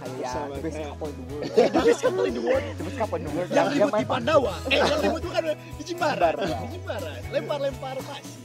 kayak 0.00 0.32
Sama 0.32 0.48
the 0.50 0.62
best 0.62 0.72
kayak- 0.72 0.88
couple 0.90 1.08
in 1.10 1.16
the 1.16 1.26
world 1.26 1.44
The 1.44 1.82
best 1.82 2.00
couple 2.00 2.24
in 2.24 2.32
the 2.32 2.40
world. 2.42 2.64
the 2.70 2.82
best 2.82 2.96
couple 2.96 3.16
in 3.16 3.22
the 3.22 3.32
world 3.32 3.48
Yang 3.50 3.66
yang 3.66 3.72
ribut 3.82 3.92
di 3.94 4.06
Pandawa. 4.06 4.52
Eh, 4.64 4.78
yang 4.78 5.00
ribut 5.04 5.22
bukan 5.22 5.42
di 5.50 5.82
Jimbaran. 5.84 6.32
Di 6.38 6.68
Jimbaran. 6.70 7.18
Lempar-lempar 7.28 7.96
pasir. 8.00 8.38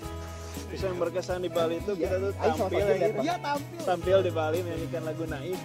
yang 0.75 0.97
berkesan 0.97 1.39
di 1.39 1.47
Bali 1.47 1.79
itu 1.79 1.91
kita 1.93 2.15
tuh 2.19 2.31
Ayo 2.35 2.51
sama 2.51 2.67
tampil 2.67 2.83
ya, 3.23 3.35
tampil. 3.39 3.79
tampil 3.87 4.17
di 4.19 4.31
Bali 4.33 4.57
menyanyikan 4.59 5.01
lagu 5.05 5.23
Naif 5.25 5.59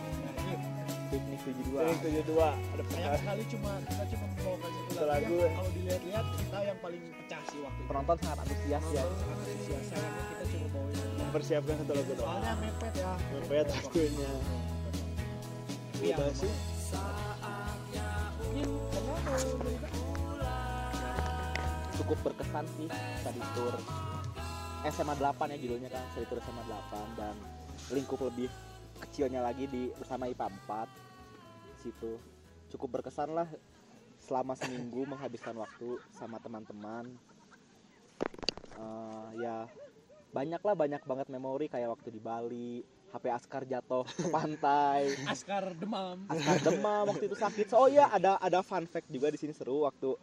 piknik 1.11 1.40
tujuh 1.42 1.64
dua 1.66 1.80
Yang 1.83 1.98
72 2.22 2.38
ada 2.70 2.83
Sayang 2.87 3.18
sekali 3.18 3.42
cuma 3.50 3.70
kita 3.83 4.04
cuma 4.06 4.24
membawakan 4.30 4.70
satu 4.70 4.94
lagu. 5.02 5.11
lagu, 5.11 5.35
ya. 5.35 5.42
ya. 5.42 5.50
Kalau 5.50 5.70
dilihat-lihat 5.74 6.24
kita 6.30 6.59
yang 6.62 6.78
paling 6.78 7.02
pecah 7.11 7.42
sih 7.44 7.59
waktu 7.59 7.74
itu. 7.76 7.88
penonton 7.90 8.16
sangat 8.22 8.38
antusias 8.38 8.85
ya 8.88 9.02
Antusias. 9.02 9.87
Mempersiapkan 11.31 11.75
satu 11.87 11.93
lagu 11.95 12.12
doang. 12.19 12.27
Soalnya 12.27 12.53
mepet 12.59 12.93
ya. 12.99 13.12
mepet 13.38 13.66
Iya. 16.01 16.16
udah 16.16 16.33
sih 16.35 16.53
cukup 22.01 22.19
berkesan 22.33 22.64
sih 22.81 22.88
tadi 23.21 23.38
tour 23.53 23.77
SMA 24.88 25.14
8 25.21 25.53
ya 25.53 25.59
judulnya 25.61 25.93
kan 25.93 26.03
tadi 26.16 26.25
tour 26.27 26.40
SMA 26.40 26.64
8 26.66 27.21
dan 27.21 27.37
lingkup 27.93 28.19
lebih 28.25 28.49
kecilnya 29.05 29.45
lagi 29.45 29.69
di 29.69 29.93
bersama 29.95 30.27
IPA 30.27 30.49
4 30.66 30.88
situ. 31.85 32.19
Cukup 32.73 32.99
berkesan 32.99 33.37
lah 33.37 33.47
selama 34.19 34.57
seminggu 34.57 35.07
menghabiskan 35.07 35.55
waktu 35.61 36.01
sama 36.16 36.40
teman-teman. 36.40 37.12
Eh, 38.81 39.29
ya 39.45 39.69
banyak 40.31 40.62
lah 40.62 40.75
banyak 40.79 41.03
banget 41.03 41.27
memori 41.27 41.66
kayak 41.66 41.90
waktu 41.90 42.09
di 42.14 42.21
Bali 42.23 42.71
HP 43.11 43.25
Askar 43.27 43.66
jatuh 43.66 44.07
ke 44.07 44.31
pantai 44.31 45.11
Askar 45.33 45.75
demam. 45.75 46.23
Askar 46.31 46.59
demam 46.62 47.05
waktu 47.11 47.27
itu 47.27 47.37
sakit. 47.37 47.66
So, 47.66 47.83
oh 47.83 47.88
iya 47.90 48.07
ada 48.07 48.38
ada 48.38 48.62
fun 48.62 48.87
fact 48.87 49.11
juga 49.11 49.35
di 49.35 49.38
sini 49.38 49.51
seru 49.51 49.83
waktu 49.83 50.14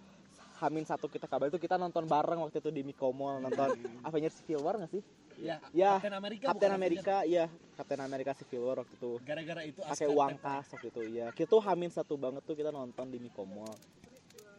Hamin 0.58 0.88
satu 0.90 1.06
kita 1.06 1.30
kabar 1.30 1.54
itu 1.54 1.62
kita 1.62 1.78
nonton 1.78 2.10
bareng 2.10 2.42
waktu 2.42 2.58
itu 2.58 2.74
di 2.74 2.82
Mikomol 2.82 3.46
nonton 3.46 3.78
Avengers 4.02 4.42
Civil 4.42 4.66
War 4.66 4.82
nggak 4.82 4.90
sih? 4.90 5.04
Ya, 5.38 5.62
Ya, 5.70 6.02
Captain 6.02 6.18
Amerika. 6.18 6.44
Captain 6.50 6.72
bukan 6.74 6.82
Amerika, 6.82 7.16
iya 7.30 7.46
Captain 7.78 8.02
Amerika 8.02 8.32
Civil 8.34 8.66
War 8.66 8.82
waktu 8.82 8.96
itu. 8.98 9.12
Gara-gara 9.22 9.62
itu 9.62 9.80
pakai 9.86 10.08
uang 10.10 10.34
kas 10.42 10.66
waktu 10.74 10.88
itu 10.90 11.02
ya. 11.14 11.30
Kita 11.30 11.46
tuh 11.54 11.62
Hamin 11.62 11.94
satu 11.94 12.18
banget 12.18 12.42
tuh 12.42 12.58
kita 12.58 12.74
nonton 12.74 13.06
di 13.06 13.22
Mikomol. 13.22 13.70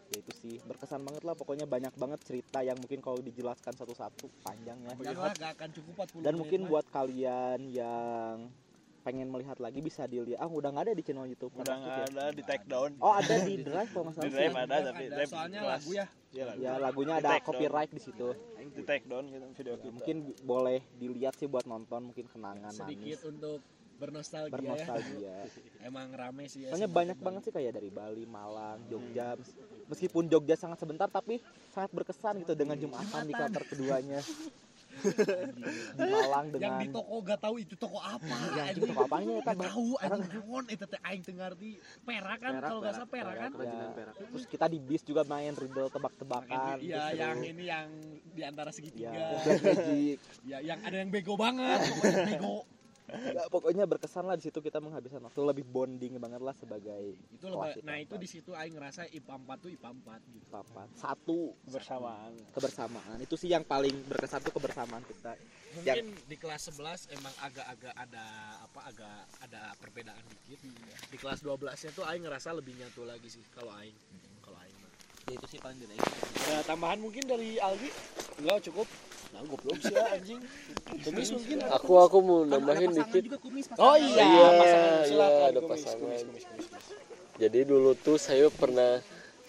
Ya 0.09 0.19
itu 0.19 0.33
sih 0.35 0.55
berkesan 0.65 1.05
banget 1.05 1.21
lah 1.21 1.37
pokoknya 1.37 1.69
banyak 1.69 1.93
banget 1.95 2.21
cerita 2.25 2.65
yang 2.65 2.81
mungkin 2.81 2.99
kalau 2.99 3.21
dijelaskan 3.21 3.77
satu-satu 3.77 4.25
panjang 4.41 4.81
ya. 4.81 4.93
Gak 4.97 5.53
akan 5.55 5.69
cukup 5.71 5.93
40 6.09 6.25
Dan 6.25 6.35
mungkin 6.37 6.61
buat 6.65 6.89
kalian 6.89 7.69
yang 7.69 8.49
pengen 8.99 9.29
melihat 9.29 9.57
lagi 9.57 9.81
bisa 9.81 10.05
dilihat. 10.05 10.37
Ah 10.39 10.49
udah 10.49 10.69
nggak 10.69 10.85
ada 10.85 10.93
di 10.93 11.01
channel 11.01 11.25
YouTube. 11.25 11.49
udah 11.55 11.77
nggak 11.77 11.97
ya? 11.97 12.05
ada 12.09 12.25
di 12.29 12.43
take 12.43 12.65
down 12.65 12.93
Oh 13.01 13.13
ada 13.13 13.37
di 13.41 13.55
Drive 13.61 13.89
kalau 13.89 14.05
nggak 14.05 14.17
salah. 14.17 14.27
di 14.27 14.33
drive 14.33 14.57
ada 14.59 14.77
tapi 14.83 15.03
ada. 15.05 15.15
drive 15.17 15.31
soalnya 15.31 15.61
kelas. 15.61 15.81
lagu 15.81 15.91
ya 15.93 16.07
Iya, 16.29 16.45
lagu. 16.45 16.61
Ya 16.61 16.73
lagunya 16.77 17.15
Di 17.15 17.21
ada 17.21 17.31
down. 17.31 17.45
copyright 17.45 17.89
di 17.89 18.01
situ. 18.01 18.29
di 18.69 18.83
take 18.85 19.05
down 19.09 19.25
gitu 19.29 19.45
video 19.57 19.75
kita 19.77 19.93
Mungkin 19.93 20.17
boleh 20.43 20.81
dilihat 20.95 21.35
sih 21.37 21.49
buat 21.49 21.65
nonton 21.65 22.13
mungkin 22.13 22.29
kenangan 22.29 22.69
sedikit 22.71 23.17
manis 23.17 23.23
untuk 23.25 23.61
bernostalgia, 23.99 24.55
ya. 24.55 24.63
bernostalgia. 24.63 25.37
Emang 25.89 26.09
rame 26.15 26.45
sih 26.47 26.65
ya. 26.65 26.71
Soalnya 26.73 26.91
banyak 26.91 27.19
banget 27.19 27.43
sih 27.51 27.53
kayak 27.53 27.75
dari 27.75 27.91
Bali, 27.91 28.25
Malang, 28.25 28.79
Jogja. 28.87 29.35
Meskipun 29.91 30.31
Jogja 30.31 30.55
sangat 30.55 30.79
sebentar 30.79 31.11
tapi 31.11 31.43
sangat 31.75 31.91
berkesan 31.91 32.47
gitu 32.47 32.55
dengan 32.55 32.79
Jumatan 32.79 33.27
di 33.27 33.35
kloter 33.35 33.65
keduanya. 33.67 34.23
di 35.99 36.11
Malang 36.11 36.47
Yang 36.51 36.55
dengan 36.59 36.81
di 36.83 36.89
toko 36.91 37.15
gak 37.23 37.39
tahu 37.39 37.55
itu 37.63 37.75
toko 37.79 37.99
apa. 38.03 38.35
yang 38.57 38.67
itu 38.75 38.87
toko 38.87 39.03
apanya 39.07 39.33
ya 39.39 39.43
kan? 39.43 39.55
Gak 39.55 39.71
tahu 39.71 39.89
anjing 40.01 40.27
naon 40.35 40.65
itu 40.71 40.85
teh 40.87 41.01
aing 41.07 41.23
teu 41.23 41.35
ngerti. 41.35 41.71
Perak 42.03 42.39
kan 42.43 42.53
kalau 42.63 42.81
gak 42.83 42.95
salah 42.99 43.11
perak 43.11 43.35
kan. 43.39 43.51
Ya, 43.63 43.87
terus 44.15 44.45
kita 44.47 44.67
di 44.67 44.79
bis 44.83 45.03
juga 45.07 45.23
main 45.27 45.55
riddle 45.55 45.91
tebak-tebakan. 45.91 46.79
Iya, 46.83 47.15
Terus 47.15 47.21
yang 47.21 47.39
ini 47.43 47.65
yang 47.67 47.89
di 48.35 48.43
antara 48.43 48.71
ya, 48.71 48.75
segitiga. 48.75 49.23
Magic. 49.45 50.19
Ya, 50.49 50.65
yang 50.65 50.81
ada 50.81 50.97
yang 50.97 51.11
bego 51.13 51.37
banget, 51.37 51.83
bego. 52.25 52.65
Ya, 53.09 53.49
pokoknya 53.49 53.89
berkesan 53.89 54.29
lah 54.29 54.37
di 54.37 54.45
situ 54.45 54.61
kita 54.61 54.85
menghabiskan 54.85 55.25
waktu 55.25 55.41
lebih 55.41 55.65
bonding 55.65 56.21
banget 56.21 56.45
lah 56.45 56.53
sebagai 56.53 57.17
Itu 57.33 57.49
nah 57.49 57.73
IPA 57.73 58.05
itu 58.05 58.15
di 58.21 58.29
situ 58.29 58.51
aing 58.53 58.77
ngerasa 58.77 59.09
IPA 59.09 59.35
4 59.49 59.65
tuh 59.65 59.71
IPA 59.73 59.89
4 59.97 60.35
gitu. 60.37 60.47
papat 60.53 60.89
satu 60.93 61.57
bersamaan 61.73 62.37
kebersamaan 62.53 63.17
itu 63.25 63.35
sih 63.41 63.49
yang 63.49 63.65
paling 63.65 63.97
berkesan 64.13 64.45
tuh 64.45 64.53
kebersamaan 64.53 65.01
kita 65.09 65.41
Mungkin 65.77 66.17
di 66.25 66.37
kelas 66.41 66.73
11 66.73 67.13
emang 67.13 67.35
agak-agak 67.45 67.93
ada 67.93 68.25
apa 68.65 68.81
agak 68.89 69.21
ada 69.45 69.63
perbedaan 69.77 70.25
dikit. 70.27 70.65
Di 71.13 71.17
kelas 71.21 71.45
12 71.45 71.77
nya 71.77 71.91
tuh 71.93 72.05
aing 72.09 72.25
ngerasa 72.25 72.57
lebih 72.57 72.73
nyatu 72.81 73.05
lagi 73.05 73.29
sih 73.29 73.45
kalau 73.53 73.73
aing. 73.77 73.95
Kalau 74.41 74.59
aing. 74.65 74.77
mah. 74.81 74.91
ya 75.29 75.37
itu 75.37 75.47
sih 75.47 75.61
paling 75.61 75.77
dinaik 75.77 76.01
Ada 76.49 76.65
tambahan 76.65 76.99
mungkin 77.05 77.21
dari 77.29 77.61
Algi? 77.61 77.93
Enggak 78.41 78.65
cukup. 78.73 78.89
Nah, 79.29 79.43
goblok 79.45 79.77
sih 79.79 79.93
ya, 79.93 80.05
anjing. 80.09 80.41
Kumis 81.05 81.29
mungkin. 81.31 81.57
Aku 81.71 81.93
aku 81.97 82.17
mau 82.21 82.39
nambahin 82.43 82.91
dikit. 82.91 83.23
Oh 83.77 83.95
iya, 83.95 84.25
Iya, 84.25 84.47
pasangan 84.57 84.91
iya, 84.91 85.05
silakan 85.05 85.45
ada 85.47 85.61
kumis, 85.61 85.71
pasangan. 85.77 86.01
kumis, 86.01 86.23
kumis, 86.23 86.45
kumis, 86.45 86.67
kumis. 86.67 86.87
Jadi 87.39 87.59
dulu 87.63 87.91
tuh 87.95 88.17
saya 88.17 88.47
pernah 88.51 88.99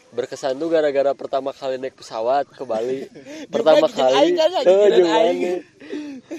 berkesan 0.09 0.57
tuh 0.57 0.67
gara-gara 0.67 1.13
pertama 1.13 1.49
kali 1.51 1.77
naik 1.77 1.95
pesawat 1.95 2.45
ke 2.49 2.63
Bali. 2.63 3.05
pertama 3.53 3.85
kali. 3.87 4.13
aing 4.19 4.35
kan, 4.35 4.49
Eh, 4.61 5.05
aing. 5.05 5.39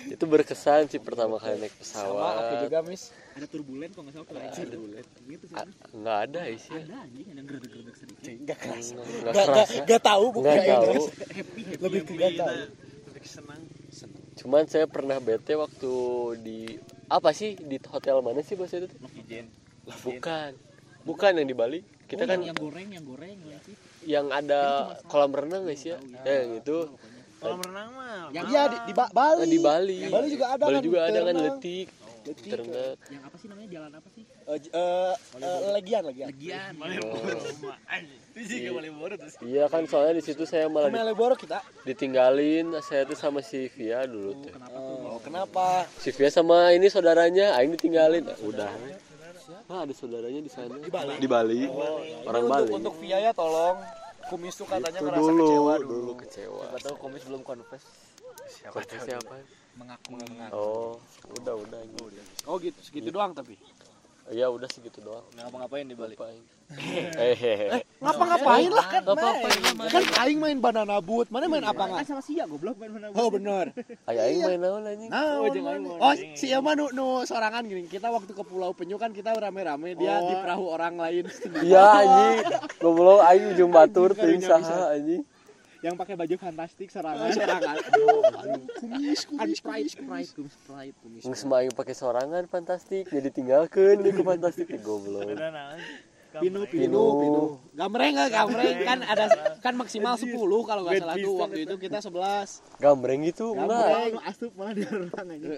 Itu 0.07 0.25
berkesan 0.27 0.87
sih 0.87 1.01
pertama 1.01 1.39
kali 1.39 1.59
naik 1.59 1.75
Sama 1.81 2.37
aku 2.37 2.55
pesawat. 2.55 2.63
juga, 2.63 2.79
Mis. 2.85 3.03
ada 3.31 3.47
turbulen 3.47 3.89
kok 3.89 4.03
nggak 4.05 4.15
salah 4.15 4.27
kalau 4.27 4.41
turbulen 4.53 5.05
gitu 5.25 5.45
sih 5.47 5.55
A- 5.57 5.67
Nggak 5.91 6.19
ada 6.21 6.41
ada 6.45 6.97
anjing 7.01 7.27
yang 7.31 7.47
gerdek-gerdek 7.47 7.95
sedikit 7.97 8.31
kerasa. 8.59 8.95
Nggak 8.95 9.07
Gak, 9.25 9.33
gak, 9.33 9.47
kerasa. 9.49 9.83
gak 9.87 10.03
tahu 10.03 10.25
bukan 10.35 10.51
Nggak 10.51 10.67
tahu. 10.77 11.03
Lebih 11.81 12.01
ke 12.05 12.13
gak 12.15 12.33
tahu. 12.37 12.59
Lebih 13.21 13.31
senang 13.37 13.61
Cuman 14.41 14.65
saya 14.65 14.89
pernah 14.89 15.21
bete 15.21 15.53
waktu 15.53 15.93
di 16.41 16.81
apa 17.13 17.37
sih 17.37 17.53
di 17.61 17.77
hotel 17.85 18.25
mana 18.25 18.41
sih 18.41 18.57
bahasa 18.57 18.81
itu? 18.81 18.89
tuh? 18.89 19.01
Bukan. 20.09 20.51
Bukan 21.05 21.33
yang 21.37 21.45
di 21.45 21.53
Bali. 21.53 21.81
Kita 22.09 22.25
kan 22.25 22.41
yang 22.41 22.57
goreng 22.57 22.89
yang 22.89 23.05
goreng 23.05 23.37
ya 23.45 23.61
sih 23.61 23.77
yang 24.09 24.33
ada 24.33 24.89
kolam 25.13 25.37
renang 25.37 25.69
guys 25.69 25.85
ya. 25.85 26.01
Ya 26.25 26.49
yang 26.49 26.65
itu. 26.65 26.89
kalau 27.41 27.57
berenang 27.57 27.89
mah 27.97 28.29
yang 28.37 28.45
Iya 28.53 28.63
di, 28.69 28.77
di 28.89 28.93
Ba- 28.93 29.13
Bali. 29.13 29.41
Nah, 29.41 29.49
di 29.49 29.61
Bali. 29.61 29.99
Bali 30.13 30.29
juga 30.29 30.47
ada 30.57 30.65
Bali 30.69 30.77
kan, 30.77 30.85
juga 30.85 30.99
ada 31.09 31.21
kan 31.25 31.37
letik. 31.41 31.87
Ternak. 32.21 32.97
yang 33.09 33.23
apa 33.23 33.37
sih 33.37 33.47
namanya 33.47 33.69
jalan 33.71 33.91
apa 33.95 34.09
sih 34.13 34.25
Eh, 34.47 34.59
j- 34.59 34.71
eh, 34.71 35.15
eh, 35.39 35.73
legian, 35.73 36.03
legian. 36.05 36.29
legian 36.29 36.73
itu 38.31 38.41
sih 38.47 38.69
boleh 38.69 38.91
bodoh 38.91 39.17
tuh 39.17 39.29
Iya 39.43 39.65
kan 39.67 39.83
soalnya 39.85 40.15
di 40.17 40.25
situ 40.25 40.45
saya 40.45 40.67
malah 40.67 40.89
di- 40.89 40.97
Malioboro 40.97 41.35
kita. 41.35 41.59
ditinggalin 41.83 42.77
saya 42.81 43.03
tuh 43.05 43.15
sama 43.15 43.41
si 43.41 43.67
Via 43.71 44.05
dulu 44.05 44.37
tuh. 44.39 44.53
Oh, 44.71 45.19
kenapa? 45.21 45.85
Si 45.97 46.11
Via 46.11 46.29
sama 46.29 46.71
ini 46.71 46.87
saudaranya, 46.87 47.57
aing 47.57 47.75
ditinggalin. 47.75 48.25
Ah, 48.25 48.37
Udah. 48.41 48.71
Nah, 49.67 49.83
ada 49.83 49.93
saudaranya 49.93 50.41
di 50.41 50.49
sana. 50.49 50.77
Di 50.77 50.89
Bali? 50.89 51.15
Di 51.17 51.27
Bali. 51.27 51.61
Orang 52.23 52.45
Ini 52.45 52.51
Bali. 52.51 52.71
Untuk, 52.71 52.79
untuk 52.81 52.95
Via 52.99 53.19
ya 53.21 53.33
tolong. 53.33 53.79
Kumis 54.23 54.55
tuh 54.55 54.63
katanya 54.65 54.95
Itu 54.95 55.05
ngerasa 55.05 55.27
dulu, 55.27 55.43
kecewa 55.43 55.75
dulu, 55.75 55.91
dulu. 55.91 56.13
kecewa. 56.23 56.65
atau 56.71 56.93
komis 56.95 57.23
belum 57.27 57.43
confess 57.43 57.83
Siapa 58.61 58.85
siapa? 58.85 59.35
mengaku 59.73 60.21
Oh, 60.53 61.01
udah 61.41 61.55
udah. 61.57 61.81
Oh 62.45 62.61
gitu, 62.61 62.77
segitu 62.85 63.09
doang 63.09 63.33
tapi. 63.33 63.57
ya 64.31 64.47
udah 64.53 64.69
segitu 64.69 65.01
doang. 65.01 65.25
Ngapa-ngapain 65.33 65.89
di 65.89 65.97
Bali? 65.97 66.15
Ngapain? 66.15 66.39
hehehe. 67.19 67.83
Ngapa-ngapain 67.99 68.71
lah 68.71 68.87
kan 68.87 69.03
main. 69.03 69.91
kan 69.91 70.05
aing 70.23 70.39
main 70.39 70.59
banana 70.63 71.03
boat 71.03 71.27
mana 71.33 71.51
main 71.51 71.67
apa 71.67 71.83
nggak? 71.83 72.07
sama 72.07 72.23
Sia 72.23 72.47
goblok 72.47 72.79
main 72.79 72.95
mana 72.95 73.11
oh 73.11 73.27
bener. 73.33 73.75
Aya 74.07 74.23
aing 74.31 74.45
main 74.45 74.61
naon 74.61 74.87
anjing? 74.87 75.11
Nah, 75.11 75.43
Oh, 75.43 75.51
jeung 75.51 75.67
aing 75.67 75.83
mau 75.83 75.99
oh 75.99 76.15
si 76.39 76.47
Emma 76.53 76.79
nu, 76.79 76.93
nu 76.95 77.27
sorangan 77.27 77.67
gini. 77.67 77.91
Kita 77.91 78.13
waktu 78.13 78.31
ke 78.31 78.45
Pulau 78.47 78.71
Penyu 78.71 79.03
kan 79.03 79.11
kita 79.11 79.35
rame-rame 79.35 79.99
dia 79.99 80.23
di 80.23 80.35
perahu 80.37 80.69
orang 80.71 80.95
lain. 80.95 81.25
Iya 81.65 81.83
anjing. 81.83 82.37
Goblok 82.79 83.25
aing 83.25 83.45
ujung 83.57 83.73
batur 83.75 84.15
teuing 84.15 84.45
saha 84.45 84.95
anjing 84.95 85.25
yang 85.81 85.95
pakai 85.97 86.15
baju 86.17 86.37
fantastik 86.37 86.93
serangan. 86.93 87.33
Sorangan. 87.33 87.77
Kumis, 88.81 89.25
kumis, 89.25 89.59
Sprite 89.61 89.97
kumis, 89.97 89.97
Sprite 89.97 90.31
kumis 90.37 90.53
Sprite 90.53 90.97
kumis. 91.01 91.23
Nggak 91.25 91.39
semua 91.41 91.57
aing 91.65 91.73
pakai 91.73 91.95
sorangan 91.97 92.45
fantastik 92.45 93.09
jadi 93.09 93.29
tinggalkeun 93.33 94.05
di 94.05 94.11
ke 94.13 94.23
fantastik. 94.23 94.67
Eh, 94.69 94.81
goblok. 94.81 95.25
Pinu 96.31 96.63
Pinu, 96.63 97.05
pinu. 97.19 97.43
Gamreng 97.75 98.15
nggak 98.15 98.31
gamreng 98.31 98.77
kan 98.87 98.99
ada 99.03 99.25
kan 99.59 99.75
maksimal 99.75 100.15
10 100.15 100.31
kalau 100.63 100.87
nggak 100.87 101.03
salah 101.03 101.17
tuh 101.19 101.35
waktu 101.43 101.61
itu 101.67 101.75
kita 101.75 101.99
11. 101.99 102.79
gambreng 102.79 103.21
itu 103.27 103.47
enggak. 103.51 103.67
Gamreng. 103.67 104.15
asup 104.23 104.53
malah 104.55 104.75
di 104.79 104.87
ruang 104.87 105.27
aja 105.27 105.49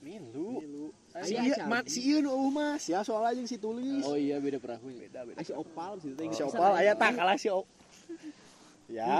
Milu. 0.00 0.94
Si 1.16 1.32
iya, 1.32 1.64
man, 1.64 1.82
si 1.88 2.00
iya 2.04 2.20
nu 2.20 2.28
eueuh 2.28 2.52
mah, 2.52 2.76
sia 2.76 3.00
soalnya 3.00 3.40
jeung 3.40 3.48
si 3.48 3.56
tulis. 3.56 4.04
oh 4.04 4.20
iya 4.20 4.36
beda 4.36 4.60
perahu. 4.60 4.92
Beda 4.92 5.24
beda 5.24 5.40
si 5.40 5.52
opal 5.52 5.96
sih 6.00 6.12
Si 6.12 6.44
Opal 6.44 6.72
aya 6.76 6.92
tak 6.92 7.16
kalah 7.16 7.36
si 7.40 7.48
Opal. 7.48 7.75
Ya, 8.86 9.02
Ah, 9.02 9.18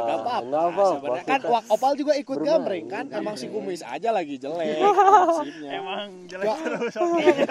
nggak 0.00 0.16
apa-apa. 0.16 0.36
nggak 0.42 0.64
apa-apa. 0.64 0.84
Sebenarnya 0.96 1.24
kan 1.28 1.40
Wak 1.44 1.64
Opal 1.68 1.92
juga 1.92 2.12
ikut 2.14 2.32
bermain. 2.34 2.48
gambreng 2.48 2.86
kan, 2.86 3.04
emang 3.10 3.36
si 3.36 3.46
kumis 3.46 3.84
aja 3.84 4.08
lagi 4.10 4.34
jelek. 4.34 4.80
Emang 5.76 6.08
jelek 6.24 6.48
terus 6.58 6.94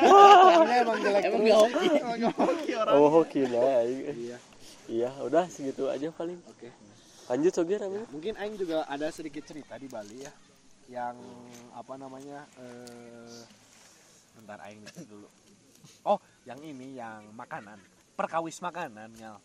Orangnya 0.02 0.78
emang 0.82 0.98
jelek 1.00 1.22
Emang 1.24 1.38
terus. 1.38 1.46
nggak 1.46 1.60
hoki? 1.62 1.88
Emang 1.94 2.18
hoki 2.42 2.72
orang. 2.74 2.94
oh 2.96 3.10
hoki 3.12 3.42
nah 3.46 3.62
aing 3.80 4.02
Iya. 4.12 4.38
iya 4.88 5.10
udah 5.22 5.46
segitu 5.46 5.88
aja 5.88 6.10
paling 6.10 6.42
Oke. 6.48 6.74
lanjut 7.28 7.52
soge 7.54 7.76
rame 7.76 8.02
Mungkin 8.10 8.34
Aing 8.36 8.56
juga 8.56 8.84
ada 8.86 9.08
sedikit 9.08 9.44
cerita 9.44 9.78
di 9.78 9.86
Bali 9.86 10.20
ya, 10.20 10.34
yang 10.92 11.16
apa 11.72 11.94
namanya? 11.96 12.50
Eh, 12.58 13.40
bentar 14.36 14.58
Aing 14.60 14.82
dulu. 15.06 15.30
Oh, 16.04 16.18
yang 16.44 16.58
ini 16.60 16.94
yang 16.94 17.30
makanan, 17.32 17.78
perkawis 18.16 18.60
makanan 18.62 19.10
ya. 19.18 19.40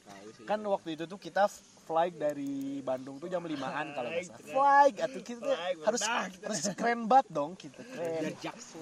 Kan 0.44 0.60
waktu 0.66 0.98
itu 0.98 1.04
tuh 1.08 1.18
kita 1.18 1.48
flight 1.86 2.18
dari 2.18 2.82
Bandung 2.82 3.16
tuh 3.22 3.30
jam 3.30 3.42
limaan 3.46 3.94
kalau 3.94 4.10
nggak 4.10 4.26
salah. 4.26 4.42
Flight, 4.42 4.96
atau 5.00 5.20
kita 5.22 5.40
tuh 5.40 5.56
harus 5.86 6.02
harus 6.02 6.60
keren 6.74 7.06
banget 7.06 7.26
dong 7.30 7.54
kita 7.54 7.80
keren. 7.82 8.34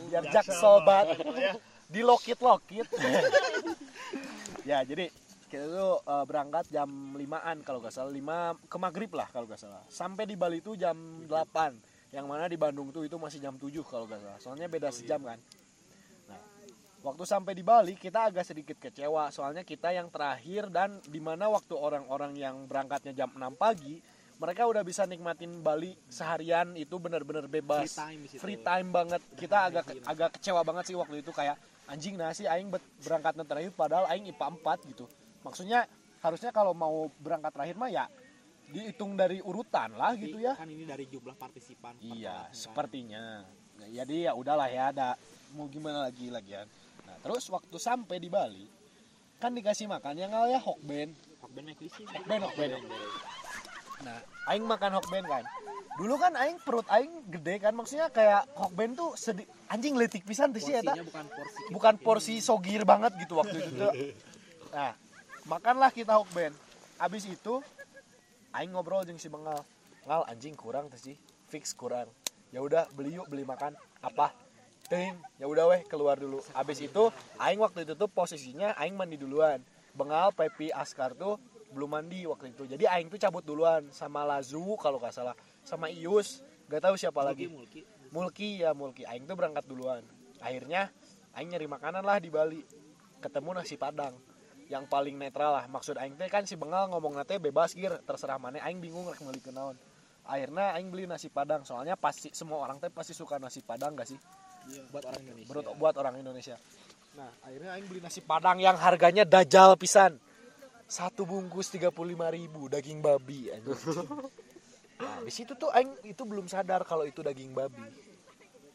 Biar 0.08 0.24
jaksel 0.32 0.76
banget. 0.82 1.18
Di 1.84 2.00
lokit 2.00 2.40
lokit. 2.40 2.88
ya 4.64 4.80
jadi 4.82 5.12
kita 5.54 5.70
tuh 5.70 5.94
eh, 6.02 6.24
berangkat 6.26 6.64
jam 6.72 6.88
5an 7.14 7.62
kalau 7.62 7.78
nggak 7.78 7.94
salah 7.94 8.10
5 8.10 8.66
ke 8.66 8.76
maghrib 8.80 9.12
lah 9.14 9.28
kalau 9.30 9.46
nggak 9.46 9.60
salah 9.60 9.84
sampai 9.86 10.26
di 10.26 10.34
Bali 10.34 10.58
itu 10.58 10.74
jam 10.74 10.96
8 11.30 12.10
yang 12.10 12.26
mana 12.26 12.50
di 12.50 12.58
Bandung 12.58 12.90
tuh 12.90 13.06
itu 13.06 13.14
masih 13.20 13.38
jam 13.38 13.54
7 13.54 13.70
kalau 13.86 14.10
nggak 14.10 14.18
salah 14.18 14.38
soalnya 14.42 14.66
beda 14.66 14.90
sejam 14.90 15.22
kan 15.22 15.38
nah 15.38 15.63
waktu 17.04 17.24
sampai 17.28 17.52
di 17.52 17.60
Bali 17.60 17.94
kita 18.00 18.32
agak 18.32 18.48
sedikit 18.48 18.80
kecewa. 18.80 19.28
Soalnya 19.28 19.62
kita 19.62 19.92
yang 19.92 20.08
terakhir 20.08 20.72
dan 20.72 20.96
di 21.04 21.20
mana 21.20 21.52
waktu 21.52 21.76
orang-orang 21.76 22.32
yang 22.34 22.64
berangkatnya 22.64 23.12
jam 23.12 23.30
6 23.30 23.60
pagi 23.60 24.00
mereka 24.34 24.66
udah 24.66 24.82
bisa 24.82 25.06
nikmatin 25.06 25.60
Bali 25.60 25.94
seharian. 26.08 26.74
Itu 26.74 26.96
benar-benar 26.98 27.46
bebas. 27.46 27.92
Free 27.92 28.00
time 28.00 28.20
free 28.40 28.60
time 28.64 28.88
banget. 28.90 29.20
Kita 29.36 29.68
agak 29.68 29.84
agak 30.08 30.40
kecewa 30.40 30.64
banget 30.64 30.90
sih 30.90 30.96
waktu 30.96 31.20
itu. 31.20 31.30
Kayak 31.30 31.60
anjing 31.86 32.16
sih 32.32 32.48
aing 32.48 32.72
bet- 32.72 32.90
berangkat 33.04 33.36
terakhir 33.44 33.70
padahal 33.76 34.08
aing 34.10 34.26
IPA 34.32 34.46
4 34.58 34.90
gitu. 34.90 35.04
Maksudnya 35.44 35.84
harusnya 36.24 36.50
kalau 36.56 36.72
mau 36.72 37.12
berangkat 37.20 37.52
terakhir 37.52 37.76
mah 37.76 37.92
ya 37.92 38.08
dihitung 38.64 39.12
dari 39.12 39.44
urutan 39.44 39.92
lah 39.92 40.16
gitu 40.16 40.40
ya. 40.40 40.56
kan 40.56 40.64
ini 40.64 40.88
dari 40.88 41.04
jumlah 41.04 41.36
partisipan 41.36 42.00
iya 42.00 42.48
sepertinya. 42.48 43.44
Nah, 43.76 43.88
jadi 43.92 44.32
ya 44.32 44.32
udahlah 44.32 44.72
ya 44.72 44.88
ada 44.88 45.08
mau 45.52 45.68
gimana 45.68 46.08
lagi 46.08 46.32
lagian 46.32 46.64
nah 47.06 47.16
terus 47.22 47.44
waktu 47.52 47.76
sampai 47.76 48.16
di 48.18 48.28
Bali 48.32 48.66
kan 49.40 49.52
dikasih 49.52 49.88
makan 49.90 50.16
yang 50.16 50.32
ya 50.48 50.60
hokben 50.60 51.12
Hokben 51.44 51.64
lisi 51.76 52.02
hokben 52.08 52.40
hokben 52.48 52.70
nah 54.04 54.18
aing 54.50 54.64
makan 54.64 54.96
hokben 55.00 55.24
kan 55.28 55.44
dulu 55.94 56.18
kan 56.18 56.34
aing 56.34 56.58
perut 56.64 56.88
aing 56.90 57.12
gede 57.30 57.62
kan 57.62 57.72
maksudnya 57.76 58.10
kayak 58.10 58.48
hokben 58.58 58.98
tuh 58.98 59.14
sedih 59.14 59.46
anjing 59.70 59.94
letik 59.94 60.26
pisan 60.26 60.50
tuh 60.50 60.58
sih 60.58 60.74
porsinya 60.74 61.04
bukan 61.06 61.26
porsi 61.30 61.62
bukan 61.70 61.94
porsi 62.02 62.34
sogir 62.42 62.82
banget 62.82 63.14
gitu 63.22 63.38
waktu 63.38 63.62
itu 63.62 63.70
tuh. 63.78 63.92
Nah, 64.74 64.90
makanlah 65.46 65.94
kita 65.94 66.18
hokben. 66.18 66.50
Abis 66.98 67.30
itu 67.30 67.62
aing 68.50 68.74
ngobrol 68.74 69.06
jeung 69.06 69.22
si 69.22 69.30
Bengal. 69.30 69.62
Ngal 70.02 70.26
anjing 70.26 70.58
kurang 70.58 70.90
tuh 70.90 70.98
sih. 70.98 71.14
Fix 71.46 71.70
kurang. 71.78 72.10
Ya 72.50 72.58
udah 72.58 72.90
beli 72.98 73.14
yuk 73.14 73.30
beli 73.30 73.46
makan. 73.46 73.78
Apa? 74.02 74.34
Ting, 74.84 75.16
ya 75.40 75.48
udah 75.48 75.64
weh 75.72 75.80
keluar 75.88 76.20
dulu. 76.20 76.44
Abis 76.52 76.84
itu 76.84 77.08
aing 77.40 77.56
waktu 77.56 77.88
itu 77.88 77.96
tuh 77.96 78.04
posisinya 78.04 78.76
aing 78.76 78.92
mandi 78.92 79.16
duluan. 79.16 79.64
Bengal, 79.96 80.28
Pepi, 80.36 80.68
Askar 80.68 81.16
tuh 81.16 81.40
belum 81.72 81.96
mandi 81.96 82.28
waktu 82.28 82.52
itu. 82.52 82.68
Jadi 82.68 82.84
aing 82.84 83.08
tuh 83.08 83.16
cabut 83.16 83.40
duluan 83.40 83.88
sama 83.88 84.28
Lazu 84.28 84.76
kalau 84.76 85.00
nggak 85.00 85.14
salah, 85.16 85.32
sama 85.64 85.88
Ius, 85.88 86.44
gak 86.68 86.84
tahu 86.84 87.00
siapa 87.00 87.24
lagi. 87.24 87.48
mulki. 87.48 87.80
Mulki 88.12 88.48
ya 88.60 88.76
Mulki. 88.76 89.08
Aing 89.08 89.24
tuh 89.24 89.34
berangkat 89.34 89.64
duluan. 89.64 90.04
Akhirnya 90.44 90.92
Aing 91.32 91.50
nyari 91.50 91.66
makanan 91.66 92.04
lah 92.04 92.20
di 92.20 92.28
Bali. 92.28 92.60
Ketemu 93.24 93.56
nasi 93.56 93.80
padang 93.80 94.12
yang 94.68 94.84
paling 94.84 95.16
netral 95.16 95.56
lah. 95.56 95.64
Maksud 95.64 95.96
Aing 95.96 96.20
teh 96.20 96.28
kan 96.28 96.44
si 96.44 96.60
Bengal 96.60 96.92
ngomong 96.92 97.16
nate 97.16 97.40
bebas 97.40 97.72
gir. 97.72 97.96
Terserah 98.04 98.36
mana 98.36 98.60
Aing 98.60 98.84
bingung 98.84 99.08
rek 99.08 99.18
meuli 99.24 99.40
naon. 99.48 99.80
Akhirnya 100.28 100.76
Aing 100.76 100.92
beli 100.92 101.08
nasi 101.08 101.32
padang. 101.32 101.64
Soalnya 101.64 101.96
pasti 101.96 102.30
semua 102.36 102.62
orang 102.62 102.78
teh 102.78 102.92
pasti 102.92 103.16
suka 103.16 103.40
nasi 103.40 103.64
padang 103.64 103.96
gak 103.96 104.06
sih 104.12 104.20
buat 104.90 105.04
orang 105.04 105.20
Indonesia 105.22 105.50
buat, 105.52 105.66
buat 105.76 105.94
orang 106.00 106.14
Indonesia 106.20 106.56
nah 107.14 107.30
akhirnya 107.46 107.70
Aing 107.78 107.86
beli 107.86 108.00
nasi 108.02 108.20
padang 108.24 108.58
yang 108.58 108.74
harganya 108.74 109.22
dajal 109.22 109.78
pisan 109.78 110.18
satu 110.84 111.24
bungkus 111.24 111.72
35.000 111.72 111.90
ribu 112.36 112.68
daging 112.68 113.00
babi 113.00 113.50
anjing. 113.52 113.74
Nah, 114.94 115.26
di 115.26 115.32
situ 115.34 115.58
tuh 115.58 115.74
aing 115.74 115.90
itu 116.06 116.22
belum 116.22 116.46
sadar 116.46 116.86
kalau 116.86 117.02
itu 117.02 117.18
daging 117.18 117.50
babi. 117.50 117.82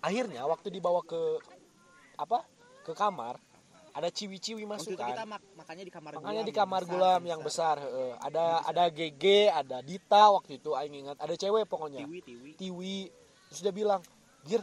Akhirnya 0.04 0.44
waktu 0.44 0.68
dibawa 0.68 1.00
ke 1.00 1.40
apa? 2.20 2.44
Ke 2.84 2.92
kamar, 2.92 3.40
ada 3.96 4.12
ciwi-ciwi 4.12 4.68
masuk 4.68 5.00
itu 5.00 5.00
kita 5.00 5.24
kan. 5.24 5.32
mak 5.32 5.42
makanya 5.56 5.84
di 5.88 5.94
kamar 5.96 6.12
Makanya 6.20 6.44
gulam 6.44 6.44
di 6.44 6.52
yang 6.52 6.60
kamar 6.60 6.82
besar, 6.84 6.92
gulam 6.92 7.22
yang 7.24 7.32
yang 7.32 7.42
besar, 7.42 7.76
heeh. 7.80 8.12
ada 8.20 8.46
ada 8.68 8.84
GG, 8.92 9.24
ada 9.48 9.78
Dita 9.80 10.24
waktu 10.36 10.52
itu 10.60 10.72
aing 10.76 10.96
ingat, 11.08 11.18
ada 11.24 11.34
cewek 11.40 11.64
pokoknya. 11.72 12.04
tiwi 12.04 12.20
tiwi 12.20 12.50
Tiwi. 12.60 12.98
Terus 13.50 13.60
dia 13.64 13.74
bilang, 13.74 14.02
"Gir, 14.44 14.62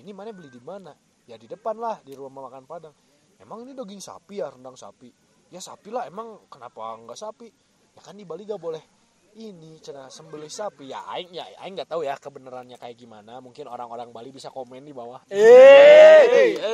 ini 0.00 0.14
mana 0.14 0.30
beli 0.30 0.48
di 0.48 0.62
mana?" 0.62 0.94
Ya 1.28 1.36
di 1.36 1.44
depan 1.44 1.76
lah, 1.76 2.00
di 2.00 2.16
rumah 2.16 2.48
makan 2.48 2.64
Padang. 2.64 2.96
Emang 3.36 3.62
ini 3.68 3.76
daging 3.76 4.00
sapi 4.00 4.40
ya, 4.40 4.48
rendang 4.48 4.74
sapi. 4.74 5.12
Ya 5.52 5.60
sapi 5.60 5.92
lah, 5.92 6.08
emang 6.08 6.48
kenapa 6.48 6.96
nggak 6.96 7.20
sapi? 7.20 7.52
Ya 7.92 8.00
kan 8.00 8.16
di 8.16 8.24
Bali 8.24 8.48
gak 8.48 8.56
boleh. 8.56 8.80
Ini 9.36 9.78
cina 9.84 10.08
sembelih 10.08 10.48
sapi. 10.48 10.88
Ya 10.88 11.04
aing 11.14 11.30
ya 11.30 11.44
aing 11.62 11.76
nggak 11.76 11.92
tahu 11.92 12.02
ya 12.02 12.16
kebenarannya 12.16 12.80
kayak 12.80 12.96
gimana. 12.96 13.44
Mungkin 13.44 13.68
orang-orang 13.68 14.08
Bali 14.08 14.32
bisa 14.32 14.48
komen 14.48 14.82
di 14.82 14.96
bawah. 14.96 15.20
Eh 15.28 16.64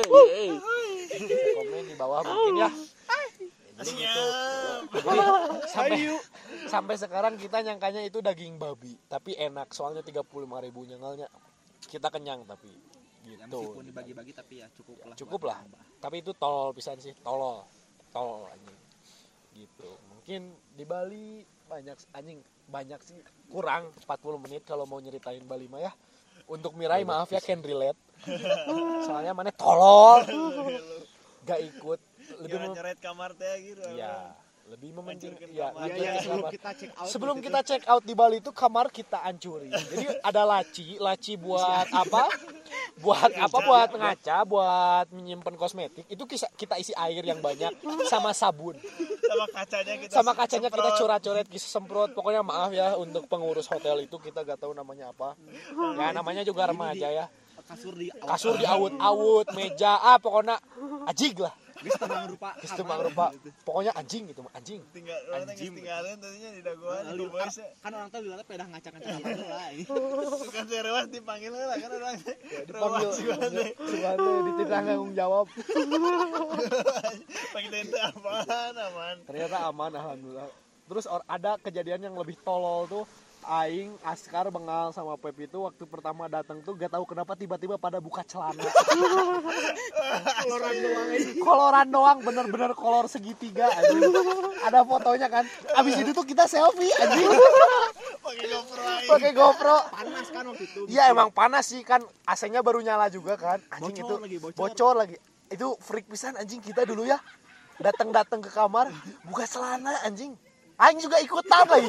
komen 1.53 1.83
di 1.91 1.95
bawah 1.99 2.23
mungkin 2.23 2.63
ya. 2.63 2.69
Jadi 3.75 3.91
gitu 3.91 4.23
Jadi, 4.95 5.03
sampai 5.67 6.15
sampai 6.63 6.95
sekarang 6.95 7.35
kita 7.35 7.59
nyangkanya 7.59 8.07
itu 8.07 8.23
daging 8.23 8.55
babi. 8.55 8.95
Tapi 9.11 9.35
enak 9.35 9.75
soalnya 9.75 9.99
35.000 9.99 10.23
ribu 10.63 10.87
nyengalnya 10.87 11.27
kita 11.85 12.07
kenyang 12.09 12.47
tapi 12.47 12.71
ya, 13.25 13.45
gitu 13.45 13.59
meskipun 13.61 13.85
dibagi-bagi 13.89 14.31
tapi 14.37 14.53
ya 14.61 14.67
cukup 14.77 14.97
lah 15.03 15.15
cukup 15.17 15.41
lah. 15.49 15.57
nambah. 15.65 15.83
tapi 15.99 16.15
itu 16.21 16.31
tol 16.37 16.71
pisan 16.77 16.97
sih 17.01 17.13
tolol 17.19 17.65
tol 18.15 18.47
anjing. 18.47 18.79
Gitu. 19.51 19.89
Mungkin 20.07 20.41
di 20.71 20.83
Bali 20.87 21.43
banyak 21.67 22.15
anjing 22.15 22.39
banyak 22.71 22.99
sih 23.03 23.19
kurang 23.51 23.91
40 24.07 24.43
menit 24.47 24.61
kalau 24.63 24.87
mau 24.87 25.03
nyeritain 25.03 25.43
Bali 25.43 25.67
mah 25.67 25.83
ya. 25.83 25.91
Untuk 26.47 26.77
Mirai 26.79 27.03
maaf 27.03 27.27
ya 27.27 27.43
can 27.43 27.59
relate. 27.59 27.97
Soalnya 29.03 29.35
mana 29.35 29.51
tolol. 29.51 30.23
Gak 31.43 31.59
ikut. 31.59 31.99
Lebih 32.39 32.71
nyoret 32.71 32.99
kamar 33.03 33.35
teh 33.35 33.53
gitu 33.59 33.83
ya 33.99 34.33
lebih 34.65 34.97
mementing 34.97 35.37
Hancurkan 35.37 35.49
ya. 35.53 35.53
Iya, 35.53 35.67
hancurkan 35.77 36.01
iya, 36.01 36.21
sebelum 36.25 36.45
kita 36.49 36.69
check 36.73 36.91
out 36.97 37.05
sebelum 37.05 37.35
gitu 37.37 37.45
kita 37.45 37.59
check 37.61 37.83
out 37.85 38.03
di 38.03 38.13
Bali 38.17 38.37
itu 38.41 38.49
kamar 38.49 38.89
kita 38.89 39.21
hancurin. 39.21 39.69
Jadi 39.69 40.05
ada 40.25 40.41
laci 40.41 40.97
laci 40.97 41.33
buat 41.37 41.87
apa? 41.93 42.23
Buat 42.97 43.31
apa? 43.37 43.57
buat 43.61 43.89
ngaca 43.93 44.37
buat 44.49 45.05
menyimpan 45.13 45.53
kosmetik. 45.53 46.09
Itu 46.09 46.25
kita, 46.25 46.49
kita 46.57 46.75
isi 46.81 46.97
air 46.97 47.21
yang 47.21 47.45
banyak 47.45 47.77
sama 48.09 48.33
sabun. 48.33 48.73
Sama 49.21 49.45
kacanya 49.53 49.93
kita 50.01 50.11
sama 50.13 50.31
kacanya 50.33 50.69
kita 50.73 50.89
semprot. 50.89 50.99
coret-coret 51.01 51.47
kita 51.49 51.67
semprot. 51.69 52.09
Pokoknya 52.17 52.41
maaf 52.41 52.73
ya 52.73 52.97
untuk 52.97 53.29
pengurus 53.29 53.69
hotel 53.69 54.01
itu 54.01 54.17
kita 54.17 54.41
gak 54.41 54.65
tahu 54.65 54.73
namanya 54.73 55.13
apa. 55.13 55.37
Ya 55.93 56.09
namanya 56.09 56.41
juga 56.41 56.65
remaja 56.65 57.09
ya. 57.13 57.27
kasur 57.65 57.97
di 57.97 58.13
kasur 58.13 58.61
di 58.61 58.65
awut-awut 58.67 59.49
meja 59.57 59.97
ah 59.97 60.21
pokoknya 60.21 60.53
anjing 61.09 61.33
lah 61.41 61.49
Geus 61.83 61.99
temang 61.99 62.31
rupa. 62.31 62.49
Geus 62.63 62.71
teu 62.71 62.85
mangrupa. 62.87 63.25
Pokoknya 63.67 63.91
anjing 63.99 64.31
gitu 64.31 64.41
anjing. 64.55 64.79
Tinggal 64.95 65.19
orang 65.27 65.43
teh 65.51 65.67
tinggalin 65.67 66.15
tadinya 66.23 66.49
di 66.55 66.61
daguan 66.63 67.03
di 67.03 67.25
Kan, 67.25 67.31
bos 67.31 67.55
kan 67.83 67.91
orang 67.91 68.09
tahu 68.13 68.21
lihatnya 68.23 68.45
pedah 68.47 68.67
ngacak-ngacak 68.71 69.15
lah. 69.19 69.69
suka 70.47 70.61
serewas 70.63 71.05
dipanggil 71.11 71.51
lah 71.51 71.75
kan 71.75 71.91
orang 71.91 72.15
teh 72.23 72.35
dipanggil. 72.63 73.09
teh 73.11 73.69
Sugande 73.75 74.31
dititah 74.47 74.81
tanggung 74.87 75.11
jawab. 75.11 75.45
Pakai 77.55 77.69
tente 77.71 77.99
aman 77.99 78.73
aman. 78.75 79.15
Ternyata 79.27 79.57
aman 79.67 79.91
alhamdulillah. 79.91 80.49
Terus 80.85 81.05
ada 81.09 81.51
kejadian 81.59 82.07
yang 82.07 82.15
lebih 82.15 82.39
tolol 82.45 82.87
tuh 82.87 83.03
Aing, 83.45 83.93
Askar, 84.01 84.49
Bengal 84.49 84.89
sama 84.89 85.13
Pep 85.21 85.37
itu 85.37 85.61
waktu 85.61 85.85
pertama 85.85 86.25
datang 86.25 86.65
tuh 86.65 86.73
gak 86.73 86.89
tahu 86.89 87.05
kenapa 87.05 87.37
tiba-tiba 87.37 87.77
pada 87.77 88.01
buka 88.01 88.25
celana. 88.25 88.57
Koloran 90.41 90.73
doang 90.81 91.07
aja. 91.13 91.29
Koloran 91.37 91.87
doang, 91.93 92.17
bener-bener 92.25 92.71
kolor 92.73 93.05
segitiga 93.05 93.69
anjing. 93.69 94.09
Ada 94.65 94.81
fotonya 94.81 95.27
kan. 95.29 95.45
Abis 95.77 95.93
itu 96.01 96.09
tuh 96.09 96.25
kita 96.25 96.49
selfie 96.49 96.89
anjing. 96.97 97.29
pakai 98.25 98.45
GoPro 98.49 98.85
Pakai 99.13 99.31
GoPro. 99.37 99.77
Panas 99.93 100.27
kan 100.33 100.43
waktu 100.49 100.63
itu. 100.65 100.81
Iya 100.89 101.03
emang 101.13 101.29
panas 101.29 101.69
sih 101.69 101.85
kan 101.85 102.01
AC-nya 102.25 102.65
baru 102.65 102.81
nyala 102.81 103.13
juga 103.13 103.37
kan. 103.37 103.61
Anjing 103.69 104.01
Bocor 104.01 104.09
itu 104.09 104.15
lagi, 104.25 104.37
bocor. 104.41 104.57
bocor 104.57 104.93
lagi. 104.97 105.15
Itu 105.53 105.77
freak 105.77 106.09
pisan 106.09 106.33
anjing 106.33 106.65
kita 106.65 106.81
dulu 106.81 107.05
ya. 107.05 107.21
Datang-datang 107.77 108.41
ke 108.41 108.49
kamar, 108.49 108.89
buka 109.29 109.45
celana 109.45 109.93
anjing. 110.01 110.33
Aing 110.75 110.99
juga 110.99 111.21
ikutan 111.21 111.63
lagi. 111.69 111.87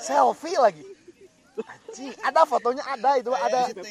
Selfie 0.00 0.58
lagi. 0.58 0.84
Anjing, 1.56 2.12
ada 2.20 2.44
fotonya 2.44 2.84
ada 2.84 3.16
itu 3.16 3.32
ada. 3.32 3.72
Tadi 3.72 3.88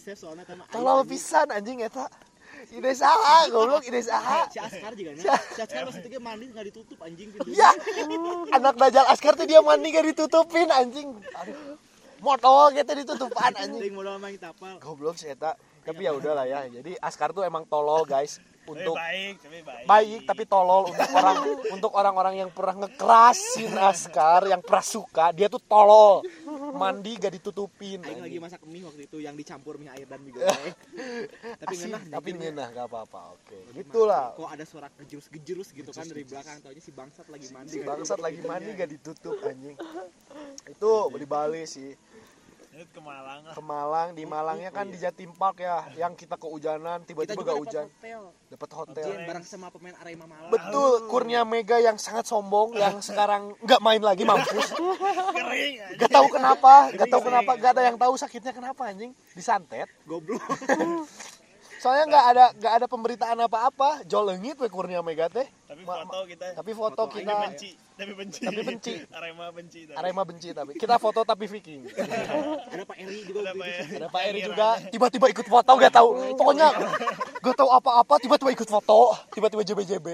save 0.00 0.16
soalnya 0.16 0.48
karena 0.48 0.64
Tolol 0.72 1.04
pisan 1.04 1.44
anjing 1.52 1.84
eta. 1.84 2.08
Ide 2.72 2.96
saha 2.96 3.52
goblok, 3.52 3.84
ide 3.84 4.00
saha. 4.00 4.48
Si 4.48 4.56
Askar 4.56 4.96
juga 4.96 5.12
nya. 5.12 5.36
Si 5.52 5.60
Askar 5.60 5.84
pas 5.84 5.92
itu 5.98 6.20
mandi 6.22 6.46
nggak 6.48 6.64
ditutup 6.72 6.96
anjing 7.04 7.28
pintunya. 7.36 7.58
Ya, 7.58 7.68
anak 8.56 8.80
Dajjal 8.80 9.04
Askar 9.12 9.36
tuh 9.36 9.44
dia 9.44 9.60
mandi 9.60 9.92
gak 9.92 10.08
ditutupin 10.08 10.72
anjing. 10.72 11.20
Aduh. 11.36 11.76
Modal 12.22 12.70
gitu 12.72 12.94
ditutupan 13.02 13.50
anjing. 13.58 13.82
Ting 13.82 13.98
modal 13.98 14.14
main 14.22 14.38
tapal. 14.38 14.78
Goblok 14.80 15.18
sih 15.18 15.34
eta. 15.34 15.58
Tapi 15.82 16.00
ya 16.06 16.12
udahlah 16.14 16.46
ya. 16.46 16.66
Jadi 16.70 16.94
Askar 17.02 17.34
tuh 17.34 17.42
emang 17.42 17.66
tolol 17.66 18.06
guys 18.06 18.38
tapi 18.62 18.78
untuk 18.78 18.94
baik 18.94 19.34
tapi 19.42 19.58
baik. 19.66 19.84
baik 19.90 20.20
tapi 20.22 20.42
tolol 20.46 20.82
untuk 20.94 21.10
orang 21.18 21.38
untuk 21.74 21.92
orang-orang 21.98 22.34
yang 22.46 22.50
pernah 22.54 22.86
ngekerasin 22.86 23.74
Askar 23.74 24.46
yang 24.46 24.62
pernah 24.62 24.86
suka 24.86 25.34
dia 25.34 25.50
tuh 25.50 25.58
tolol. 25.58 26.22
Mandi 26.72 27.18
gak 27.18 27.34
ditutupin. 27.34 28.00
Aing 28.06 28.22
lagi 28.22 28.38
masak 28.38 28.62
mie 28.70 28.86
waktu 28.86 29.10
itu 29.10 29.18
yang 29.18 29.34
dicampur 29.34 29.82
mie 29.82 29.90
air 29.90 30.06
dan 30.06 30.22
mie 30.22 30.32
goreng. 30.38 30.74
Tapi 31.62 31.74
Asli, 31.74 31.90
ngenah 31.90 32.02
tapi 32.14 32.30
ngenah. 32.32 32.68
gak 32.70 32.86
apa-apa 32.86 33.20
oke. 33.34 33.58
Gitulah. 33.74 34.26
Kok 34.38 34.50
ada 34.50 34.64
suara 34.64 34.88
gejerus-gejerus 34.94 35.74
gitu 35.74 35.90
kan 35.90 36.06
dari 36.06 36.22
belakang 36.22 36.62
taunya 36.62 36.82
si 36.82 36.92
bangsat 36.94 37.26
lagi 37.28 37.46
mandi. 37.50 37.70
si 37.74 37.78
bangsat 37.82 38.18
lagi 38.22 38.40
mandi 38.46 38.70
gak 38.78 38.90
ditutup 38.94 39.36
anjing. 39.42 39.76
Itu 40.70 41.10
di 41.12 41.26
Bali 41.26 41.66
sih 41.66 41.90
ke 42.72 43.00
Malang. 43.04 43.40
Lah 43.44 43.52
ke 43.52 43.60
Malang 43.60 44.08
di 44.16 44.24
Malangnya 44.24 44.70
kan 44.72 44.88
di 44.88 44.96
Jatim 44.96 45.36
Park 45.36 45.60
ya 45.60 45.84
yang 45.92 46.16
kita 46.16 46.40
kehujanan 46.40 47.04
Kita 47.04 47.08
tiba-tiba 47.12 47.40
gak 47.40 47.46
dapat 47.52 47.60
hujan. 47.60 47.86
hotel. 47.86 48.22
dapat 48.48 48.70
hotel. 48.72 49.08
Bareng 49.28 49.44
sama 49.44 49.68
pemain 49.68 49.96
Arema 50.00 50.24
Malang. 50.24 50.48
betul 50.48 51.04
Kurnia 51.06 51.44
Mega 51.44 51.76
yang 51.76 52.00
sangat 52.00 52.24
sombong 52.24 52.72
yang 52.72 52.96
sekarang 53.08 53.52
nggak 53.60 53.80
main 53.84 54.00
lagi 54.00 54.24
mampus. 54.24 54.72
Kering 54.72 55.74
aja 55.84 55.96
gak 56.00 56.10
tahu 56.10 56.26
kenapa 56.32 56.72
gak 56.96 57.08
tahu 57.12 57.22
kenapa 57.28 57.50
gak 57.60 57.70
ada 57.76 57.82
yang 57.92 57.96
tahu 58.00 58.14
sakitnya 58.16 58.52
kenapa 58.56 58.88
anjing. 58.88 59.12
Disantet. 59.36 59.92
Goblok. 60.08 60.40
soalnya 61.82 62.04
nggak 62.06 62.24
ada 62.30 62.44
nggak 62.54 62.72
ada 62.78 62.86
pemberitaan 62.86 63.38
apa-apa. 63.42 64.06
Jol 64.06 64.30
leungit 64.30 64.54
we 64.62 64.70
Kurnia 64.70 65.02
Mega 65.02 65.26
teh. 65.26 65.50
Tapi 65.66 65.82
Ma- 65.82 66.06
foto 66.06 66.18
kita. 66.30 66.46
tapi 66.54 66.70
foto 66.70 67.02
tapi 67.02 67.26
kita. 67.26 67.34
Benci 67.50 67.70
tapi 67.92 68.12
benci. 68.14 68.40
Tapi 68.42 68.62
benci. 68.62 68.94
Arema 69.10 69.46
benci 69.50 69.80
tapi. 69.86 69.96
Arema 69.98 70.22
benci 70.22 70.48
tapi. 70.50 70.72
Kita 70.78 70.96
foto 71.02 71.20
tapi 71.22 71.44
Viking. 71.46 71.82
Ada 71.90 72.82
Pak 72.86 72.96
Eri 72.98 73.18
juga 73.26 73.40
Ada 73.42 73.52
Pak. 73.52 73.66
Eri. 73.66 73.96
ada 73.98 74.08
Pak 74.08 74.22
Eri 74.26 74.40
juga. 74.42 74.68
Tiba-tiba 74.90 75.26
ikut 75.30 75.46
foto 75.46 75.70
gak 75.74 75.92
tahu. 75.92 76.08
Pokoknya 76.34 76.68
gak 77.38 77.54
tahu 77.54 77.70
apa-apa 77.70 78.14
tiba-tiba 78.18 78.50
ikut 78.54 78.66
foto. 78.66 79.14
Tiba-tiba 79.30 79.62
JB-JB 79.62 80.08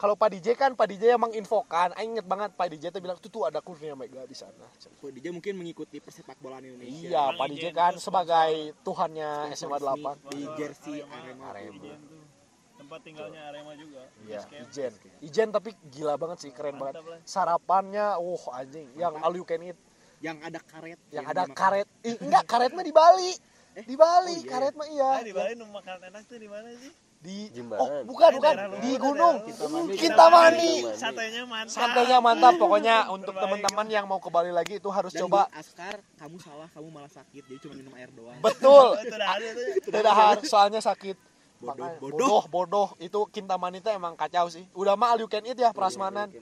kalau 0.00 0.16
Pak 0.16 0.32
DJ 0.32 0.56
kan 0.56 0.72
Pak 0.72 0.88
DJ 0.88 1.12
emang 1.12 1.28
infokan 1.36 1.92
Aing 1.92 2.16
inget 2.16 2.24
banget 2.24 2.56
Pak 2.56 2.72
DJ 2.72 2.88
tuh 2.88 3.04
bilang 3.04 3.20
tuh 3.20 3.28
tuh 3.28 3.44
ada 3.44 3.60
Kurnia 3.60 3.92
Mega 3.92 4.24
di 4.24 4.32
sana 4.32 4.64
Kok 4.80 5.12
dia 5.12 5.28
mungkin 5.28 5.60
mengikuti 5.60 6.00
persepak 6.00 6.40
bolaan 6.40 6.64
Indonesia. 6.64 6.88
iya 6.88 7.22
Pak 7.36 7.46
DJ 7.52 7.64
kan 7.70 7.92
sebagai 8.00 8.72
tuhannya 8.80 9.52
SMA 9.52 9.76
8 9.76 10.32
di 10.32 10.40
jersey 10.56 11.04
Arema. 11.04 11.52
Arema 11.52 11.92
tempat 12.80 13.00
tinggalnya 13.04 13.40
Arema 13.52 13.72
juga 13.76 14.02
Iya. 14.24 14.40
Ijen. 14.64 14.92
Ijen 15.20 15.48
tapi 15.52 15.76
gila 15.92 16.16
banget 16.16 16.48
sih, 16.48 16.50
keren 16.50 16.74
banget. 16.80 16.98
Sarapannya, 17.22 18.16
wah 18.18 18.44
anjing, 18.56 18.88
yang 18.96 19.14
all 19.20 19.36
you 19.36 19.44
can 19.44 19.60
eat, 19.62 19.78
Yang 20.18 20.36
ada 20.48 20.60
karet. 20.64 20.98
yang 21.12 21.26
ada 21.28 21.44
karet. 21.46 21.88
Ih, 22.02 22.16
enggak, 22.18 22.44
karet 22.48 22.72
mah 22.72 22.82
di 22.82 22.90
Bali. 22.90 23.32
Di 23.84 23.94
Bali, 23.94 24.36
Oh, 24.36 24.42
iya. 24.42 24.48
karet 24.48 24.74
mah 24.74 24.88
ah 24.88 24.90
iya. 24.90 25.10
di 25.22 25.32
Bali 25.32 25.52
nu 25.54 25.70
makan 25.70 26.02
enak 26.08 26.22
tuh 26.26 26.36
di 26.40 26.48
mana 26.50 26.68
sih 26.74 26.90
Di 27.20 27.52
Jimbaran. 27.52 27.84
Oh, 27.84 28.00
bukan, 28.08 28.30
bukan. 28.40 28.54
Di 28.80 28.92
gunung. 28.96 29.36
luar. 29.44 29.92
Kintamani. 29.92 30.72
Satenya 30.96 31.44
mantap 31.44 31.68
Santainya 31.68 32.18
mantap 32.24 32.54
pokoknya 32.56 32.96
untuk 33.14 33.36
teman-teman 33.36 33.86
yang 33.92 34.08
mau 34.08 34.16
ke 34.16 34.32
Bali 34.32 34.48
lagi 34.48 34.80
itu 34.80 34.88
harus 34.88 35.12
Dan 35.12 35.28
coba. 35.28 35.44
Askar, 35.52 36.00
kamu 36.16 36.40
salah, 36.40 36.68
kamu 36.72 36.88
malah 36.88 37.12
sakit. 37.12 37.44
Jadi 37.44 37.58
cuma 37.60 37.74
minum 37.76 37.92
air 37.92 38.08
doang. 38.16 38.40
Betul. 38.40 38.96
Itu 39.84 39.92
Tidak 39.92 40.14
harus 40.16 40.48
soalnya 40.48 40.80
sakit. 40.80 41.20
Bodoh, 41.60 41.92
bodoh. 42.00 42.42
bodoh. 42.48 42.88
Itu 42.96 43.28
Kintamani 43.28 43.84
teh 43.84 43.92
emang 43.92 44.16
kacau 44.16 44.48
sih. 44.48 44.64
Udah 44.72 44.96
mah 44.96 45.12
all 45.12 45.20
you 45.20 45.28
can 45.28 45.44
eat 45.44 45.60
ya 45.60 45.76
prasmanan. 45.76 46.32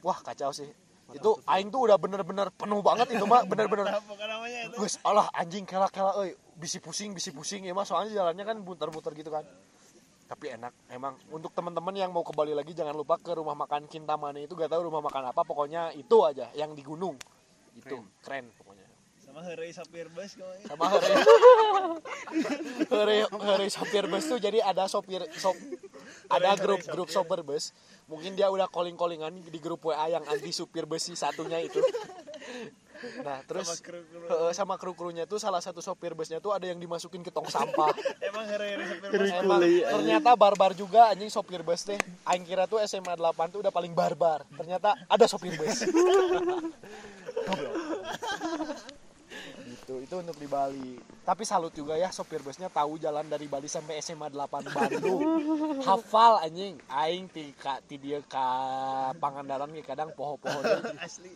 Wah, 0.00 0.16
kacau 0.24 0.48
sih. 0.48 0.72
Itu 1.12 1.38
aing 1.44 1.68
tuh 1.68 1.86
udah 1.86 2.00
bener-bener 2.00 2.50
penuh 2.50 2.80
banget 2.82 3.14
itu 3.14 3.24
mah 3.28 3.46
bener-bener 3.46 3.86
apa 3.86 4.02
bukan 4.02 4.26
namanya 4.26 4.58
itu 4.66 4.74
Guys, 4.74 4.98
alah 5.06 5.30
anjing 5.30 5.62
kela-kela 5.62 6.18
euy, 6.18 6.34
bisi 6.58 6.82
pusing, 6.82 7.14
bisi 7.14 7.30
pusing 7.30 7.62
ya 7.62 7.70
mas, 7.78 7.86
soalnya 7.86 8.10
jalannya 8.10 8.42
kan 8.42 8.56
muter-muter 8.58 9.14
gitu 9.14 9.30
kan. 9.30 9.46
Tapi 10.26 10.58
enak, 10.58 10.74
emang 10.90 11.14
untuk 11.30 11.54
teman-teman 11.54 11.94
yang 11.94 12.10
mau 12.10 12.26
ke 12.26 12.34
Bali 12.34 12.50
lagi 12.50 12.74
jangan 12.74 12.98
lupa 12.98 13.14
ke 13.14 13.30
rumah 13.30 13.54
makan 13.54 13.86
Kintamani 13.86 14.50
itu 14.50 14.58
gak 14.58 14.74
tahu 14.74 14.90
rumah 14.90 14.98
makan 14.98 15.30
apa, 15.30 15.46
pokoknya 15.46 15.94
itu 15.94 16.16
aja 16.26 16.50
yang 16.58 16.74
di 16.74 16.82
gunung. 16.82 17.14
Itu 17.78 18.02
keren, 18.26 18.50
pokoknya. 18.58 18.86
sama 19.26 19.42
Heureuy 19.42 19.68
sopir 19.74 20.08
bus 20.16 20.32
kayaknya 20.38 20.64
Sama 20.70 20.84
hari 20.86 21.12
hari 22.88 23.18
hari 23.28 23.68
sopir 23.68 24.04
bus 24.08 24.24
tuh 24.24 24.38
jadi 24.40 24.64
ada 24.64 24.88
sopir 24.88 25.28
sop 25.36 25.52
ada 26.30 26.56
grup 26.56 26.80
grup 26.88 27.08
sopir 27.12 27.42
bus. 27.42 27.76
Mungkin 28.08 28.32
dia 28.38 28.48
udah 28.48 28.70
calling-callingan 28.70 29.44
di 29.50 29.58
grup 29.60 29.84
WA 29.86 30.08
yang 30.08 30.24
anti 30.26 30.50
supir 30.54 30.88
bus 30.88 31.10
si 31.10 31.14
satunya 31.18 31.60
itu. 31.60 31.78
Nah, 33.22 33.38
terus 33.44 33.66
Sama 33.68 33.84
kru-kru. 33.84 34.26
Heeh, 34.26 34.50
sama 34.52 34.74
kru-krunya 34.80 35.24
tuh 35.28 35.38
salah 35.40 35.60
satu 35.60 35.80
sopir 35.84 36.12
busnya 36.16 36.40
tuh 36.40 36.52
ada 36.56 36.66
yang 36.66 36.80
dimasukin 36.80 37.22
ke 37.22 37.30
tong 37.30 37.48
sampah. 37.48 37.92
emang 38.28 38.44
Heureuy 38.48 38.76
sopir 38.86 39.10
bus 39.12 39.30
Emang 39.30 39.60
ternyata 40.00 40.30
barbar 40.36 40.72
juga 40.74 41.12
anjing 41.12 41.30
sopir 41.30 41.62
bus 41.62 41.84
teh. 41.84 41.98
Aing 42.26 42.44
kira 42.44 42.66
tuh 42.68 42.80
SMA 42.84 43.14
8 43.14 43.52
tuh 43.52 43.60
udah 43.64 43.72
paling 43.72 43.92
barbar. 43.92 44.44
Ternyata 44.54 44.94
ada 45.06 45.24
sopir 45.28 45.54
bus. 45.56 45.84
Gitu, 49.86 50.02
itu 50.02 50.16
untuk 50.18 50.34
di 50.34 50.50
Bali. 50.50 50.98
Tapi 51.22 51.46
salut 51.46 51.70
juga 51.70 51.94
ya 51.94 52.10
sopir 52.10 52.42
busnya 52.42 52.66
tahu 52.66 52.98
jalan 52.98 53.22
dari 53.30 53.46
Bali 53.46 53.70
sampai 53.70 54.02
SMA 54.02 54.34
8 54.34 54.74
Bandung. 54.74 55.22
Hafal 55.86 56.42
anjing. 56.42 56.74
Aing 56.90 57.30
ti 57.30 57.54
ka 57.54 57.78
ti 57.86 57.94
dia 57.94 58.18
ka 58.26 59.14
Pangandaran 59.22 59.70
ge 59.70 59.86
kadang 59.86 60.10
poho-poho 60.10 60.58
asli 61.06 61.30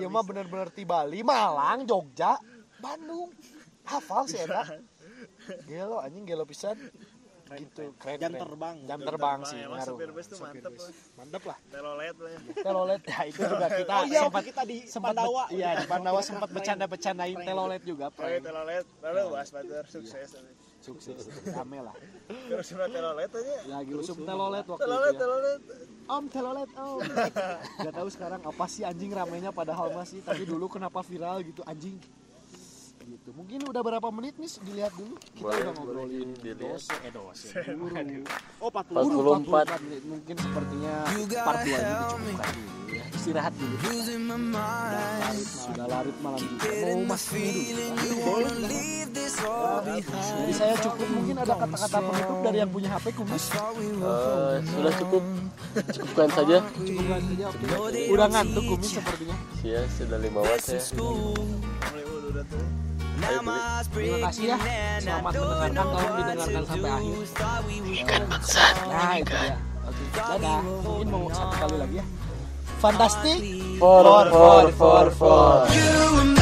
Iya 0.00 0.08
mah 0.08 0.24
bener-bener 0.24 0.72
di 0.72 0.88
Bali, 0.88 1.20
Malang, 1.20 1.84
Jogja, 1.84 2.40
Bandung. 2.80 3.36
Hafal 3.84 4.24
sih 4.32 4.48
eta. 4.48 4.64
Gelo 5.68 6.00
anjing 6.00 6.24
gelo 6.24 6.48
pisan. 6.48 6.80
Gitu, 7.52 7.82
keren. 7.98 8.16
Jam 8.16 8.30
keren. 8.30 8.40
terbang. 8.40 8.76
Jam 8.84 9.00
terbang 9.00 9.38
sih 9.42 9.58
emang 9.58 9.74
ngaruh. 9.76 9.90
sopir 9.90 10.10
bus 10.10 10.26
tuh 10.26 10.36
Sopir 10.36 10.54
mantep 10.54 10.72
bus. 10.72 10.84
lah 10.84 10.94
Mantep 11.18 11.42
lah. 11.42 11.58
telolet 11.66 12.16
lah 12.16 12.30
ya 12.30 12.40
Telolet 12.60 13.02
ya 13.02 13.18
itu 13.24 13.40
juga 13.42 13.66
kita 13.68 13.92
Oh 13.92 14.04
iya, 14.04 14.20
sempat 14.22 14.42
kita 14.44 14.62
di 14.62 14.76
sempat 14.84 15.10
Pandawa. 15.12 15.44
Iya, 15.50 15.70
di 15.74 15.86
Pandawa 15.86 16.20
sempat 16.20 16.48
bercanda-bercandain 16.50 17.38
telolet 17.40 17.82
juga, 17.82 18.06
prank. 18.08 18.38
telolet 18.40 18.84
lalu 19.00 19.20
was 19.28 19.48
batur 19.50 19.84
sukses 19.84 20.28
tapi. 20.30 20.52
Sukses. 20.80 21.20
Rame 21.46 21.78
lah. 21.82 21.92
terus 22.46 22.66
sudah 22.66 22.88
telolet 22.88 23.28
aja 23.28 23.56
Lagi 23.68 23.92
usum 23.92 24.16
telolet 24.22 24.64
waktu 24.64 24.80
telolet 24.80 25.04
itu 25.04 25.12
ya. 25.12 25.20
telolet 25.20 25.60
Om 26.08 26.24
telolet 26.26 26.70
om. 26.74 26.98
Gak 27.84 27.92
tahu 27.92 28.08
sekarang 28.08 28.40
apa 28.40 28.64
sih 28.64 28.82
anjing 28.82 29.10
ramenya 29.10 29.50
padahal 29.50 29.92
masih 29.92 30.18
tapi 30.20 30.42
dulu 30.42 30.66
kenapa 30.66 31.00
viral 31.00 31.42
gitu 31.42 31.60
anjing. 31.62 31.98
Gitu. 33.10 33.28
Mungkin 33.34 33.58
udah 33.66 33.82
berapa 33.82 34.08
menit 34.14 34.34
nih 34.38 34.50
dilihat 34.62 34.92
dulu. 34.94 35.14
Kita 35.18 35.42
Boleh, 35.42 35.58
udah 35.60 35.72
ngobrolin 35.74 36.28
boleh 36.30 36.42
dilihat. 36.46 36.78
dose 36.78 36.94
eh 37.02 37.10
dose. 37.10 37.46
Guru. 37.80 38.22
Oh, 38.62 38.70
40. 38.70 39.02
Guru 39.10 39.30
44. 39.42 39.50
44 39.50 39.82
menit. 39.82 40.02
Mungkin 40.06 40.34
sepertinya 40.38 40.94
part 41.42 41.60
2 41.60 41.66
ini 41.66 41.90
dicukupkan 41.90 42.54
dulu 42.54 42.70
ya. 42.90 43.04
istirahat 43.14 43.54
dulu 43.54 43.74
sudah 45.46 45.86
larut 45.86 46.16
malam 46.22 46.40
juga 46.42 46.68
mau 46.90 47.14
mas 47.14 47.24
ini 47.34 47.84
dulu 47.94 48.14
boleh 48.18 48.82
jadi 49.80 50.52
saya 50.52 50.74
cukup 50.82 51.08
mungkin 51.14 51.36
ada 51.38 51.54
kata-kata 51.54 51.98
penutup 52.02 52.38
dari 52.42 52.58
yang 52.58 52.70
punya 52.70 52.88
HP 52.90 53.06
kumis 53.14 53.44
Eh, 53.54 54.54
sudah 54.64 54.92
cukup 54.98 55.22
cukupkan 55.94 56.28
saja 56.34 56.56
cukupkan 56.66 57.20
saja 57.30 57.46
udah 58.10 58.26
ngantuk 58.26 58.62
kumis 58.74 58.90
sepertinya 58.98 59.36
ya 59.62 59.80
sudah 59.94 60.18
lima 60.18 60.40
watt 60.42 60.66
ya. 60.66 60.80
Terima 63.20 64.18
kasih 64.26 64.44
ya. 64.50 64.56
Selamat 65.00 65.32
mendengarkan 65.36 65.72
tolong 65.76 66.14
didengarkan 66.16 66.62
sampai 66.64 66.90
akhir. 66.90 67.16
Nah 68.88 69.12
itu 69.20 69.34
dia. 69.36 69.56
Oke 69.84 70.04
dadah. 70.14 70.60
Mungkin 70.64 71.06
mau 71.12 71.26
satu 71.28 71.54
kali 71.60 71.76
lagi 71.76 71.96
ya. 72.00 72.06
Fantastik 72.80 73.38
for 73.76 74.04
for 74.32 74.64
for 74.72 75.06
for 75.12 75.68
You 75.68 76.39